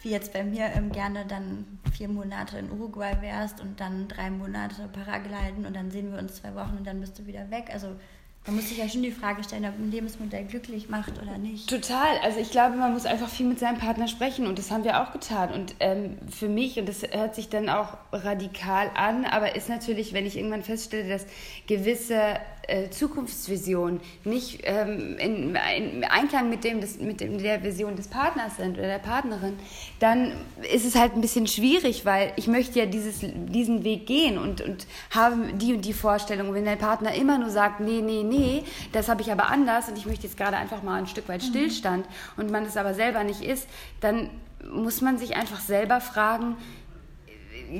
wie 0.03 0.11
jetzt 0.11 0.33
bei 0.33 0.45
mir 0.45 0.66
ähm, 0.75 0.90
gerne 0.90 1.27
dann 1.27 1.79
vier 1.92 2.09
Monate 2.09 2.59
in 2.59 2.71
Uruguay 2.71 3.16
wärst 3.21 3.61
und 3.61 3.81
dann 3.81 4.09
drei 4.09 4.31
Monate 4.31 4.88
Paragliden 4.88 5.64
und 5.64 5.75
dann 5.75 5.90
sehen 5.90 6.12
wir 6.12 6.19
uns 6.19 6.37
zwei 6.37 6.55
Wochen 6.55 6.77
und 6.79 6.87
dann 6.87 7.01
bist 7.01 7.19
du 7.19 7.27
wieder 7.27 7.51
weg. 7.51 7.71
Also 7.73 7.97
man 8.46 8.56
muss 8.56 8.68
sich 8.68 8.78
ja 8.78 8.88
schon 8.88 9.02
die 9.02 9.11
Frage 9.11 9.42
stellen, 9.42 9.64
ob 9.64 9.78
ein 9.78 9.90
Lebensmodell 9.90 10.44
glücklich 10.44 10.88
macht 10.88 11.20
oder 11.20 11.37
nicht. 11.37 11.68
Total. 11.68 12.18
Also 12.22 12.38
ich 12.38 12.50
glaube, 12.50 12.76
man 12.76 12.92
muss 12.92 13.04
einfach 13.04 13.28
viel 13.28 13.46
mit 13.46 13.59
seinem 13.59 13.78
Partner 13.78 14.06
sprechen 14.06 14.46
und 14.46 14.59
das 14.59 14.70
haben 14.70 14.85
wir 14.85 15.02
auch 15.02 15.12
getan. 15.12 15.52
Und 15.52 15.74
ähm, 15.80 16.16
für 16.30 16.48
mich, 16.48 16.78
und 16.78 16.88
das 16.88 17.02
hört 17.02 17.35
sich 17.35 17.48
dann 17.48 17.68
auch 17.68 17.98
radikal 18.12 18.90
an, 18.94 19.24
aber 19.24 19.56
ist 19.56 19.68
natürlich, 19.68 20.12
wenn 20.12 20.26
ich 20.26 20.37
irgendwann 20.37 20.62
feststelle, 20.62 21.09
dass 21.09 21.26
gewisse 21.66 22.37
äh, 22.66 22.90
Zukunftsvisionen 22.90 24.00
nicht 24.24 24.61
ähm, 24.64 25.16
in, 25.18 25.55
in, 25.55 26.05
Einklang 26.05 26.50
mit, 26.50 26.64
dem, 26.64 26.81
des, 26.81 26.98
mit 26.98 27.20
dem, 27.20 27.38
der 27.38 27.62
Vision 27.62 27.96
des 27.96 28.09
Partners 28.09 28.57
sind 28.57 28.79
oder 28.79 28.88
der 28.88 28.98
Partnerin, 28.98 29.55
dann 30.00 30.33
ist 30.72 30.85
es 30.85 30.94
halt 30.94 31.14
ein 31.14 31.20
bisschen 31.20 31.46
schwierig, 31.46 32.05
weil 32.05 32.33
ich 32.37 32.46
möchte 32.48 32.79
ja 32.79 32.87
dieses, 32.87 33.20
diesen 33.20 33.85
Weg 33.85 34.07
gehen 34.07 34.38
und, 34.38 34.61
und 34.61 34.87
habe 35.11 35.52
die 35.55 35.74
und 35.74 35.85
die 35.85 35.92
Vorstellung. 35.92 36.55
Wenn 36.55 36.64
der 36.64 36.76
Partner 36.76 37.14
immer 37.14 37.38
nur 37.38 37.50
sagt, 37.50 37.81
nee, 37.81 38.02
nee, 38.02 38.22
nee, 38.22 38.64
das 38.92 39.09
habe 39.09 39.22
ich 39.22 39.31
aber 39.31 39.48
anders 39.48 39.88
und 39.88 39.96
ich 39.96 40.07
möchte 40.07 40.26
jetzt 40.26 40.37
gerade 40.37 40.57
einfach 40.57 40.83
mal 40.83 40.96
ein 40.96 41.07
Stück 41.07 41.29
weit 41.29 41.42
mhm. 41.42 41.46
Stillstand 41.46 42.07
mhm. 42.07 42.42
und 42.42 42.50
man 42.50 42.64
es 42.64 42.76
aber 42.76 42.94
selber 42.94 43.24
nicht 43.24 43.42
ist, 43.42 43.68
dann 44.00 44.31
muss 44.70 45.00
man 45.00 45.18
sich 45.18 45.37
einfach 45.37 45.61
selber 45.61 46.00
fragen, 46.00 46.57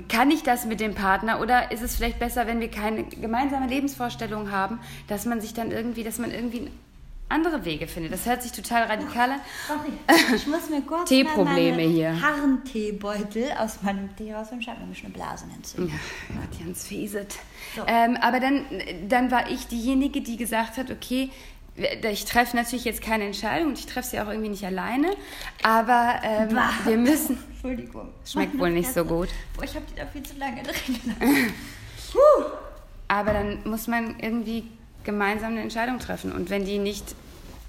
kann 0.09 0.31
ich 0.31 0.43
das 0.43 0.67
mit 0.67 0.81
dem 0.81 0.95
Partner 0.95 1.41
oder 1.41 1.71
ist 1.71 1.83
es 1.83 1.97
vielleicht 1.97 2.19
besser, 2.19 2.47
wenn 2.47 2.61
wir 2.61 2.71
keine 2.71 3.05
gemeinsame 3.05 3.67
Lebensvorstellung 3.67 4.51
haben, 4.51 4.79
dass 5.09 5.25
man 5.27 5.41
sich 5.41 5.55
dann 5.55 5.71
irgendwie, 5.71 6.05
dass 6.05 6.19
man 6.19 6.31
irgendwie 6.31 6.71
andere 7.29 7.65
Wege 7.65 7.89
findet. 7.89 8.13
Das 8.13 8.25
hört 8.27 8.43
sich 8.43 8.53
total 8.53 8.85
radikal 8.85 9.33
an. 9.33 9.41
Sorry, 9.67 9.93
ich 10.37 10.47
muss 10.47 10.71
mir 10.71 10.83
kurz 10.83 11.09
Teeprobleme 11.09 11.83
hier. 11.83 12.21
Harnteebeutel 12.21 13.51
aus 13.59 13.83
meinem 13.83 14.15
Tee 14.17 14.33
rausnehmen. 14.33 14.63
Ich 14.63 14.69
habe 14.69 14.81
nämlich 14.81 15.05
eine 15.05 15.13
Blasen 15.13 15.51
entzündet. 15.51 15.95
Ja, 16.29 16.37
Gott, 16.37 16.65
ganz 16.65 16.87
fieset. 16.87 17.35
So. 17.75 17.83
Ähm, 17.87 18.17
aber 18.21 18.39
dann, 18.39 18.65
dann 19.09 19.31
war 19.31 19.51
ich 19.51 19.67
diejenige, 19.67 20.21
die 20.21 20.37
gesagt 20.37 20.77
hat, 20.77 20.91
okay, 20.91 21.31
ich 22.11 22.25
treffe 22.25 22.57
natürlich 22.57 22.85
jetzt 22.85 23.03
keine 23.03 23.25
Entscheidung 23.25 23.69
und 23.69 23.79
ich 23.79 23.87
treffe 23.87 24.09
sie 24.09 24.21
auch 24.21 24.29
irgendwie 24.29 24.49
nicht 24.49 24.65
alleine, 24.65 25.09
aber 25.63 26.21
ähm, 26.23 26.59
wir 26.85 26.97
müssen. 26.97 27.39
Entschuldigung. 27.69 28.09
Schmeckt 28.25 28.59
wohl 28.59 28.71
nicht 28.71 28.93
so 28.93 29.05
gut. 29.05 29.29
Boah, 29.57 29.65
ich 29.65 29.75
habe 29.75 29.85
die 29.91 29.97
da 29.97 30.07
viel 30.07 30.23
zu 30.23 30.37
lange 30.37 30.63
drin. 30.63 31.15
aber 33.09 33.33
dann 33.33 33.59
muss 33.69 33.87
man 33.87 34.19
irgendwie 34.21 34.65
gemeinsam 35.05 35.53
eine 35.53 35.63
Entscheidung 35.63 35.99
treffen 35.99 36.33
und 36.33 36.51
wenn 36.51 36.65
die 36.65 36.79
nicht 36.79 37.15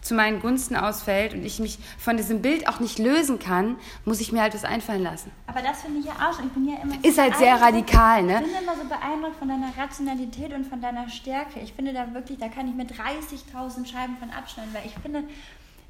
zu 0.02 0.16
meinen 0.16 0.40
Gunsten 0.40 0.76
ausfällt 0.76 1.34
und 1.34 1.44
ich 1.44 1.60
mich 1.60 1.80
von 1.98 2.16
diesem 2.16 2.42
Bild 2.42 2.68
auch 2.70 2.80
nicht 2.80 2.98
lösen 2.98 3.40
kann, 3.40 3.76
muss 4.06 4.22
ich 4.22 4.32
mir 4.32 4.42
halt 4.42 4.54
was 4.54 4.64
einfallen 4.64 5.04
lassen. 5.04 5.32
Aber 5.48 5.62
das 5.62 5.82
finde 5.82 6.00
ich 6.00 6.06
ja 6.06 6.14
auch 6.14 6.34
schon. 6.34 6.48
Ich 6.48 6.54
bin 6.54 6.70
ja 6.70 6.82
immer 6.82 6.96
Ist 7.04 7.18
halt 7.18 7.36
sehr 7.36 7.60
radikal, 7.60 8.24
ne? 8.24 8.36
Ich 8.36 8.54
bin 8.54 8.64
immer 8.64 8.76
so 8.76 8.88
beeindruckt 8.88 9.36
von 9.38 9.50
deiner 9.50 9.76
Rationalität 9.78 10.54
und 10.54 10.66
von 10.66 10.82
deiner 10.82 11.10
Stärke. 11.10 11.60
Ich 11.60 11.74
finde 11.74 11.94
da 11.94 12.14
wirklich, 12.14 12.40
da 12.40 12.48
kann 12.48 12.70
ich 12.70 12.76
mir 12.76 12.86
30.000 12.86 13.86
Scheiben 13.86 14.16
von 14.18 14.30
abschneiden, 14.30 14.74
weil 14.74 14.86
ich 14.86 14.94
finde, 15.02 15.24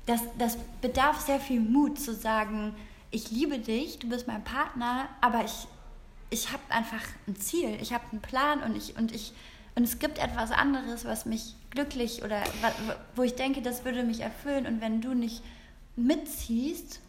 das, 0.07 0.21
das 0.39 0.57
bedarf 0.81 1.19
sehr 1.19 1.39
viel 1.39 1.59
Mut 1.59 1.99
zu 1.99 2.13
sagen, 2.13 2.73
ich 3.11 3.31
liebe 3.31 3.59
dich, 3.59 3.99
du 3.99 4.09
bist 4.09 4.27
mein 4.27 4.43
Partner, 4.43 5.07
aber 5.21 5.43
ich, 5.45 5.67
ich 6.29 6.51
habe 6.51 6.63
einfach 6.69 7.03
ein 7.27 7.35
Ziel, 7.35 7.77
ich 7.81 7.93
habe 7.93 8.03
einen 8.11 8.21
Plan 8.21 8.61
und 8.63 8.75
ich, 8.75 8.97
und 8.97 9.13
ich 9.13 9.33
und 9.77 9.83
es 9.83 9.99
gibt 9.99 10.17
etwas 10.17 10.51
anderes, 10.51 11.05
was 11.05 11.27
mich 11.27 11.53
glücklich 11.69 12.23
oder 12.23 12.41
wo 13.15 13.21
ich 13.21 13.35
denke, 13.35 13.61
das 13.61 13.85
würde 13.85 14.01
mich 14.01 14.21
erfüllen. 14.21 14.65
Und 14.65 14.81
wenn 14.81 15.01
du 15.01 15.13
nicht 15.13 15.43
mitziehst, 15.95 16.99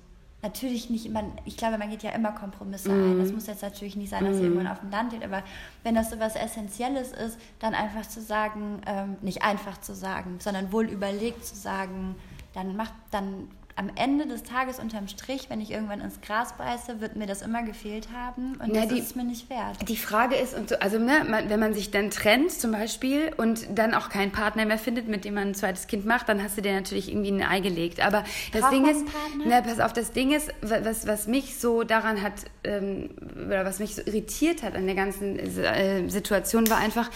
natürlich 0.42 0.90
nicht, 0.90 1.10
man, 1.10 1.32
ich 1.46 1.56
glaube, 1.56 1.78
man 1.78 1.88
geht 1.88 2.02
ja 2.02 2.10
immer 2.10 2.32
Kompromisse 2.32 2.90
mm. 2.90 3.12
ein. 3.12 3.18
Das 3.20 3.32
muss 3.32 3.46
jetzt 3.46 3.62
natürlich 3.62 3.96
nicht 3.96 4.10
sein, 4.10 4.22
dass 4.22 4.36
mm. 4.36 4.42
irgendwann 4.42 4.66
auf 4.66 4.80
dem 4.80 4.90
Land 4.90 5.12
geht, 5.12 5.24
aber 5.24 5.42
wenn 5.82 5.94
das 5.94 6.10
so 6.10 6.20
was 6.20 6.36
Essentielles 6.36 7.12
ist, 7.12 7.38
dann 7.58 7.72
einfach 7.72 8.06
zu 8.06 8.20
sagen, 8.20 8.82
ähm, 8.86 9.16
nicht 9.22 9.40
einfach 9.42 9.80
zu 9.80 9.94
sagen, 9.94 10.36
sondern 10.38 10.70
wohl 10.70 10.90
überlegt 10.90 11.46
zu 11.46 11.56
sagen, 11.56 12.16
dann 12.52 12.76
macht, 12.76 12.92
dann 13.10 13.48
am 13.78 13.90
Ende 13.94 14.26
des 14.26 14.42
Tages 14.42 14.80
unterm 14.80 15.06
Strich, 15.06 15.50
wenn 15.50 15.60
ich 15.60 15.70
irgendwann 15.70 16.00
ins 16.00 16.20
Gras 16.20 16.56
beiße, 16.56 17.00
wird 17.00 17.14
mir 17.14 17.26
das 17.26 17.42
immer 17.42 17.62
gefehlt 17.62 18.08
haben 18.12 18.56
und 18.60 18.74
ja, 18.74 18.82
das 18.82 18.88
die, 18.88 18.98
ist 18.98 19.06
es 19.06 19.14
mir 19.14 19.22
nicht 19.22 19.48
wert. 19.48 19.88
Die 19.88 19.96
Frage 19.96 20.34
ist, 20.34 20.54
und 20.54 20.70
so, 20.70 20.78
also 20.80 20.98
ne, 20.98 21.24
man, 21.28 21.48
wenn 21.48 21.60
man 21.60 21.74
sich 21.74 21.92
dann 21.92 22.10
trennt 22.10 22.50
zum 22.50 22.72
Beispiel 22.72 23.32
und 23.36 23.66
dann 23.78 23.94
auch 23.94 24.08
keinen 24.08 24.32
Partner 24.32 24.66
mehr 24.66 24.78
findet, 24.78 25.06
mit 25.06 25.24
dem 25.24 25.34
man 25.34 25.48
ein 25.48 25.54
zweites 25.54 25.86
Kind 25.86 26.06
macht, 26.06 26.28
dann 26.28 26.42
hast 26.42 26.58
du 26.58 26.62
dir 26.62 26.72
natürlich 26.72 27.08
irgendwie 27.08 27.30
ein 27.30 27.42
Ei 27.42 27.60
gelegt. 27.60 28.04
Aber 28.04 28.24
das 28.52 28.68
Ding 28.70 28.84
ist, 28.84 29.04
na, 29.46 29.60
pass 29.60 29.78
auf, 29.78 29.92
das 29.92 30.10
Ding 30.10 30.32
ist, 30.32 30.52
was, 30.60 31.06
was 31.06 31.28
mich 31.28 31.60
so 31.60 31.84
daran 31.84 32.20
hat, 32.20 32.32
ähm, 32.64 33.10
oder 33.46 33.64
was 33.64 33.78
mich 33.78 33.94
so 33.94 34.02
irritiert 34.02 34.64
hat 34.64 34.74
an 34.74 34.86
der 34.86 34.96
ganzen 34.96 35.38
äh, 35.38 36.08
Situation, 36.08 36.68
war 36.68 36.78
einfach, 36.78 37.10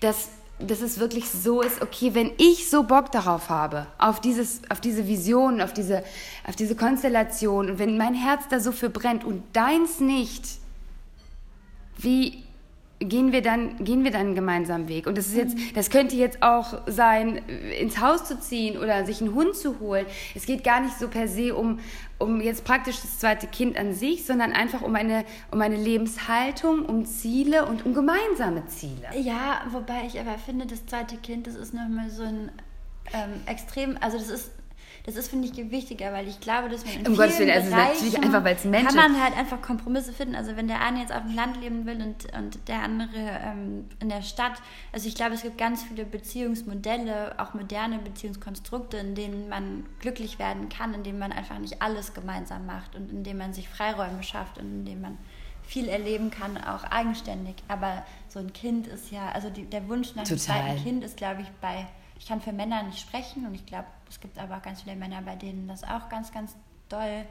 dass 0.00 0.30
dass 0.58 0.80
es 0.80 0.98
wirklich 0.98 1.30
so 1.30 1.60
ist, 1.62 1.82
okay, 1.82 2.14
wenn 2.14 2.32
ich 2.36 2.68
so 2.68 2.82
Bock 2.82 3.12
darauf 3.12 3.48
habe, 3.48 3.86
auf, 3.98 4.20
dieses, 4.20 4.60
auf 4.70 4.80
diese 4.80 5.06
Vision, 5.06 5.60
auf 5.60 5.72
diese, 5.72 6.02
auf 6.46 6.56
diese 6.56 6.74
Konstellation 6.74 7.70
und 7.70 7.78
wenn 7.78 7.96
mein 7.96 8.14
Herz 8.14 8.42
da 8.50 8.58
so 8.58 8.72
für 8.72 8.90
brennt 8.90 9.24
und 9.24 9.42
deins 9.52 10.00
nicht, 10.00 10.44
wie 11.96 12.44
gehen 13.00 13.32
wir 13.32 13.42
dann, 13.42 13.82
gehen 13.84 14.04
wir 14.04 14.10
dann 14.10 14.22
einen 14.22 14.34
gemeinsamen 14.34 14.88
Weg? 14.88 15.06
Und 15.06 15.16
das 15.16 15.26
ist 15.26 15.36
jetzt, 15.36 15.56
das 15.74 15.90
könnte 15.90 16.16
jetzt 16.16 16.42
auch 16.42 16.80
sein, 16.86 17.36
ins 17.78 18.00
Haus 18.00 18.24
zu 18.24 18.40
ziehen 18.40 18.76
oder 18.76 19.06
sich 19.06 19.20
einen 19.20 19.34
Hund 19.34 19.54
zu 19.54 19.78
holen. 19.80 20.06
Es 20.34 20.46
geht 20.46 20.64
gar 20.64 20.80
nicht 20.80 20.98
so 20.98 21.08
per 21.08 21.28
se 21.28 21.54
um, 21.54 21.78
um 22.18 22.40
jetzt 22.40 22.64
praktisch 22.64 23.00
das 23.00 23.18
zweite 23.18 23.46
Kind 23.46 23.76
an 23.76 23.94
sich, 23.94 24.26
sondern 24.26 24.52
einfach 24.52 24.82
um 24.82 24.94
eine, 24.94 25.24
um 25.50 25.60
eine 25.60 25.76
Lebenshaltung, 25.76 26.84
um 26.86 27.04
Ziele 27.04 27.66
und 27.66 27.86
um 27.86 27.94
gemeinsame 27.94 28.66
Ziele. 28.66 29.08
Ja, 29.20 29.62
wobei 29.70 30.06
ich 30.06 30.18
aber 30.18 30.36
finde, 30.38 30.66
das 30.66 30.84
zweite 30.86 31.16
Kind, 31.16 31.46
das 31.46 31.54
ist 31.54 31.74
nochmal 31.74 32.10
so 32.10 32.24
ein 32.24 32.50
ähm, 33.12 33.40
extrem, 33.46 33.96
also 34.00 34.18
das 34.18 34.28
ist 34.28 34.50
das 35.04 35.16
ist, 35.16 35.28
finde 35.28 35.48
ich, 35.48 35.70
wichtiger, 35.70 36.12
weil 36.12 36.28
ich 36.28 36.40
glaube, 36.40 36.68
dass 36.68 36.84
man 36.84 36.94
in 36.94 37.06
um 37.06 37.16
Gottes 37.16 37.38
Willen, 37.38 37.50
also 37.50 37.70
natürlich 37.70 38.18
einfach, 38.22 38.44
weil 38.44 38.56
es 38.56 38.64
Mensch 38.64 38.86
kann 38.86 38.96
man 38.96 39.22
halt 39.22 39.36
einfach 39.36 39.60
Kompromisse 39.62 40.12
finden. 40.12 40.34
Also 40.34 40.56
wenn 40.56 40.68
der 40.68 40.80
eine 40.80 41.00
jetzt 41.00 41.12
auf 41.12 41.22
dem 41.22 41.34
Land 41.34 41.60
leben 41.60 41.86
will 41.86 42.00
und, 42.02 42.36
und 42.36 42.68
der 42.68 42.82
andere 42.82 43.16
ähm, 43.16 43.86
in 44.00 44.08
der 44.08 44.22
Stadt. 44.22 44.60
Also 44.92 45.08
ich 45.08 45.14
glaube, 45.14 45.34
es 45.34 45.42
gibt 45.42 45.58
ganz 45.58 45.82
viele 45.82 46.04
Beziehungsmodelle, 46.04 47.34
auch 47.38 47.54
moderne 47.54 47.98
Beziehungskonstrukte, 47.98 48.98
in 48.98 49.14
denen 49.14 49.48
man 49.48 49.86
glücklich 50.00 50.38
werden 50.38 50.68
kann, 50.68 50.94
in 50.94 51.02
denen 51.02 51.18
man 51.18 51.32
einfach 51.32 51.58
nicht 51.58 51.80
alles 51.82 52.14
gemeinsam 52.14 52.66
macht 52.66 52.94
und 52.94 53.10
in 53.10 53.24
denen 53.24 53.38
man 53.38 53.52
sich 53.52 53.68
Freiräume 53.68 54.22
schafft 54.22 54.58
und 54.58 54.64
in 54.64 54.84
denen 54.84 55.00
man 55.00 55.18
viel 55.62 55.88
erleben 55.88 56.30
kann, 56.30 56.56
auch 56.56 56.84
eigenständig. 56.84 57.56
Aber 57.68 58.04
so 58.28 58.38
ein 58.38 58.52
Kind 58.52 58.86
ist 58.86 59.10
ja, 59.10 59.30
also 59.32 59.50
die, 59.50 59.64
der 59.64 59.86
Wunsch 59.88 60.14
nach 60.14 60.26
einem 60.26 60.38
zweiten 60.38 60.82
Kind 60.82 61.04
ist, 61.04 61.16
glaube 61.16 61.42
ich, 61.42 61.48
bei 61.60 61.86
ich 62.18 62.26
kann 62.26 62.40
für 62.40 62.52
Männer 62.52 62.82
nicht 62.82 62.98
sprechen 62.98 63.46
und 63.46 63.54
ich 63.54 63.64
glaube, 63.66 63.86
es 64.08 64.20
gibt 64.20 64.38
aber 64.38 64.56
auch 64.56 64.62
ganz 64.62 64.82
viele 64.82 64.96
Männer, 64.96 65.22
bei 65.22 65.36
denen 65.36 65.68
das 65.68 65.84
auch 65.84 66.08
ganz, 66.08 66.32
ganz 66.32 66.54
doll 66.88 67.24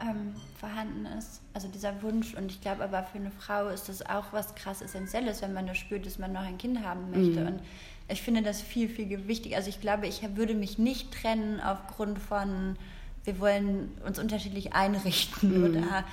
ähm, 0.00 0.34
vorhanden 0.58 1.06
ist. 1.06 1.40
Also 1.54 1.68
dieser 1.68 2.02
Wunsch. 2.02 2.34
Und 2.34 2.50
ich 2.50 2.60
glaube 2.60 2.84
aber 2.84 3.04
für 3.04 3.18
eine 3.18 3.30
Frau 3.30 3.68
ist 3.68 3.88
das 3.88 4.04
auch 4.04 4.32
was 4.32 4.54
krass 4.54 4.82
Essentielles, 4.82 5.42
wenn 5.42 5.52
man 5.52 5.66
das 5.66 5.78
spürt, 5.78 6.06
dass 6.06 6.18
man 6.18 6.32
noch 6.32 6.42
ein 6.42 6.58
Kind 6.58 6.84
haben 6.84 7.10
möchte. 7.10 7.40
Mhm. 7.40 7.46
Und 7.46 7.60
ich 8.08 8.22
finde 8.22 8.42
das 8.42 8.60
viel, 8.60 8.88
viel 8.88 9.26
wichtiger. 9.28 9.56
Also 9.56 9.68
ich 9.68 9.80
glaube, 9.80 10.06
ich 10.06 10.22
würde 10.36 10.54
mich 10.54 10.78
nicht 10.78 11.12
trennen 11.12 11.60
aufgrund 11.60 12.18
von, 12.18 12.76
wir 13.24 13.38
wollen 13.38 13.92
uns 14.06 14.18
unterschiedlich 14.18 14.72
einrichten 14.72 15.58
mhm. 15.58 15.64
oder, 15.64 16.04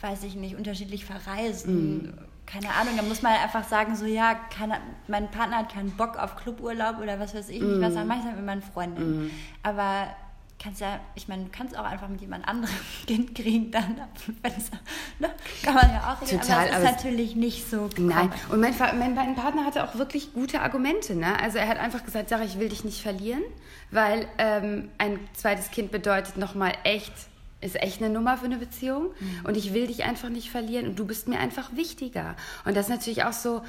weiß 0.00 0.24
ich 0.24 0.34
nicht, 0.34 0.56
unterschiedlich 0.56 1.04
verreisen. 1.04 2.02
Mhm. 2.02 2.14
Keine 2.46 2.72
Ahnung, 2.74 2.96
da 2.96 3.02
muss 3.02 3.22
man 3.22 3.32
einfach 3.32 3.64
sagen, 3.64 3.96
so 3.96 4.06
ja, 4.06 4.34
keine, 4.56 4.78
mein 5.08 5.30
Partner 5.30 5.58
hat 5.58 5.72
keinen 5.72 5.90
Bock 5.96 6.16
auf 6.16 6.36
Cluburlaub 6.36 6.98
oder 7.00 7.18
was 7.18 7.34
weiß 7.34 7.48
ich 7.48 7.60
nicht, 7.60 7.80
was 7.80 7.94
dann 7.94 8.06
mache 8.06 8.20
ich 8.20 8.24
dann 8.24 8.36
mit 8.36 8.46
meinen 8.46 8.62
Freunden. 8.62 9.24
Mhm. 9.24 9.30
Aber 9.62 10.06
kannst 10.58 10.80
ja, 10.80 11.00
ich 11.14 11.28
meine, 11.28 11.44
du 11.44 11.50
kannst 11.50 11.78
auch 11.78 11.84
einfach 11.84 12.08
mit 12.08 12.20
jemand 12.20 12.46
anderem 12.48 12.74
Kind 13.06 13.34
kriegen, 13.34 13.70
dann, 13.70 13.96
ne? 15.18 15.30
kann 15.62 15.74
man 15.74 15.90
ja 15.90 16.12
auch 16.12 16.22
reden, 16.22 16.40
Total, 16.40 16.68
aber 16.68 16.70
es 16.70 16.78
ist 16.78 16.96
natürlich 16.96 17.36
nicht 17.36 17.68
so. 17.68 17.88
Nein, 17.98 18.32
und 18.48 18.60
mein, 18.60 18.74
mein, 18.98 19.14
mein, 19.14 19.34
Partner 19.34 19.64
hatte 19.64 19.84
auch 19.84 19.96
wirklich 19.96 20.32
gute 20.32 20.60
Argumente. 20.60 21.14
Ne? 21.14 21.38
Also 21.40 21.58
er 21.58 21.68
hat 21.68 21.78
einfach 21.78 22.04
gesagt, 22.04 22.28
Sarah, 22.28 22.44
ich 22.44 22.58
will 22.58 22.68
dich 22.68 22.84
nicht 22.84 23.02
verlieren, 23.02 23.42
weil 23.90 24.26
ähm, 24.38 24.90
ein 24.98 25.18
zweites 25.34 25.70
Kind 25.70 25.90
bedeutet 25.90 26.36
nochmal 26.36 26.72
echt 26.84 27.12
ist 27.60 27.76
echt 27.76 28.02
eine 28.02 28.12
Nummer 28.12 28.36
für 28.36 28.44
eine 28.44 28.58
Beziehung 28.58 29.10
mhm. 29.18 29.40
und 29.44 29.56
ich 29.56 29.72
will 29.72 29.86
dich 29.86 30.04
einfach 30.04 30.28
nicht 30.28 30.50
verlieren 30.50 30.88
und 30.88 30.98
du 30.98 31.06
bist 31.06 31.28
mir 31.28 31.38
einfach 31.38 31.74
wichtiger. 31.74 32.36
Und 32.64 32.76
das 32.76 32.86
ist 32.86 32.90
natürlich 32.90 33.24
auch 33.24 33.32
so, 33.32 33.62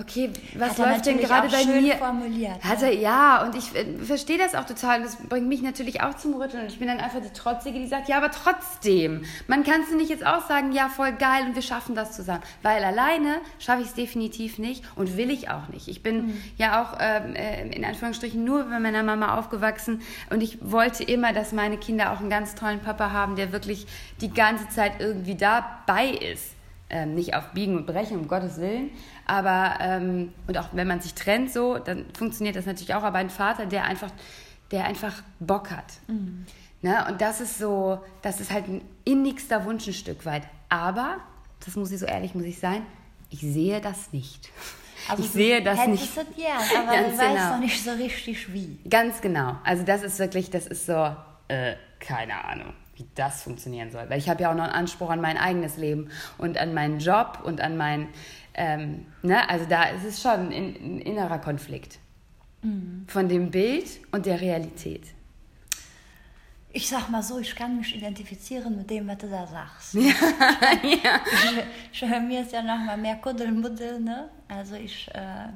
okay, 0.00 0.30
was 0.56 0.78
läuft 0.78 1.06
denn 1.06 1.18
gerade 1.18 1.48
bei 1.48 1.64
mir? 1.64 1.96
Formuliert, 1.96 2.62
hat 2.62 2.82
er, 2.82 2.94
ja, 2.94 3.44
und 3.44 3.54
ich 3.56 3.74
äh, 3.74 3.84
verstehe 3.98 4.38
das 4.38 4.54
auch 4.54 4.64
total. 4.64 5.02
Das 5.02 5.16
bringt 5.16 5.48
mich 5.48 5.62
natürlich 5.62 6.02
auch 6.02 6.14
zum 6.14 6.34
Rütteln. 6.34 6.62
Und 6.62 6.72
ich 6.72 6.78
bin 6.78 6.88
dann 6.88 6.98
einfach 6.98 7.20
die 7.20 7.32
Trotzige, 7.32 7.78
die 7.78 7.86
sagt, 7.86 8.08
ja, 8.08 8.16
aber 8.16 8.30
trotzdem. 8.30 9.24
Man 9.46 9.64
kann 9.64 9.82
es 9.82 9.94
nicht 9.94 10.10
jetzt 10.10 10.26
auch 10.26 10.46
sagen, 10.48 10.72
ja, 10.72 10.88
voll 10.88 11.12
geil 11.12 11.44
und 11.46 11.54
wir 11.54 11.62
schaffen 11.62 11.94
das 11.94 12.12
zusammen. 12.12 12.42
Weil 12.62 12.82
alleine 12.82 13.38
schaffe 13.58 13.82
ich 13.82 13.88
es 13.88 13.94
definitiv 13.94 14.58
nicht 14.58 14.84
und 14.96 15.16
will 15.16 15.30
ich 15.30 15.50
auch 15.50 15.68
nicht. 15.68 15.88
Ich 15.88 16.02
bin 16.02 16.26
mhm. 16.26 16.42
ja 16.56 16.82
auch 16.82 16.98
ähm, 17.00 17.34
äh, 17.34 17.68
in 17.68 17.84
Anführungsstrichen 17.84 18.42
nur 18.42 18.64
bei 18.64 18.80
meiner 18.80 19.02
Mama 19.02 19.38
aufgewachsen 19.38 20.02
und 20.30 20.42
ich 20.42 20.58
wollte 20.60 21.04
immer, 21.04 21.32
dass 21.32 21.52
meine 21.52 21.76
Kinder 21.76 22.12
auch 22.12 22.20
einen 22.20 22.30
ganz 22.30 22.54
tollen 22.54 22.80
Papa 22.80 23.12
haben, 23.12 23.36
der 23.36 23.52
wirklich 23.52 23.86
die 24.20 24.32
ganze 24.32 24.68
Zeit 24.68 25.00
irgendwie 25.00 25.34
dabei 25.34 26.08
ist. 26.08 26.54
Ähm, 26.92 27.14
nicht 27.14 27.34
auf 27.36 27.52
Biegen 27.52 27.76
und 27.76 27.86
Brechen, 27.86 28.18
um 28.18 28.26
Gottes 28.26 28.60
Willen. 28.60 28.90
Aber, 29.30 29.78
ähm, 29.78 30.32
und 30.48 30.58
auch 30.58 30.70
wenn 30.72 30.88
man 30.88 31.00
sich 31.00 31.14
trennt 31.14 31.52
so, 31.52 31.78
dann 31.78 32.04
funktioniert 32.18 32.56
das 32.56 32.66
natürlich 32.66 32.94
auch. 32.96 33.04
Aber 33.04 33.18
ein 33.18 33.30
Vater, 33.30 33.64
der 33.64 33.84
einfach, 33.84 34.10
der 34.72 34.86
einfach 34.86 35.22
Bock 35.38 35.70
hat. 35.70 35.84
Mhm. 36.08 36.46
Ne? 36.82 37.06
Und 37.08 37.20
das 37.20 37.40
ist 37.40 37.56
so, 37.56 38.00
das 38.22 38.40
ist 38.40 38.50
halt 38.50 38.66
ein 38.66 38.82
innigster 39.04 39.64
Wunsch 39.66 39.86
ein 39.86 39.92
Stück 39.92 40.26
weit. 40.26 40.42
Aber, 40.68 41.18
das 41.64 41.76
muss 41.76 41.92
ich 41.92 42.00
so 42.00 42.06
ehrlich, 42.06 42.34
muss 42.34 42.44
ich 42.44 42.58
sein, 42.58 42.82
ich 43.28 43.42
sehe 43.42 43.80
das 43.80 44.12
nicht. 44.12 44.50
Also 45.08 45.22
ich 45.22 45.30
sehe 45.30 45.62
das 45.62 45.86
nicht. 45.86 46.02
Es 46.02 46.26
ja, 46.36 46.58
aber 46.76 46.92
Ganz 46.92 47.12
du 47.12 47.18
weißt 47.18 47.36
genau. 47.36 47.50
noch 47.52 47.60
nicht 47.60 47.84
so 47.84 47.90
richtig 47.92 48.52
wie. 48.52 48.80
Ganz 48.90 49.20
genau. 49.20 49.58
Also 49.62 49.84
das 49.84 50.02
ist 50.02 50.18
wirklich, 50.18 50.50
das 50.50 50.66
ist 50.66 50.86
so, 50.86 51.14
äh, 51.46 51.76
keine 52.00 52.44
Ahnung 52.44 52.74
wie 53.00 53.06
das 53.14 53.42
funktionieren 53.42 53.90
soll. 53.90 54.08
Weil 54.08 54.18
ich 54.18 54.28
habe 54.28 54.42
ja 54.42 54.50
auch 54.50 54.54
noch 54.54 54.64
einen 54.64 54.72
Anspruch 54.72 55.10
an 55.10 55.20
mein 55.20 55.38
eigenes 55.38 55.76
Leben 55.76 56.10
und 56.38 56.58
an 56.58 56.74
meinen 56.74 56.98
Job 56.98 57.38
und 57.42 57.60
an 57.60 57.76
mein, 57.76 58.08
ähm, 58.60 59.06
ne? 59.22 59.48
also 59.48 59.64
da 59.64 59.84
ist 59.84 60.04
es 60.04 60.20
schon 60.20 60.52
ein, 60.52 60.52
ein 60.52 60.98
innerer 61.00 61.38
Konflikt 61.38 61.98
mhm. 62.60 63.06
von 63.08 63.26
dem 63.26 63.50
Bild 63.50 63.86
und 64.12 64.26
der 64.26 64.38
Realität. 64.38 65.04
Ich 66.72 66.86
sag 66.86 67.08
mal 67.08 67.22
so, 67.22 67.38
ich 67.38 67.56
kann 67.56 67.78
mich 67.78 67.96
identifizieren 67.96 68.76
mit 68.76 68.90
dem, 68.90 69.08
was 69.08 69.16
du 69.16 69.30
da 69.30 69.46
sagst. 69.46 69.94
Ja, 69.94 70.02
ja. 70.82 71.20
Ich, 71.90 72.02
ich, 72.02 72.10
mir 72.20 72.42
ist 72.42 72.52
ja 72.52 72.62
noch 72.62 72.78
mal 72.78 72.98
mehr 72.98 73.16
Kuddelmuddel, 73.16 73.98
ne? 73.98 74.28
Also 74.46 74.74
ich 74.74 75.08
äh, 75.14 75.48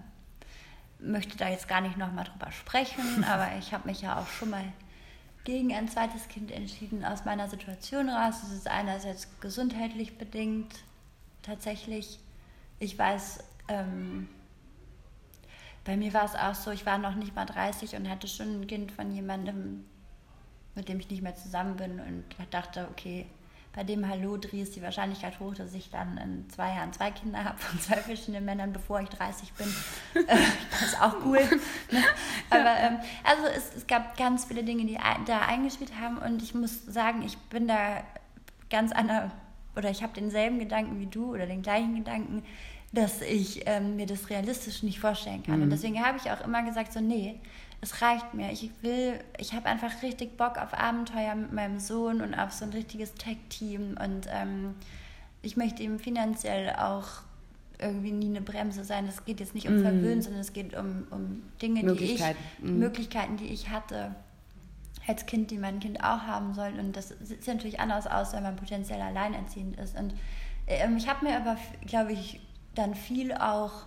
möchte 0.98 1.36
da 1.36 1.50
jetzt 1.50 1.68
gar 1.68 1.82
nicht 1.82 1.98
noch 1.98 2.10
mal 2.10 2.24
drüber 2.24 2.50
sprechen, 2.52 3.22
aber 3.28 3.48
ich 3.58 3.74
habe 3.74 3.86
mich 3.86 4.00
ja 4.00 4.18
auch 4.18 4.26
schon 4.26 4.48
mal 4.48 4.64
gegen 5.44 5.74
ein 5.74 5.88
zweites 5.88 6.26
Kind 6.28 6.50
entschieden 6.50 7.04
aus 7.04 7.26
meiner 7.26 7.48
Situation 7.48 8.08
raus. 8.08 8.36
Es 8.44 8.52
ist 8.52 8.66
einerseits 8.66 9.28
gesundheitlich 9.40 10.16
bedingt, 10.16 10.74
tatsächlich. 11.42 12.18
Ich 12.78 12.98
weiß, 12.98 13.38
ähm, 13.68 14.28
bei 15.84 15.96
mir 15.96 16.12
war 16.14 16.24
es 16.24 16.34
auch 16.34 16.54
so, 16.54 16.70
ich 16.70 16.86
war 16.86 16.98
noch 16.98 17.14
nicht 17.14 17.34
mal 17.34 17.44
30 17.44 17.96
und 17.96 18.08
hatte 18.08 18.28
schon 18.28 18.60
ein 18.60 18.66
Kind 18.66 18.92
von 18.92 19.10
jemandem, 19.12 19.84
mit 20.74 20.88
dem 20.88 20.98
ich 20.98 21.10
nicht 21.10 21.22
mehr 21.22 21.36
zusammen 21.36 21.76
bin 21.76 22.00
und 22.00 22.24
dachte, 22.50 22.88
okay, 22.90 23.26
bei 23.74 23.82
dem 23.82 24.08
Hallo-Dreh 24.08 24.62
ist 24.62 24.76
die 24.76 24.82
Wahrscheinlichkeit 24.82 25.40
hoch, 25.40 25.54
dass 25.54 25.74
ich 25.74 25.90
dann 25.90 26.16
in 26.16 26.48
zwei 26.48 26.76
Jahren 26.76 26.92
zwei 26.92 27.10
Kinder 27.10 27.42
habe 27.42 27.58
von 27.58 27.80
zwei 27.80 27.96
verschiedenen 27.96 28.44
Männern, 28.44 28.72
bevor 28.72 29.00
ich 29.00 29.08
30 29.08 29.52
bin. 29.54 29.66
Äh, 30.14 30.38
das 30.70 30.82
ist 30.82 31.02
auch 31.02 31.16
cool. 31.24 31.40
Ne? 31.90 32.02
Aber 32.48 32.76
ähm, 32.78 32.98
also 33.24 33.46
es, 33.46 33.74
es, 33.74 33.86
gab 33.86 34.16
ganz 34.16 34.44
viele 34.44 34.62
Dinge, 34.62 34.86
die 34.86 34.96
da 35.26 35.40
eingespielt 35.40 35.92
haben 36.00 36.18
und 36.18 36.42
ich 36.42 36.54
muss 36.54 36.86
sagen, 36.86 37.22
ich 37.22 37.36
bin 37.36 37.66
da 37.66 38.04
ganz 38.70 38.92
einer, 38.92 39.32
oder 39.76 39.90
ich 39.90 40.02
habe 40.02 40.12
denselben 40.12 40.58
Gedanken 40.58 41.00
wie 41.00 41.06
du 41.06 41.32
oder 41.32 41.46
den 41.46 41.62
gleichen 41.62 41.94
Gedanken, 41.94 42.42
dass 42.92 43.20
ich 43.22 43.62
ähm, 43.66 43.96
mir 43.96 44.06
das 44.06 44.30
realistisch 44.30 44.82
nicht 44.82 45.00
vorstellen 45.00 45.42
kann. 45.42 45.56
Mhm. 45.56 45.62
Und 45.64 45.70
deswegen 45.70 46.04
habe 46.04 46.18
ich 46.18 46.30
auch 46.30 46.40
immer 46.42 46.62
gesagt, 46.62 46.92
so 46.92 47.00
nee, 47.00 47.40
es 47.80 48.00
reicht 48.02 48.34
mir. 48.34 48.50
Ich 48.52 48.70
will, 48.82 49.18
ich 49.38 49.52
habe 49.52 49.66
einfach 49.66 50.02
richtig 50.02 50.36
Bock 50.36 50.58
auf 50.58 50.72
Abenteuer 50.74 51.34
mit 51.34 51.52
meinem 51.52 51.80
Sohn 51.80 52.20
und 52.20 52.34
auf 52.34 52.52
so 52.52 52.64
ein 52.64 52.70
richtiges 52.70 53.14
Tech-Team 53.14 53.96
und 54.02 54.28
ähm, 54.30 54.74
ich 55.42 55.56
möchte 55.56 55.82
ihm 55.82 55.98
finanziell 55.98 56.70
auch 56.76 57.22
irgendwie 57.78 58.12
nie 58.12 58.28
eine 58.28 58.40
Bremse 58.40 58.84
sein. 58.84 59.06
Es 59.06 59.24
geht 59.24 59.40
jetzt 59.40 59.54
nicht 59.54 59.68
um 59.68 59.80
mm. 59.80 59.82
Verwöhnen, 59.82 60.22
sondern 60.22 60.40
es 60.40 60.52
geht 60.52 60.74
um, 60.74 61.06
um 61.10 61.42
Dinge, 61.60 61.94
die 61.94 62.04
ich, 62.04 62.20
mm. 62.20 62.78
Möglichkeiten, 62.78 63.36
die 63.36 63.46
ich 63.46 63.68
hatte 63.68 64.14
als 65.06 65.26
Kind, 65.26 65.50
die 65.50 65.58
mein 65.58 65.80
Kind 65.80 66.02
auch 66.02 66.22
haben 66.22 66.54
soll. 66.54 66.78
Und 66.78 66.96
das 66.96 67.08
sieht 67.08 67.46
natürlich 67.46 67.80
anders 67.80 68.06
aus, 68.06 68.32
wenn 68.32 68.42
man 68.42 68.56
potenziell 68.56 69.00
alleinerziehend 69.00 69.78
ist. 69.78 69.98
Und 69.98 70.14
ähm, 70.66 70.96
ich 70.96 71.08
habe 71.08 71.26
mir 71.26 71.36
aber, 71.36 71.56
glaube 71.86 72.12
ich, 72.12 72.40
dann 72.74 72.94
viel 72.94 73.32
auch 73.32 73.86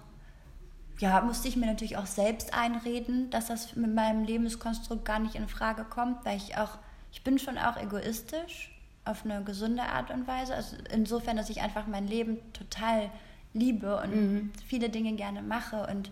ja, 1.00 1.22
musste 1.22 1.48
ich 1.48 1.56
mir 1.56 1.68
natürlich 1.68 1.98
auch 1.98 2.06
selbst 2.06 2.54
einreden, 2.54 3.30
dass 3.30 3.48
das 3.48 3.76
mit 3.76 3.94
meinem 3.94 4.24
Lebenskonstrukt 4.24 5.06
gar 5.06 5.20
nicht 5.20 5.36
in 5.36 5.48
Frage 5.48 5.84
kommt, 5.84 6.26
weil 6.26 6.38
ich 6.38 6.58
auch, 6.58 6.80
ich 7.12 7.24
bin 7.24 7.38
schon 7.38 7.58
auch 7.58 7.78
egoistisch 7.78 8.72
auf 9.06 9.24
eine 9.24 9.44
gesunde 9.44 9.84
Art 9.84 10.12
und 10.12 10.28
Weise. 10.28 10.56
Also 10.56 10.76
insofern, 10.92 11.38
dass 11.38 11.50
ich 11.50 11.62
einfach 11.62 11.88
mein 11.88 12.08
Leben 12.08 12.40
total 12.54 13.12
liebe 13.54 14.02
und 14.02 14.16
mhm. 14.16 14.52
viele 14.66 14.90
Dinge 14.90 15.14
gerne 15.14 15.42
mache. 15.42 15.88
Und 15.88 16.12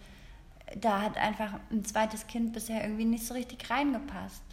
da 0.80 1.02
hat 1.02 1.18
einfach 1.18 1.60
ein 1.72 1.84
zweites 1.84 2.28
Kind 2.28 2.54
bisher 2.54 2.84
irgendwie 2.84 3.06
nicht 3.06 3.26
so 3.26 3.34
richtig 3.34 3.70
reingepasst. 3.70 4.44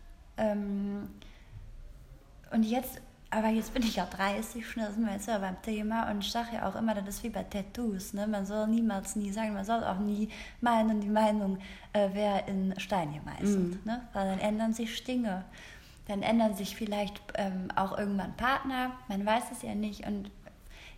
Ähm, 0.43 1.09
und 2.51 2.65
jetzt 2.65 3.01
aber 3.33 3.49
jetzt 3.49 3.73
bin 3.73 3.83
ich 3.83 3.97
ja 3.97 4.05
30, 4.05 4.67
schon 4.67 4.83
sind 4.93 5.07
wir 5.07 5.15
jetzt 5.15 5.27
ja 5.27 5.39
beim 5.39 5.61
Thema 5.63 6.11
und 6.11 6.21
ich 6.21 6.31
sage 6.31 6.57
ja 6.57 6.69
auch 6.69 6.77
immer, 6.77 6.95
das 6.95 7.09
ist 7.09 7.23
wie 7.23 7.31
bei 7.31 7.43
Tattoos. 7.45 8.13
Ne? 8.13 8.27
Man 8.27 8.45
soll 8.45 8.67
niemals 8.67 9.17
nie 9.17 9.33
sagen, 9.33 9.55
man 9.55 9.65
soll 9.65 9.83
auch 9.85 9.99
nie 9.99 10.29
meinen, 10.61 11.01
die 11.01 11.09
Meinung 11.09 11.57
äh, 11.95 12.13
wäre 12.13 12.43
in 12.47 12.79
Stein 12.79 13.15
gemeißelt. 13.15 13.87
Mm. 13.87 13.89
Ne? 13.89 14.03
Weil 14.13 14.29
dann 14.29 14.39
ändern 14.39 14.75
sich 14.75 15.03
Dinge. 15.05 15.47
Dann 16.09 16.21
ändern 16.23 16.55
sich 16.55 16.77
vielleicht 16.77 17.23
ähm, 17.37 17.69
auch 17.75 17.97
irgendwann 17.97 18.37
Partner, 18.37 18.93
man 19.09 19.25
weiß 19.25 19.45
es 19.51 19.63
ja 19.63 19.75
nicht. 19.75 20.07
Und 20.07 20.31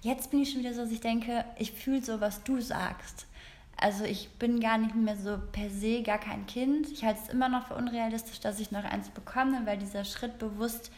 jetzt 0.01 0.33
bin 0.33 0.41
ich 0.41 0.51
schon 0.51 0.61
wieder 0.63 0.75
so, 0.75 0.83
dass 0.83 0.91
ich 0.91 1.01
denke, 1.01 1.45
ich 1.57 1.71
fühle 1.71 2.03
so, 2.03 2.21
was 2.21 2.43
du 2.43 2.61
sagst. 2.61 3.29
Also 3.77 4.05
ich 4.05 4.31
bin 4.39 4.61
gar 4.61 4.79
nicht 4.79 4.95
mehr 4.95 5.17
so 5.17 5.39
per 5.53 5.69
se 5.69 6.03
gar 6.03 6.19
kein 6.19 6.47
Kind. 6.47 6.91
Ich 6.91 7.05
halte 7.05 7.21
es 7.25 7.29
immer 7.29 7.49
noch 7.49 7.69
für 7.69 7.75
unrealistisch, 7.75 8.41
dass 8.41 8.61
ich 8.61 8.71
noch 8.71 8.85
eins 8.85 9.11
bekomme, 9.11 9.63
weil 9.65 9.79
dieser 9.79 10.05
Schritt 10.05 10.39
bewusst 10.39 10.91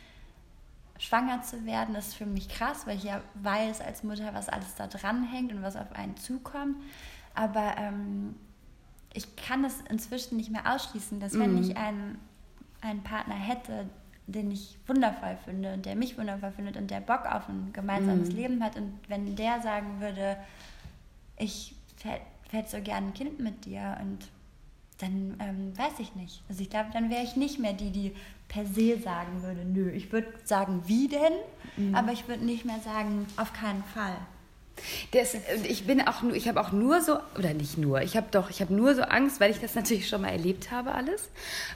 schwanger 0.98 1.42
zu 1.42 1.64
werden, 1.66 1.94
ist 1.94 2.14
für 2.14 2.26
mich 2.26 2.48
krass, 2.48 2.86
weil 2.86 2.96
ich 2.96 3.04
ja 3.04 3.20
weiß 3.34 3.80
als 3.80 4.02
Mutter, 4.02 4.32
was 4.34 4.48
alles 4.48 4.74
da 4.76 4.86
dran 4.86 5.24
hängt 5.24 5.52
und 5.52 5.62
was 5.62 5.76
auf 5.76 5.92
einen 5.92 6.16
zukommt. 6.16 6.76
Aber 7.34 7.74
ähm, 7.78 8.34
ich 9.12 9.36
kann 9.36 9.64
es 9.64 9.80
inzwischen 9.90 10.36
nicht 10.36 10.50
mehr 10.50 10.74
ausschließen, 10.74 11.20
dass 11.20 11.38
wenn 11.38 11.54
mhm. 11.54 11.62
ich 11.62 11.76
einen, 11.76 12.18
einen 12.80 13.02
Partner 13.02 13.34
hätte, 13.34 13.88
den 14.26 14.50
ich 14.50 14.78
wundervoll 14.86 15.38
finde 15.44 15.74
und 15.74 15.86
der 15.86 15.96
mich 15.96 16.18
wundervoll 16.18 16.52
findet 16.52 16.76
und 16.76 16.90
der 16.90 17.00
Bock 17.00 17.26
auf 17.26 17.48
ein 17.48 17.72
gemeinsames 17.72 18.30
mhm. 18.30 18.36
Leben 18.36 18.64
hat 18.64 18.76
und 18.76 18.98
wenn 19.08 19.36
der 19.36 19.60
sagen 19.60 20.00
würde, 20.00 20.36
ich 21.36 21.74
hätte 22.50 22.76
so 22.76 22.82
gerne 22.82 23.08
ein 23.08 23.14
Kind 23.14 23.40
mit 23.40 23.64
dir 23.64 23.98
und 24.00 24.28
dann 24.98 25.36
ähm, 25.40 25.76
weiß 25.76 25.98
ich 25.98 26.14
nicht. 26.14 26.42
Also 26.48 26.62
ich 26.62 26.70
glaube, 26.70 26.90
dann 26.92 27.10
wäre 27.10 27.22
ich 27.22 27.36
nicht 27.36 27.58
mehr 27.58 27.74
die, 27.74 27.90
die 27.90 28.12
per 28.48 28.64
se 28.64 28.98
sagen 28.98 29.42
würde, 29.42 29.64
nö. 29.64 29.90
Ich 29.90 30.10
würde 30.12 30.28
sagen, 30.44 30.82
wie 30.86 31.08
denn? 31.08 31.32
Mhm. 31.76 31.94
Aber 31.94 32.12
ich 32.12 32.28
würde 32.28 32.44
nicht 32.44 32.64
mehr 32.64 32.80
sagen, 32.80 33.26
auf 33.36 33.52
keinen 33.52 33.84
Fall. 33.84 34.16
Das, 35.12 35.36
ich 35.64 35.86
bin 35.86 36.06
auch 36.06 36.22
nur, 36.22 36.34
ich 36.34 36.48
habe 36.48 36.60
auch 36.60 36.72
nur 36.72 37.00
so, 37.00 37.18
oder 37.38 37.54
nicht 37.54 37.78
nur, 37.78 38.02
ich 38.02 38.16
habe 38.16 38.26
doch, 38.30 38.50
ich 38.50 38.60
habe 38.60 38.74
nur 38.74 38.94
so 38.94 39.02
Angst, 39.02 39.40
weil 39.40 39.50
ich 39.50 39.60
das 39.60 39.74
natürlich 39.74 40.08
schon 40.08 40.22
mal 40.22 40.30
erlebt 40.30 40.70
habe 40.70 40.92
alles. 40.92 41.28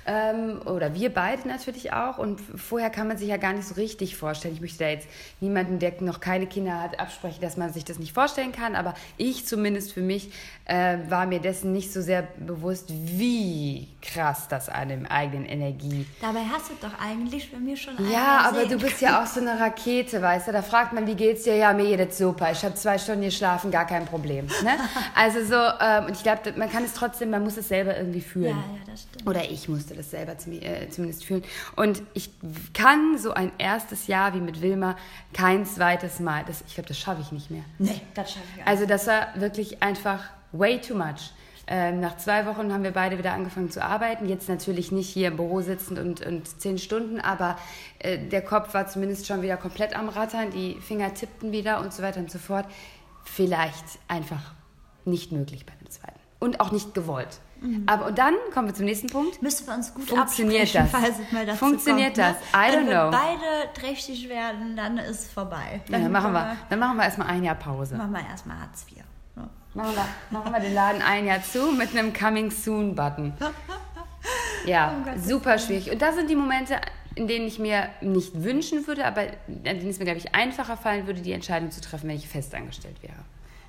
Ähm, 0.06 0.60
oder 0.64 0.94
wir 0.94 1.12
beide 1.12 1.48
natürlich 1.48 1.92
auch. 1.92 2.18
Und 2.18 2.40
vorher 2.40 2.90
kann 2.90 3.08
man 3.08 3.18
sich 3.18 3.28
ja 3.28 3.36
gar 3.36 3.52
nicht 3.52 3.66
so 3.66 3.74
richtig 3.74 4.16
vorstellen. 4.16 4.54
Ich 4.54 4.60
möchte 4.60 4.78
da 4.78 4.90
jetzt 4.90 5.08
niemanden, 5.40 5.78
der 5.78 6.00
noch 6.00 6.20
keine 6.20 6.46
Kinder 6.46 6.80
hat, 6.80 7.00
absprechen, 7.00 7.40
dass 7.40 7.56
man 7.56 7.72
sich 7.72 7.84
das 7.84 7.98
nicht 7.98 8.12
vorstellen 8.12 8.52
kann. 8.52 8.74
Aber 8.74 8.94
ich 9.16 9.46
zumindest 9.46 9.92
für 9.92 10.02
mich 10.02 10.30
äh, 10.66 10.98
war 11.08 11.26
mir 11.26 11.40
dessen 11.40 11.72
nicht 11.72 11.92
so 11.92 12.00
sehr 12.00 12.22
bewusst, 12.38 12.86
wie 12.88 13.88
krass 14.02 14.48
das 14.48 14.68
an 14.68 14.88
dem 14.88 15.06
eigenen 15.06 15.46
Energie. 15.46 16.06
Dabei 16.20 16.40
hast 16.52 16.70
du 16.70 16.74
doch 16.80 16.98
eigentlich 17.00 17.50
bei 17.50 17.58
mir 17.58 17.76
schon 17.76 17.94
Ja, 18.10 18.48
aber 18.48 18.66
du 18.66 18.78
bist 18.78 19.00
ja 19.00 19.22
auch 19.22 19.26
so 19.26 19.40
eine 19.40 19.58
Rakete, 19.58 20.22
weißt 20.22 20.48
du? 20.48 20.52
Da 20.52 20.62
fragt 20.62 20.92
man, 20.92 21.06
wie 21.06 21.14
geht's 21.14 21.44
dir? 21.44 21.56
Ja, 21.56 21.72
mir 21.72 21.96
geht 21.96 22.10
es 22.10 22.18
super. 22.18 22.50
Ich 22.52 22.64
habe 22.64 22.74
zwei 22.74 22.89
Stunden 22.98 23.22
geschlafen, 23.22 23.70
gar 23.70 23.86
kein 23.86 24.06
Problem. 24.06 24.46
Ne? 24.46 24.70
Also 25.14 25.44
so, 25.44 25.54
ähm, 25.54 26.06
und 26.06 26.12
ich 26.12 26.22
glaube, 26.22 26.52
man 26.56 26.70
kann 26.70 26.84
es 26.84 26.94
trotzdem, 26.94 27.30
man 27.30 27.42
muss 27.42 27.56
es 27.56 27.68
selber 27.68 27.96
irgendwie 27.96 28.20
fühlen. 28.20 28.56
Ja, 28.56 28.76
ja, 28.76 28.80
das 28.86 29.02
stimmt. 29.02 29.28
Oder 29.28 29.50
ich 29.50 29.68
musste 29.68 29.94
das 29.94 30.10
selber 30.10 30.38
zum, 30.38 30.52
äh, 30.52 30.88
zumindest 30.88 31.24
fühlen. 31.24 31.44
Und 31.76 32.02
ich 32.14 32.30
kann 32.72 33.18
so 33.18 33.32
ein 33.32 33.52
erstes 33.58 34.06
Jahr 34.06 34.34
wie 34.34 34.40
mit 34.40 34.62
Wilma 34.62 34.96
kein 35.32 35.66
zweites 35.66 36.20
Mal, 36.20 36.44
das, 36.46 36.62
ich 36.66 36.74
glaube, 36.74 36.88
das 36.88 36.98
schaffe 36.98 37.20
ich 37.22 37.32
nicht 37.32 37.50
mehr. 37.50 37.64
Nee, 37.78 38.00
das 38.14 38.32
schaffe 38.32 38.46
ich 38.56 38.62
auch. 38.62 38.66
Also 38.66 38.86
das 38.86 39.06
war 39.06 39.28
wirklich 39.34 39.82
einfach 39.82 40.24
way 40.52 40.80
too 40.80 40.94
much. 40.94 41.32
Ähm, 41.72 42.00
nach 42.00 42.16
zwei 42.16 42.46
Wochen 42.46 42.72
haben 42.72 42.82
wir 42.82 42.90
beide 42.90 43.16
wieder 43.16 43.32
angefangen 43.32 43.70
zu 43.70 43.82
arbeiten. 43.82 44.28
Jetzt 44.28 44.48
natürlich 44.48 44.90
nicht 44.90 45.08
hier 45.08 45.28
im 45.28 45.36
Büro 45.36 45.60
sitzend 45.60 46.00
und, 46.00 46.20
und 46.26 46.60
zehn 46.60 46.78
Stunden, 46.78 47.20
aber 47.20 47.56
äh, 48.00 48.18
der 48.18 48.42
Kopf 48.42 48.74
war 48.74 48.88
zumindest 48.88 49.28
schon 49.28 49.40
wieder 49.40 49.56
komplett 49.56 49.96
am 49.96 50.08
Rattern, 50.08 50.50
die 50.50 50.74
Finger 50.80 51.14
tippten 51.14 51.52
wieder 51.52 51.80
und 51.80 51.94
so 51.94 52.02
weiter 52.02 52.18
und 52.18 52.28
so 52.28 52.40
fort. 52.40 52.66
Vielleicht 53.24 53.84
einfach 54.08 54.52
nicht 55.04 55.30
möglich 55.30 55.64
bei 55.64 55.72
dem 55.80 55.88
zweiten. 55.88 56.18
Und 56.40 56.58
auch 56.58 56.72
nicht 56.72 56.92
gewollt. 56.92 57.38
Mhm. 57.60 57.84
Aber 57.86 58.06
und 58.06 58.18
dann 58.18 58.34
kommen 58.52 58.66
wir 58.66 58.74
zum 58.74 58.86
nächsten 58.86 59.08
Punkt. 59.08 59.40
Müssen 59.40 59.68
wir 59.68 59.74
uns 59.74 59.94
gut 59.94 60.08
Funktioniert 60.08 60.74
das? 60.74 60.90
falls 60.90 61.20
es 61.20 61.30
mal 61.30 61.46
dazu 61.46 61.58
Funktioniert 61.58 62.16
kommt, 62.16 62.28
ne? 62.28 62.36
das? 62.52 62.60
I 62.60 62.72
don't 62.72 62.78
Wenn 62.78 62.86
wir 62.88 63.00
know. 63.00 63.10
beide 63.12 63.72
trächtig 63.74 64.28
werden, 64.28 64.74
dann 64.74 64.98
ist 64.98 65.20
es 65.20 65.32
vorbei. 65.32 65.82
Ja, 65.88 65.98
dann, 65.98 66.10
machen 66.10 66.32
können 66.32 66.34
wir, 66.34 66.56
dann 66.68 66.78
machen 66.80 66.96
wir 66.96 67.04
erstmal 67.04 67.28
ein 67.28 67.44
Jahr 67.44 67.54
Pause. 67.54 67.94
Machen 67.94 68.12
wir 68.12 68.26
erstmal 68.28 68.58
Hartz 68.58 68.86
IV. 68.90 69.04
Machen 69.74 69.94
wir, 69.94 70.06
machen 70.30 70.52
wir 70.52 70.60
den 70.60 70.74
Laden 70.74 71.00
ein 71.02 71.26
Jahr 71.26 71.42
zu 71.42 71.70
mit 71.72 71.96
einem 71.96 72.12
Coming 72.12 72.50
Soon 72.50 72.94
Button. 72.94 73.32
Ja, 74.66 74.94
Oh 75.06 75.18
super 75.18 75.58
schwierig. 75.58 75.90
Und 75.90 76.02
das 76.02 76.16
sind 76.16 76.28
die 76.28 76.36
Momente, 76.36 76.78
in 77.14 77.26
denen 77.26 77.46
ich 77.46 77.58
mir 77.58 77.88
nicht 78.02 78.42
wünschen 78.42 78.86
würde, 78.86 79.06
aber 79.06 79.22
an 79.22 79.62
denen 79.64 79.88
es 79.88 79.98
mir, 79.98 80.04
glaube 80.04 80.18
ich, 80.18 80.34
einfacher 80.34 80.76
fallen 80.76 81.06
würde, 81.06 81.22
die 81.22 81.32
Entscheidung 81.32 81.70
zu 81.70 81.80
treffen, 81.80 82.10
wenn 82.10 82.16
ich 82.16 82.28
festangestellt 82.28 83.02
wäre. 83.02 83.14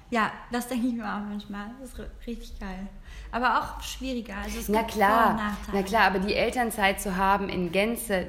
Ja, 0.09 0.33
das 0.51 0.67
denke 0.67 0.87
ich 0.87 0.93
mir 0.93 1.05
auch 1.05 1.21
manchmal. 1.21 1.67
Das 1.79 1.91
ist 1.91 1.97
ri- 1.99 2.27
richtig 2.27 2.59
geil. 2.59 2.87
Aber 3.31 3.59
auch 3.59 3.81
schwieriger. 3.81 4.35
Also 4.43 4.59
es 4.59 4.67
Na 4.69 4.83
klar, 4.83 5.55
na 5.71 5.83
klar, 5.83 6.03
aber 6.03 6.19
die 6.19 6.35
Elternzeit 6.35 6.99
zu 6.99 7.15
haben 7.15 7.47
in 7.47 7.71
Gänze 7.71 8.27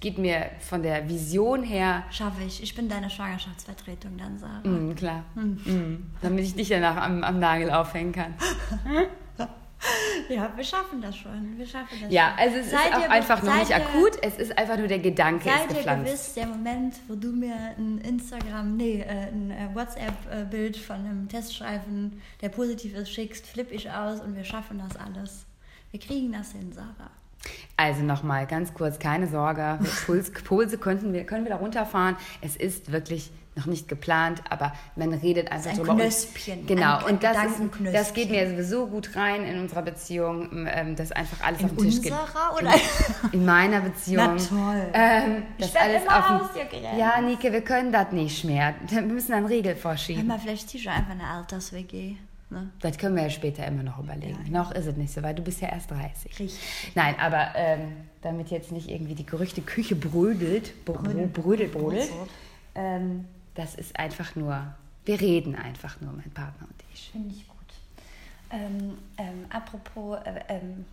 geht 0.00 0.18
mir 0.18 0.50
von 0.60 0.82
der 0.82 1.08
Vision 1.08 1.62
her. 1.62 2.04
Schaffe 2.10 2.42
ich. 2.46 2.62
Ich 2.62 2.74
bin 2.74 2.88
deine 2.88 3.08
Schwangerschaftsvertretung 3.08 4.18
dann, 4.18 4.38
Sarah. 4.38 4.60
Mm, 4.62 4.94
klar. 4.94 5.24
Mm, 5.34 5.96
damit 6.20 6.44
ich 6.44 6.54
dich 6.54 6.68
danach 6.68 6.96
am, 6.96 7.24
am 7.24 7.38
Nagel 7.38 7.70
aufhängen 7.70 8.12
kann. 8.12 8.34
Ja, 10.28 10.52
wir 10.54 10.64
schaffen 10.64 11.00
das 11.02 11.16
schon. 11.16 11.58
Wir 11.58 11.66
schaffen 11.66 11.98
das 12.02 12.12
Ja, 12.12 12.30
schon. 12.30 12.38
also 12.38 12.56
es 12.58 12.70
Seid 12.70 12.90
ist 12.90 12.96
auch 12.96 13.02
ihr- 13.02 13.10
einfach 13.10 13.42
noch 13.42 13.54
nicht 13.56 13.70
ihr- 13.70 13.76
akut, 13.76 14.12
es 14.22 14.36
ist 14.38 14.56
einfach 14.56 14.78
nur 14.78 14.86
der 14.86 15.00
Gedanke 15.00 15.48
ist 15.48 15.54
Seid 15.56 15.70
ihr 15.70 15.76
gepflanzt. 15.76 16.06
gewiss, 16.06 16.34
der 16.34 16.46
Moment, 16.46 16.94
wo 17.08 17.14
du 17.16 17.28
mir 17.32 17.54
ein 17.76 17.98
Instagram, 17.98 18.76
nee, 18.76 19.00
äh, 19.00 19.28
ein 19.28 19.50
äh, 19.50 19.74
WhatsApp-Bild 19.74 20.76
von 20.76 20.96
einem 20.96 21.28
Teststreifen, 21.28 22.20
der 22.40 22.48
positiv 22.50 22.94
ist, 22.94 23.10
schickst, 23.10 23.46
flippe 23.46 23.74
ich 23.74 23.90
aus 23.90 24.20
und 24.20 24.36
wir 24.36 24.44
schaffen 24.44 24.78
das 24.86 24.96
alles. 24.96 25.44
Wir 25.90 26.00
kriegen 26.00 26.32
das 26.32 26.52
hin, 26.52 26.72
Sarah. 26.72 27.10
Also 27.76 28.02
nochmal 28.02 28.46
ganz 28.46 28.72
kurz, 28.72 28.98
keine 29.00 29.26
Sorge, 29.26 29.78
Puls, 30.06 30.30
Pulse 30.30 30.78
könnten 30.78 31.12
wir, 31.12 31.24
können 31.24 31.44
wir 31.44 31.50
da 31.50 31.56
runterfahren. 31.56 32.16
Es 32.40 32.54
ist 32.56 32.92
wirklich 32.92 33.32
noch 33.54 33.66
nicht 33.66 33.86
geplant, 33.86 34.42
aber 34.48 34.72
man 34.96 35.12
redet 35.12 35.52
einfach 35.52 35.70
ein 35.72 35.76
drüber. 35.76 35.92
Und- 35.92 35.98
Knöspchen, 36.00 36.66
Genau, 36.66 36.98
ein- 36.98 37.04
und 37.04 37.22
das, 37.22 37.36
ist, 37.36 37.60
das 37.92 38.14
geht 38.14 38.30
mir 38.30 38.48
sowieso 38.48 38.86
gut 38.86 39.14
rein 39.14 39.44
in 39.44 39.60
unserer 39.60 39.82
Beziehung, 39.82 40.66
ähm, 40.72 40.96
dass 40.96 41.12
einfach 41.12 41.42
alles 41.44 41.60
In 41.60 41.66
auf 41.66 41.76
den 41.76 41.84
Tisch 41.90 42.00
geht. 42.00 42.12
oder? 42.12 42.72
In 43.32 43.44
meiner 43.44 43.80
Beziehung. 43.80 44.36
Na 44.36 44.72
toll. 44.72 44.86
Ähm, 44.94 45.42
Ich 45.58 45.66
das 45.70 45.76
alles 45.76 46.02
immer 46.04 46.42
auf 46.42 46.50
den-. 46.54 46.98
Ja, 46.98 47.20
Nike, 47.20 47.52
wir 47.52 47.60
können 47.62 47.92
das 47.92 48.10
nicht 48.12 48.42
mehr. 48.44 48.74
Wir 48.88 49.02
müssen 49.02 49.32
einen 49.34 49.46
Riegel 49.46 49.76
vorschieben. 49.76 50.26
mal, 50.26 50.38
vielleicht 50.38 50.72
du 50.72 50.90
einfach 50.90 51.10
eine 51.12 51.24
Alters-WG. 51.26 52.16
Ne? 52.48 52.70
Das 52.80 52.96
können 52.98 53.16
wir 53.16 53.22
ja 53.24 53.30
später 53.30 53.66
immer 53.66 53.82
noch 53.82 53.98
überlegen. 53.98 54.38
Noch 54.50 54.72
ist 54.72 54.86
es 54.86 54.96
nicht 54.96 55.12
so 55.12 55.22
weit. 55.22 55.38
Du 55.38 55.42
bist 55.42 55.60
ja 55.62 55.68
erst 55.68 55.90
30. 55.90 56.38
Richtig. 56.38 56.58
Nein, 56.94 57.14
aber 57.18 57.48
ähm, 57.54 57.92
damit 58.22 58.50
jetzt 58.50 58.72
nicht 58.72 58.90
irgendwie 58.90 59.14
die 59.14 59.24
Gerüchteküche 59.26 59.94
brödelt, 59.96 60.84
br- 60.84 60.98
brödelt, 61.32 61.72
brodelt, 61.72 62.10
ähm, 62.74 63.24
das 63.54 63.74
ist 63.74 63.98
einfach 63.98 64.34
nur, 64.34 64.74
wir 65.04 65.20
reden 65.20 65.54
einfach 65.54 66.00
nur, 66.00 66.12
mein 66.12 66.30
Partner 66.30 66.66
und 66.68 66.84
ich. 66.92 67.10
Finde 67.10 67.34
ich 67.34 67.46
gut. 67.46 67.56
Ähm, 68.50 68.98
ähm, 69.18 69.46
apropos 69.50 70.18
äh, 70.24 70.40
ähm, 70.48 70.84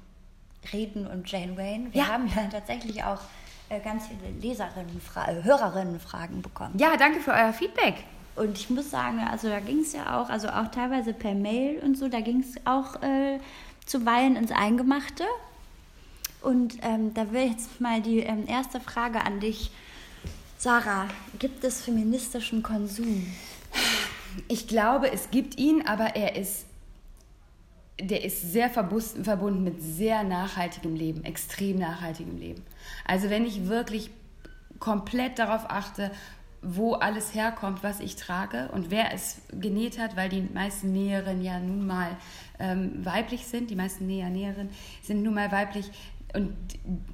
Reden 0.73 1.07
und 1.07 1.29
Jane 1.29 1.55
Wayne, 1.57 1.93
wir 1.93 2.01
Ja. 2.01 2.07
haben 2.09 2.27
ja 2.35 2.45
tatsächlich 2.51 3.03
auch 3.03 3.21
äh, 3.69 3.79
ganz 3.79 4.07
viele 4.07 4.31
Leserinnen, 4.39 4.99
äh, 5.15 5.43
Hörerinnenfragen 5.43 6.41
bekommen. 6.41 6.73
Ja, 6.77 6.97
danke 6.97 7.19
für 7.19 7.31
euer 7.31 7.53
Feedback. 7.53 8.03
Und 8.35 8.57
ich 8.57 8.69
muss 8.69 8.89
sagen, 8.89 9.19
also 9.19 9.49
da 9.49 9.59
ging 9.59 9.79
es 9.79 9.93
ja 9.93 10.19
auch, 10.19 10.29
also 10.29 10.47
auch 10.49 10.69
teilweise 10.71 11.13
per 11.13 11.33
Mail 11.35 11.79
und 11.79 11.97
so, 11.97 12.07
da 12.07 12.21
ging 12.21 12.39
es 12.39 12.55
auch 12.65 13.01
äh, 13.01 13.39
zuweilen 13.85 14.35
ins 14.37 14.51
Eingemachte. 14.51 15.23
Und 16.41 16.77
ähm, 16.83 17.13
da 17.13 17.31
will 17.33 17.49
jetzt 17.49 17.81
mal 17.81 18.01
die 18.01 18.19
ähm, 18.19 18.45
erste 18.47 18.79
Frage 18.79 19.21
an 19.25 19.39
dich. 19.41 19.71
Sarah, 20.61 21.07
gibt 21.39 21.63
es 21.63 21.81
feministischen 21.81 22.61
Konsum? 22.61 23.25
Ich 24.49 24.67
glaube, 24.67 25.09
es 25.09 25.31
gibt 25.31 25.57
ihn, 25.57 25.87
aber 25.87 26.17
er 26.17 26.35
ist, 26.35 26.65
der 27.97 28.25
ist 28.25 28.51
sehr 28.51 28.69
verbunden 28.69 29.63
mit 29.63 29.81
sehr 29.81 30.25
nachhaltigem 30.25 30.97
Leben, 30.97 31.23
extrem 31.23 31.77
nachhaltigem 31.79 32.37
Leben. 32.37 32.61
Also 33.05 33.29
wenn 33.29 33.45
ich 33.45 33.69
wirklich 33.69 34.11
komplett 34.79 35.39
darauf 35.39 35.69
achte, 35.69 36.11
wo 36.61 36.95
alles 36.95 37.33
herkommt, 37.33 37.81
was 37.81 38.01
ich 38.01 38.17
trage 38.17 38.67
und 38.73 38.91
wer 38.91 39.13
es 39.13 39.37
genäht 39.53 39.97
hat, 39.97 40.17
weil 40.17 40.27
die 40.27 40.41
meisten 40.41 40.91
Näherinnen 40.91 41.41
ja 41.41 41.57
nun 41.61 41.87
mal 41.87 42.17
ähm, 42.59 43.05
weiblich 43.05 43.47
sind, 43.47 43.69
die 43.69 43.77
meisten 43.77 44.07
Näher, 44.07 44.29
Näherinnen 44.29 44.73
sind 45.03 45.23
nun 45.23 45.35
mal 45.35 45.53
weiblich 45.53 45.89
und 46.35 46.53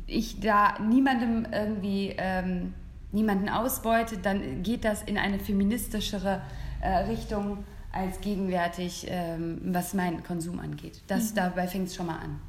ich 0.07 0.39
da 0.39 0.79
niemandem 0.79 1.45
irgendwie 1.51 2.15
ähm, 2.17 2.73
niemanden 3.15 3.49
ausbeute, 3.49 4.17
dann 4.17 4.61
geht 4.61 4.85
das 4.85 5.01
in 5.01 5.17
eine 5.17 5.39
feministischere 5.39 6.41
äh, 6.81 6.97
Richtung 7.05 7.63
als 7.91 8.19
gegenwärtig, 8.21 9.07
ähm, 9.09 9.59
was 9.63 9.93
meinen 9.93 10.23
Konsum 10.23 10.59
angeht. 10.59 11.01
Das, 11.07 11.33
Dabei 11.33 11.67
fängt 11.67 11.87
es 11.87 11.95
schon 11.95 12.07
mal 12.07 12.19
an. 12.19 12.39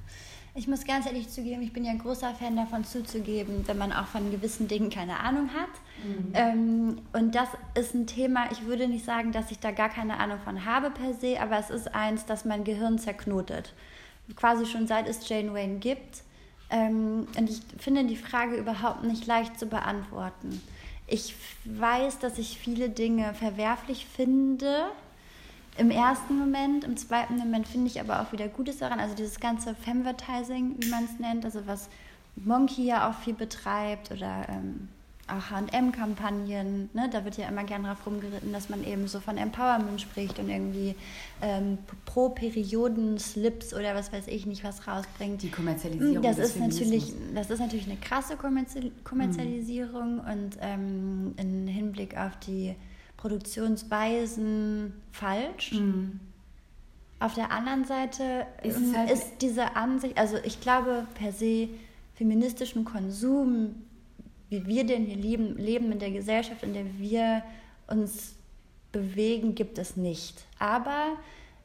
Ich 0.57 0.67
muss 0.67 0.85
ganz 0.85 1.05
ehrlich 1.05 1.29
zugeben, 1.29 1.61
ich 1.61 1.73
bin 1.75 1.85
ja 1.85 1.91
ein 1.91 1.99
großer 1.99 2.35
Fan 2.35 2.57
davon 2.57 2.83
zuzugeben, 2.83 3.63
wenn 3.69 3.77
man 3.77 3.93
auch 3.93 4.07
von 4.07 4.31
gewissen 4.31 4.69
Dingen 4.69 4.89
keine 4.89 5.21
Ahnung 5.21 5.51
hat. 5.51 5.69
Ähm, 6.33 7.03
und 7.13 7.35
das 7.35 7.49
ist 7.75 7.95
ein 7.95 8.07
Thema, 8.07 8.51
ich 8.51 8.65
würde 8.65 8.89
nicht 8.89 9.05
sagen, 9.05 9.33
dass 9.33 9.51
ich 9.51 9.59
da 9.59 9.71
gar 9.71 9.91
keine 9.91 10.19
Ahnung 10.19 10.39
von 10.43 10.65
habe 10.65 10.91
per 10.91 11.13
se, 11.13 11.39
aber 11.41 11.59
es 11.59 11.69
ist 11.69 11.95
eins, 11.95 12.25
das 12.25 12.47
mein 12.47 12.65
Gehirn 12.65 12.99
zerknotet. 12.99 13.75
Quasi 14.35 14.65
schon 14.65 14.87
seit 14.87 15.07
es 15.07 15.29
Jane 15.29 15.53
Wayne 15.53 15.79
gibt. 15.79 16.23
Ähm, 16.71 17.27
und 17.39 17.51
ich 17.51 17.61
finde 17.79 18.05
die 18.05 18.17
Frage 18.17 18.57
überhaupt 18.57 19.05
nicht 19.05 19.27
leicht 19.27 19.59
zu 19.59 19.67
beantworten. 19.67 20.61
Ich 21.07 21.35
weiß, 21.65 22.19
dass 22.19 22.39
ich 22.39 22.59
viele 22.59 22.89
Dinge 22.91 23.33
verwerflich 23.35 24.07
finde, 24.07 24.87
im 25.79 25.91
ersten 25.91 26.39
Moment, 26.39 26.85
im 26.85 26.97
zweiten 26.97 27.37
Moment 27.37 27.69
finde 27.69 27.89
ich 27.89 28.01
aber 28.01 28.23
auch 28.23 28.33
wieder 28.33 28.49
Gutes 28.49 28.79
daran. 28.79 28.99
Also 28.99 29.15
dieses 29.15 29.41
ganze 29.41 29.75
Femvertising, 29.75 30.77
wie 30.79 30.89
man 30.89 31.05
es 31.05 31.19
nennt, 31.19 31.45
also 31.45 31.67
was 31.67 31.89
Monkey 32.35 32.87
ja 32.87 33.11
auch 33.11 33.15
viel 33.15 33.35
betreibt 33.35 34.11
oder 34.11 34.47
ähm, 34.49 34.89
H&M-Kampagnen, 35.29 36.89
ne? 36.93 37.09
da 37.13 37.25
wird 37.25 37.37
ja 37.37 37.49
immer 37.49 37.65
gern 37.65 37.83
drauf 37.85 38.07
rumgeritten, 38.07 38.53
dass 38.53 38.69
man 38.69 38.85
eben 38.85 39.09
so 39.09 39.19
von 39.21 39.37
Empowerment 39.37 40.01
spricht 40.01 40.39
und 40.39 40.49
irgendwie 40.49 40.95
ähm, 41.43 41.79
pro 42.05 42.29
Perioden 42.29 43.19
Slips 43.19 43.75
oder 43.75 43.95
was 43.95 44.13
weiß 44.13 44.29
ich 44.29 44.47
nicht 44.47 44.63
was 44.65 44.87
rausbringt. 44.87 45.43
Die 45.43 45.51
Kommerzialisierung 45.51 46.23
Das 46.23 46.37
des 46.37 46.51
ist 46.51 46.61
natürlich, 46.61 47.13
das 47.35 47.51
ist 47.51 47.59
natürlich 47.59 47.87
eine 47.87 47.97
krasse 47.99 48.37
Kommerzi 48.37 48.93
Kommerzialisierung 49.05 50.21
und 50.21 50.59
ähm, 50.61 51.35
im 51.39 51.67
Hinblick 51.67 52.17
auf 52.17 52.37
die 52.47 52.75
Produktionsweisen 53.17 54.93
falsch. 55.13 55.75
Auf 57.19 57.35
der 57.35 57.51
anderen 57.51 57.85
Seite 57.85 58.47
Ist 58.63 58.77
es 58.79 58.95
halt- 58.97 59.11
ist 59.11 59.27
diese 59.41 59.75
Ansicht, 59.75 60.19
also 60.19 60.37
ich 60.45 60.61
glaube 60.61 61.07
per 61.15 61.33
se 61.33 61.69
feministischen 62.15 62.85
Konsum, 62.85 63.75
wie 64.49 64.67
wir 64.67 64.85
den 64.85 65.07
hier 65.07 65.17
leben, 65.17 65.57
leben 65.57 65.93
in 65.93 65.99
der 65.99 66.11
Gesellschaft, 66.11 66.63
in 66.63 66.75
der 66.75 66.99
wir 66.99 67.43
uns 67.89 68.35
bewegen, 68.93 69.55
gibt 69.55 69.79
es 69.79 69.97
nicht. 69.97 70.45
Aber 70.59 71.17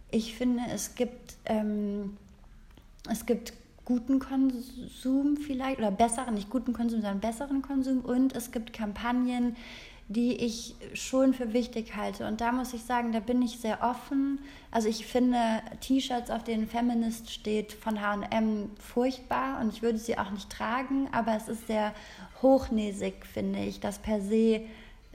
ich 0.09 0.35
finde, 0.35 0.63
es 0.73 0.95
gibt, 0.95 1.35
ähm, 1.45 2.17
es 3.09 3.25
gibt 3.25 3.53
guten 3.85 4.19
Konsum 4.19 5.37
vielleicht 5.37 5.79
oder 5.79 5.91
besseren, 5.91 6.35
nicht 6.35 6.49
guten 6.49 6.73
Konsum, 6.73 7.01
sondern 7.01 7.19
besseren 7.19 7.61
Konsum 7.61 8.01
und 8.01 8.35
es 8.35 8.51
gibt 8.51 8.73
Kampagnen, 8.73 9.55
die 10.11 10.35
ich 10.35 10.75
schon 10.93 11.33
für 11.33 11.53
wichtig 11.53 11.95
halte. 11.95 12.27
Und 12.27 12.41
da 12.41 12.51
muss 12.51 12.73
ich 12.73 12.83
sagen, 12.83 13.13
da 13.13 13.19
bin 13.19 13.41
ich 13.41 13.59
sehr 13.59 13.81
offen. 13.81 14.39
Also 14.69 14.89
ich 14.89 15.05
finde 15.05 15.37
T-Shirts, 15.79 16.29
auf 16.29 16.43
denen 16.43 16.67
Feminist 16.67 17.31
steht, 17.31 17.71
von 17.71 17.99
HM 18.01 18.71
furchtbar 18.77 19.61
und 19.61 19.73
ich 19.73 19.81
würde 19.81 19.97
sie 19.97 20.17
auch 20.17 20.31
nicht 20.31 20.49
tragen, 20.49 21.07
aber 21.11 21.35
es 21.35 21.47
ist 21.47 21.67
sehr 21.67 21.93
hochnäsig, 22.41 23.25
finde 23.25 23.59
ich, 23.59 23.79
das 23.79 23.99
per 23.99 24.21
se 24.21 24.61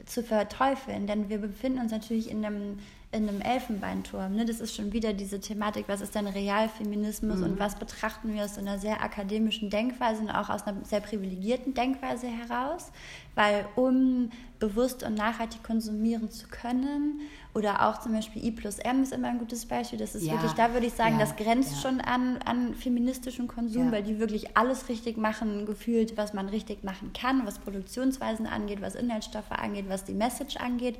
zu 0.05 0.23
verteufeln. 0.23 1.05
Denn 1.05 1.29
wir 1.29 1.37
befinden 1.37 1.79
uns 1.79 1.91
natürlich 1.91 2.31
in 2.31 2.43
einem 2.43 2.79
in 3.11 3.27
einem 3.27 3.41
Elfenbeinturm. 3.41 4.35
Ne? 4.35 4.45
Das 4.45 4.59
ist 4.59 4.75
schon 4.75 4.91
wieder 4.91 5.13
diese 5.13 5.39
Thematik, 5.39 5.85
was 5.87 6.01
ist 6.01 6.13
denn 6.13 6.27
Realfeminismus 6.27 7.37
mhm. 7.37 7.43
und 7.43 7.59
was 7.59 7.75
betrachten 7.75 8.33
wir 8.33 8.43
aus 8.43 8.57
einer 8.57 8.79
sehr 8.79 9.01
akademischen 9.01 9.69
Denkweise 9.69 10.23
und 10.23 10.29
auch 10.29 10.49
aus 10.49 10.63
einer 10.63 10.83
sehr 10.83 10.99
privilegierten 10.99 11.73
Denkweise 11.73 12.27
heraus. 12.27 12.91
Weil 13.33 13.65
um 13.75 14.29
bewusst 14.59 15.03
und 15.03 15.15
nachhaltig 15.15 15.63
konsumieren 15.63 16.31
zu 16.31 16.47
können 16.47 17.21
oder 17.53 17.87
auch 17.87 17.99
zum 17.99 18.13
Beispiel 18.13 18.43
I 18.45 18.51
plus 18.51 18.77
M 18.79 19.01
ist 19.01 19.13
immer 19.13 19.29
ein 19.29 19.39
gutes 19.39 19.65
Beispiel. 19.65 19.97
Das 19.97 20.13
ist 20.13 20.25
ja. 20.25 20.33
wirklich, 20.33 20.51
da 20.53 20.73
würde 20.73 20.85
ich 20.85 20.93
sagen, 20.93 21.13
ja. 21.13 21.19
das 21.19 21.35
grenzt 21.35 21.71
ja. 21.75 21.81
schon 21.81 22.01
an, 22.01 22.37
an 22.45 22.75
feministischen 22.75 23.47
Konsum, 23.47 23.91
weil 23.91 24.03
die 24.03 24.19
wirklich 24.19 24.55
alles 24.55 24.89
richtig 24.89 25.17
machen, 25.17 25.65
gefühlt, 25.65 26.17
was 26.17 26.33
man 26.33 26.49
richtig 26.49 26.83
machen 26.83 27.13
kann, 27.13 27.45
was 27.45 27.59
Produktionsweisen 27.59 28.45
angeht, 28.45 28.81
was 28.81 28.95
Inhaltsstoffe 28.95 29.51
angeht, 29.51 29.85
was 29.87 30.03
die 30.03 30.13
Message 30.13 30.57
angeht. 30.57 30.99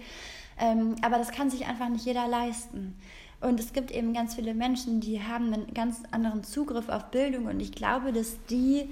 Ähm, 0.60 0.96
aber 1.04 1.18
das 1.18 1.32
kann 1.32 1.52
sich 1.52 1.68
einfach 1.68 1.90
nicht 1.90 2.06
jeder 2.06 2.28
leisten. 2.28 2.96
Und 3.40 3.60
es 3.60 3.72
gibt 3.72 3.92
eben 3.92 4.14
ganz 4.14 4.34
viele 4.34 4.56
Menschen, 4.56 5.00
die 5.00 5.22
haben 5.22 5.54
einen 5.54 5.74
ganz 5.74 6.02
anderen 6.10 6.44
Zugriff 6.44 6.90
auf 6.90 7.12
Bildung. 7.12 7.46
Und 7.46 7.60
ich 7.60 7.72
glaube, 7.72 8.12
dass 8.12 8.44
die 8.50 8.90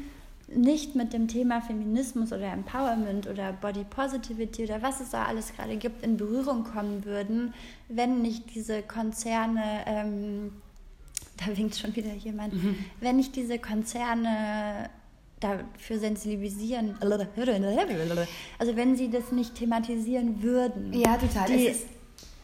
nicht 0.55 0.95
mit 0.95 1.13
dem 1.13 1.27
Thema 1.27 1.61
Feminismus 1.61 2.31
oder 2.31 2.51
Empowerment 2.51 3.27
oder 3.27 3.53
Body 3.53 3.83
Positivity 3.83 4.63
oder 4.63 4.81
was 4.81 5.01
es 5.01 5.11
da 5.11 5.25
alles 5.25 5.53
gerade 5.53 5.77
gibt, 5.77 6.03
in 6.03 6.17
Berührung 6.17 6.63
kommen 6.63 7.05
würden, 7.05 7.53
wenn 7.87 8.21
nicht 8.21 8.55
diese 8.55 8.81
Konzerne, 8.81 9.83
ähm, 9.85 10.51
da 11.37 11.55
winkt 11.57 11.75
schon 11.75 11.95
wieder 11.95 12.13
jemand, 12.13 12.53
mhm. 12.53 12.77
wenn 12.99 13.17
nicht 13.17 13.35
diese 13.35 13.59
Konzerne 13.59 14.89
dafür 15.39 15.99
sensibilisieren. 15.99 16.95
Also 18.57 18.75
wenn 18.75 18.95
sie 18.95 19.09
das 19.09 19.31
nicht 19.31 19.55
thematisieren 19.55 20.41
würden. 20.41 20.93
Ja, 20.93 21.17
total. 21.17 21.47
Die, 21.47 21.75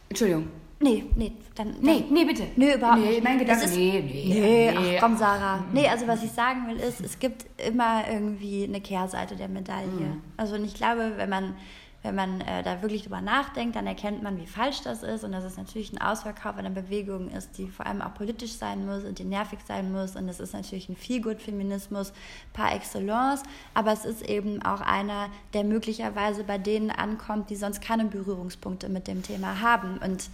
Entschuldigung. 0.08 0.48
Nee, 0.82 1.04
nee, 1.14 1.32
dann, 1.54 1.72
dann. 1.72 1.80
Nee, 1.80 2.04
nee, 2.10 2.24
bitte. 2.24 2.42
Nee, 2.56 2.74
überhaupt 2.74 2.98
nee, 2.98 3.10
nicht. 3.10 3.24
Mein 3.24 3.38
Gedanke, 3.38 3.64
ist, 3.64 3.76
nee, 3.76 4.02
nee, 4.04 4.24
nee. 4.26 4.40
Nee, 4.40 4.96
ach 4.96 5.00
komm, 5.00 5.16
Sarah. 5.16 5.64
Nee, 5.72 5.88
also 5.88 6.08
was 6.08 6.24
ich 6.24 6.32
sagen 6.32 6.66
will 6.66 6.76
ist, 6.76 7.00
es 7.00 7.18
gibt 7.18 7.46
immer 7.56 8.02
irgendwie 8.10 8.64
eine 8.64 8.80
Kehrseite 8.80 9.36
der 9.36 9.48
Medaille. 9.48 9.86
Mhm. 9.86 10.22
Also 10.36 10.56
und 10.56 10.64
ich 10.64 10.74
glaube, 10.74 11.12
wenn 11.16 11.30
man 11.30 11.54
wenn 12.02 12.16
man 12.16 12.40
äh, 12.40 12.64
da 12.64 12.82
wirklich 12.82 13.04
drüber 13.04 13.20
nachdenkt, 13.20 13.76
dann 13.76 13.86
erkennt 13.86 14.22
man, 14.22 14.36
wie 14.40 14.46
falsch 14.46 14.80
das 14.82 15.04
ist 15.04 15.22
und 15.22 15.30
dass 15.30 15.44
es 15.44 15.56
natürlich 15.56 15.92
ein 15.92 16.00
Ausverkauf 16.00 16.56
einer 16.56 16.70
Bewegung 16.70 17.30
ist, 17.30 17.56
die 17.58 17.68
vor 17.68 17.86
allem 17.86 18.02
auch 18.02 18.12
politisch 18.14 18.54
sein 18.54 18.84
muss 18.84 19.04
und 19.04 19.20
die 19.20 19.24
nervig 19.24 19.60
sein 19.66 19.92
muss. 19.92 20.16
Und 20.16 20.28
es 20.28 20.40
ist 20.40 20.52
natürlich 20.52 20.88
ein 20.88 20.96
Feelgood-Feminismus 20.96 22.12
par 22.52 22.74
excellence, 22.74 23.44
aber 23.74 23.92
es 23.92 24.04
ist 24.04 24.28
eben 24.28 24.62
auch 24.62 24.80
einer, 24.80 25.28
der 25.54 25.62
möglicherweise 25.62 26.42
bei 26.42 26.58
denen 26.58 26.90
ankommt, 26.90 27.50
die 27.50 27.56
sonst 27.56 27.80
keine 27.80 28.06
Berührungspunkte 28.06 28.88
mit 28.88 29.06
dem 29.06 29.22
Thema 29.22 29.60
haben. 29.60 29.98
Und 29.98 30.28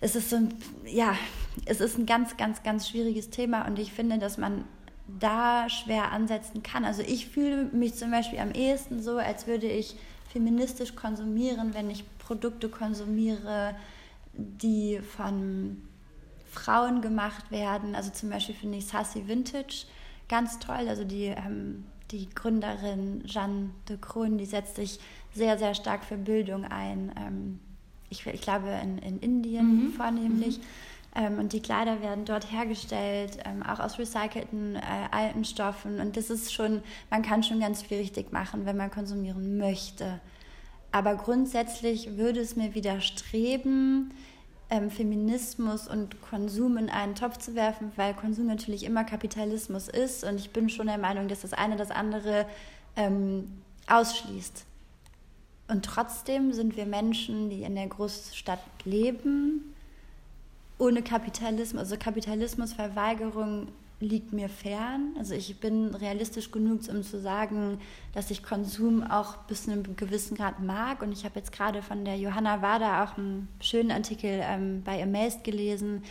es 0.00 0.16
ist 0.16 0.30
so 0.30 0.36
ein, 0.36 0.54
ja, 0.86 1.16
es 1.66 1.80
ist 1.80 1.98
ein 1.98 2.06
ganz, 2.06 2.36
ganz, 2.36 2.62
ganz 2.62 2.88
schwieriges 2.88 3.30
Thema 3.30 3.66
und 3.66 3.78
ich 3.78 3.92
finde, 3.92 4.18
dass 4.18 4.38
man 4.38 4.64
da 5.06 5.68
schwer 5.68 6.12
ansetzen 6.12 6.62
kann. 6.62 6.84
Also 6.84 7.02
ich 7.02 7.28
fühle 7.28 7.64
mich 7.64 7.94
zum 7.94 8.10
Beispiel 8.10 8.38
am 8.38 8.52
ehesten 8.52 9.02
so, 9.02 9.18
als 9.18 9.46
würde 9.46 9.66
ich 9.66 9.96
feministisch 10.30 10.96
konsumieren, 10.96 11.74
wenn 11.74 11.90
ich 11.90 12.04
Produkte 12.18 12.68
konsumiere, 12.68 13.74
die 14.32 15.00
von 15.00 15.82
Frauen 16.50 17.02
gemacht 17.02 17.50
werden. 17.50 17.94
Also 17.94 18.10
zum 18.10 18.30
Beispiel 18.30 18.54
finde 18.54 18.78
ich 18.78 18.86
Sassy 18.86 19.28
Vintage 19.28 19.86
ganz 20.28 20.58
toll. 20.58 20.88
Also 20.88 21.04
die, 21.04 21.26
ähm, 21.26 21.84
die 22.10 22.28
Gründerin 22.30 23.24
Jeanne 23.26 23.70
de 23.88 23.98
Kroon, 23.98 24.38
die 24.38 24.46
setzt 24.46 24.76
sich 24.76 24.98
sehr, 25.32 25.58
sehr 25.58 25.74
stark 25.74 26.04
für 26.04 26.16
Bildung 26.16 26.64
ein. 26.64 27.12
Ähm, 27.16 27.60
ich, 28.10 28.26
ich, 28.26 28.40
glaube 28.40 28.68
in, 28.82 28.98
in 28.98 29.18
Indien 29.20 29.86
mhm. 29.86 29.92
vornehmlich. 29.92 30.58
Mhm. 30.58 30.62
Ähm, 31.14 31.38
und 31.38 31.52
die 31.52 31.60
Kleider 31.60 32.02
werden 32.02 32.24
dort 32.24 32.50
hergestellt, 32.50 33.38
ähm, 33.44 33.62
auch 33.62 33.78
aus 33.78 33.98
recycelten 33.98 34.76
äh, 34.76 34.80
alten 35.10 35.44
Stoffen. 35.44 36.00
Und 36.00 36.16
das 36.16 36.30
ist 36.30 36.52
schon, 36.52 36.82
man 37.10 37.22
kann 37.22 37.42
schon 37.42 37.60
ganz 37.60 37.82
viel 37.82 37.98
richtig 37.98 38.32
machen, 38.32 38.66
wenn 38.66 38.76
man 38.76 38.90
konsumieren 38.90 39.56
möchte. 39.56 40.20
Aber 40.90 41.14
grundsätzlich 41.14 42.16
würde 42.16 42.40
es 42.40 42.56
mir 42.56 42.74
widerstreben, 42.74 44.12
ähm, 44.70 44.90
Feminismus 44.90 45.86
und 45.88 46.20
Konsum 46.22 46.76
in 46.76 46.90
einen 46.90 47.14
Topf 47.14 47.38
zu 47.38 47.54
werfen, 47.54 47.92
weil 47.96 48.14
Konsum 48.14 48.46
natürlich 48.46 48.84
immer 48.84 49.04
Kapitalismus 49.04 49.88
ist. 49.88 50.24
Und 50.24 50.36
ich 50.40 50.50
bin 50.50 50.68
schon 50.68 50.86
der 50.86 50.98
Meinung, 50.98 51.28
dass 51.28 51.42
das 51.42 51.52
eine 51.52 51.76
das 51.76 51.90
andere 51.90 52.46
ähm, 52.96 53.62
ausschließt. 53.86 54.64
Und 55.66 55.84
trotzdem 55.84 56.52
sind 56.52 56.76
wir 56.76 56.86
Menschen, 56.86 57.48
die 57.50 57.62
in 57.62 57.74
der 57.74 57.86
Großstadt 57.86 58.60
leben 58.84 59.74
ohne 60.78 61.02
Kapitalismus, 61.02 61.80
also 61.80 61.96
Kapitalismusverweigerung 61.96 63.68
liegt 64.00 64.32
mir 64.32 64.48
fern. 64.48 65.14
Also 65.18 65.34
ich 65.34 65.60
bin 65.60 65.94
realistisch 65.94 66.50
genug, 66.50 66.80
um 66.90 67.02
zu 67.02 67.20
sagen, 67.20 67.78
dass 68.12 68.30
ich 68.30 68.42
Konsum 68.42 69.02
auch 69.02 69.36
bis 69.46 69.64
zu 69.64 69.70
einem 69.70 69.96
gewissen 69.96 70.36
Grad 70.36 70.60
mag. 70.60 71.00
Und 71.00 71.12
ich 71.12 71.24
habe 71.24 71.38
jetzt 71.38 71.52
gerade 71.52 71.80
von 71.80 72.04
der 72.04 72.16
Johanna 72.16 72.60
Wader 72.60 73.04
auch 73.04 73.16
einen 73.16 73.48
schönen 73.60 73.92
Artikel 73.92 74.40
ähm, 74.42 74.82
bei 74.84 75.02
Amazed 75.02 75.44
gelesen, 75.44 76.02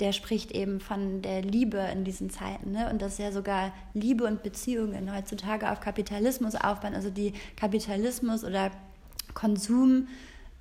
der 0.00 0.12
spricht 0.12 0.52
eben 0.52 0.80
von 0.80 1.20
der 1.20 1.42
Liebe 1.42 1.78
in 1.92 2.04
diesen 2.04 2.30
Zeiten. 2.30 2.72
Ne? 2.72 2.88
Und 2.90 3.02
dass 3.02 3.18
ja 3.18 3.32
sogar 3.32 3.72
Liebe 3.92 4.24
und 4.24 4.42
Beziehungen 4.42 5.14
heutzutage 5.14 5.70
auf 5.70 5.80
Kapitalismus 5.80 6.54
aufbauen. 6.54 6.94
Also 6.94 7.10
die 7.10 7.34
Kapitalismus 7.56 8.44
oder 8.44 8.70
Konsum 9.34 10.08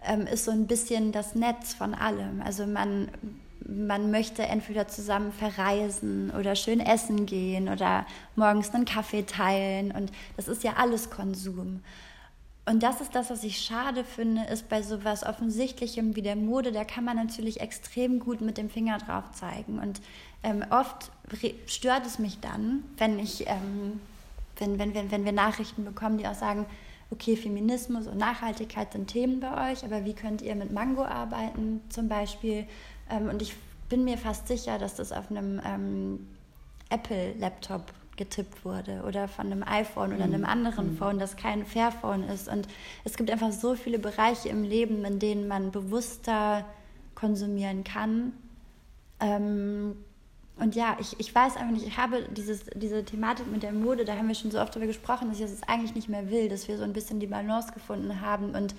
ähm, 0.03 0.27
ist 0.27 0.45
so 0.45 0.51
ein 0.51 0.67
bisschen 0.67 1.11
das 1.11 1.35
Netz 1.35 1.73
von 1.73 1.93
allem. 1.93 2.41
Also 2.41 2.65
man 2.65 3.09
man 3.67 4.11
möchte 4.11 4.43
entweder 4.43 4.87
zusammen 4.87 5.31
verreisen 5.31 6.31
oder 6.31 6.55
schön 6.55 6.79
essen 6.79 7.25
gehen 7.25 7.69
oder 7.69 8.05
morgens 8.35 8.73
einen 8.73 8.85
Kaffee 8.85 9.23
teilen 9.23 9.91
und 9.91 10.11
das 10.35 10.47
ist 10.47 10.63
ja 10.63 10.73
alles 10.77 11.09
Konsum. 11.09 11.81
Und 12.65 12.83
das 12.83 13.01
ist 13.01 13.15
das, 13.15 13.29
was 13.29 13.43
ich 13.43 13.59
schade 13.59 14.03
finde, 14.03 14.43
ist 14.45 14.69
bei 14.69 14.83
sowas 14.83 15.23
Offensichtlichem 15.23 16.15
wie 16.15 16.21
der 16.21 16.35
Mode, 16.35 16.71
da 16.71 16.83
kann 16.83 17.03
man 17.03 17.17
natürlich 17.17 17.59
extrem 17.59 18.19
gut 18.19 18.41
mit 18.41 18.57
dem 18.57 18.69
Finger 18.69 18.99
drauf 18.99 19.23
zeigen. 19.31 19.79
Und 19.79 19.99
ähm, 20.43 20.63
oft 20.69 21.11
stört 21.65 22.05
es 22.05 22.19
mich 22.19 22.39
dann, 22.39 22.83
wenn 22.97 23.17
ich, 23.17 23.47
ähm, 23.47 23.99
wenn, 24.57 24.77
wenn, 24.77 24.93
wenn, 24.93 25.09
wenn 25.09 25.25
wir 25.25 25.31
Nachrichten 25.31 25.83
bekommen, 25.83 26.19
die 26.19 26.27
auch 26.27 26.35
sagen, 26.35 26.67
okay, 27.11 27.35
Feminismus 27.35 28.07
und 28.07 28.17
Nachhaltigkeit 28.17 28.93
sind 28.93 29.07
Themen 29.07 29.39
bei 29.39 29.71
euch, 29.71 29.83
aber 29.83 30.05
wie 30.05 30.13
könnt 30.13 30.41
ihr 30.41 30.55
mit 30.55 30.71
Mango 30.71 31.03
arbeiten 31.03 31.81
zum 31.89 32.07
Beispiel? 32.07 32.65
Ähm, 33.09 33.29
und 33.29 33.41
ich 33.41 33.53
bin 33.89 34.05
mir 34.05 34.17
fast 34.17 34.47
sicher, 34.47 34.79
dass 34.79 34.95
das 34.95 35.11
auf 35.11 35.29
einem 35.29 35.61
ähm, 35.65 36.27
Apple-Laptop 36.89 37.93
getippt 38.17 38.65
wurde 38.65 39.03
oder 39.07 39.27
von 39.27 39.47
einem 39.47 39.63
iPhone 39.63 40.13
oder 40.13 40.25
einem 40.25 40.41
mhm. 40.41 40.47
anderen 40.47 40.91
mhm. 40.93 40.97
Phone, 40.97 41.19
das 41.19 41.35
kein 41.35 41.65
Fairphone 41.65 42.23
ist. 42.23 42.47
Und 42.47 42.67
es 43.03 43.17
gibt 43.17 43.29
einfach 43.31 43.51
so 43.51 43.75
viele 43.75 43.99
Bereiche 43.99 44.49
im 44.49 44.63
Leben, 44.63 45.03
in 45.05 45.19
denen 45.19 45.47
man 45.47 45.71
bewusster 45.71 46.65
konsumieren 47.15 47.83
kann. 47.83 48.33
Ähm, 49.19 49.95
und 50.57 50.75
ja, 50.75 50.97
ich, 50.99 51.19
ich 51.19 51.33
weiß 51.33 51.55
einfach 51.55 51.71
nicht, 51.71 51.87
ich 51.87 51.97
habe 51.97 52.27
dieses, 52.31 52.65
diese 52.75 53.03
Thematik 53.03 53.51
mit 53.51 53.63
der 53.63 53.71
Mode, 53.71 54.05
da 54.05 54.15
haben 54.15 54.27
wir 54.27 54.35
schon 54.35 54.51
so 54.51 54.59
oft 54.59 54.75
darüber 54.75 54.87
gesprochen, 54.87 55.29
dass 55.29 55.39
ich 55.39 55.45
das 55.45 55.63
eigentlich 55.67 55.95
nicht 55.95 56.09
mehr 56.09 56.29
will, 56.29 56.49
dass 56.49 56.67
wir 56.67 56.77
so 56.77 56.83
ein 56.83 56.93
bisschen 56.93 57.19
die 57.19 57.27
Balance 57.27 57.73
gefunden 57.73 58.21
haben. 58.21 58.53
Und 58.53 58.75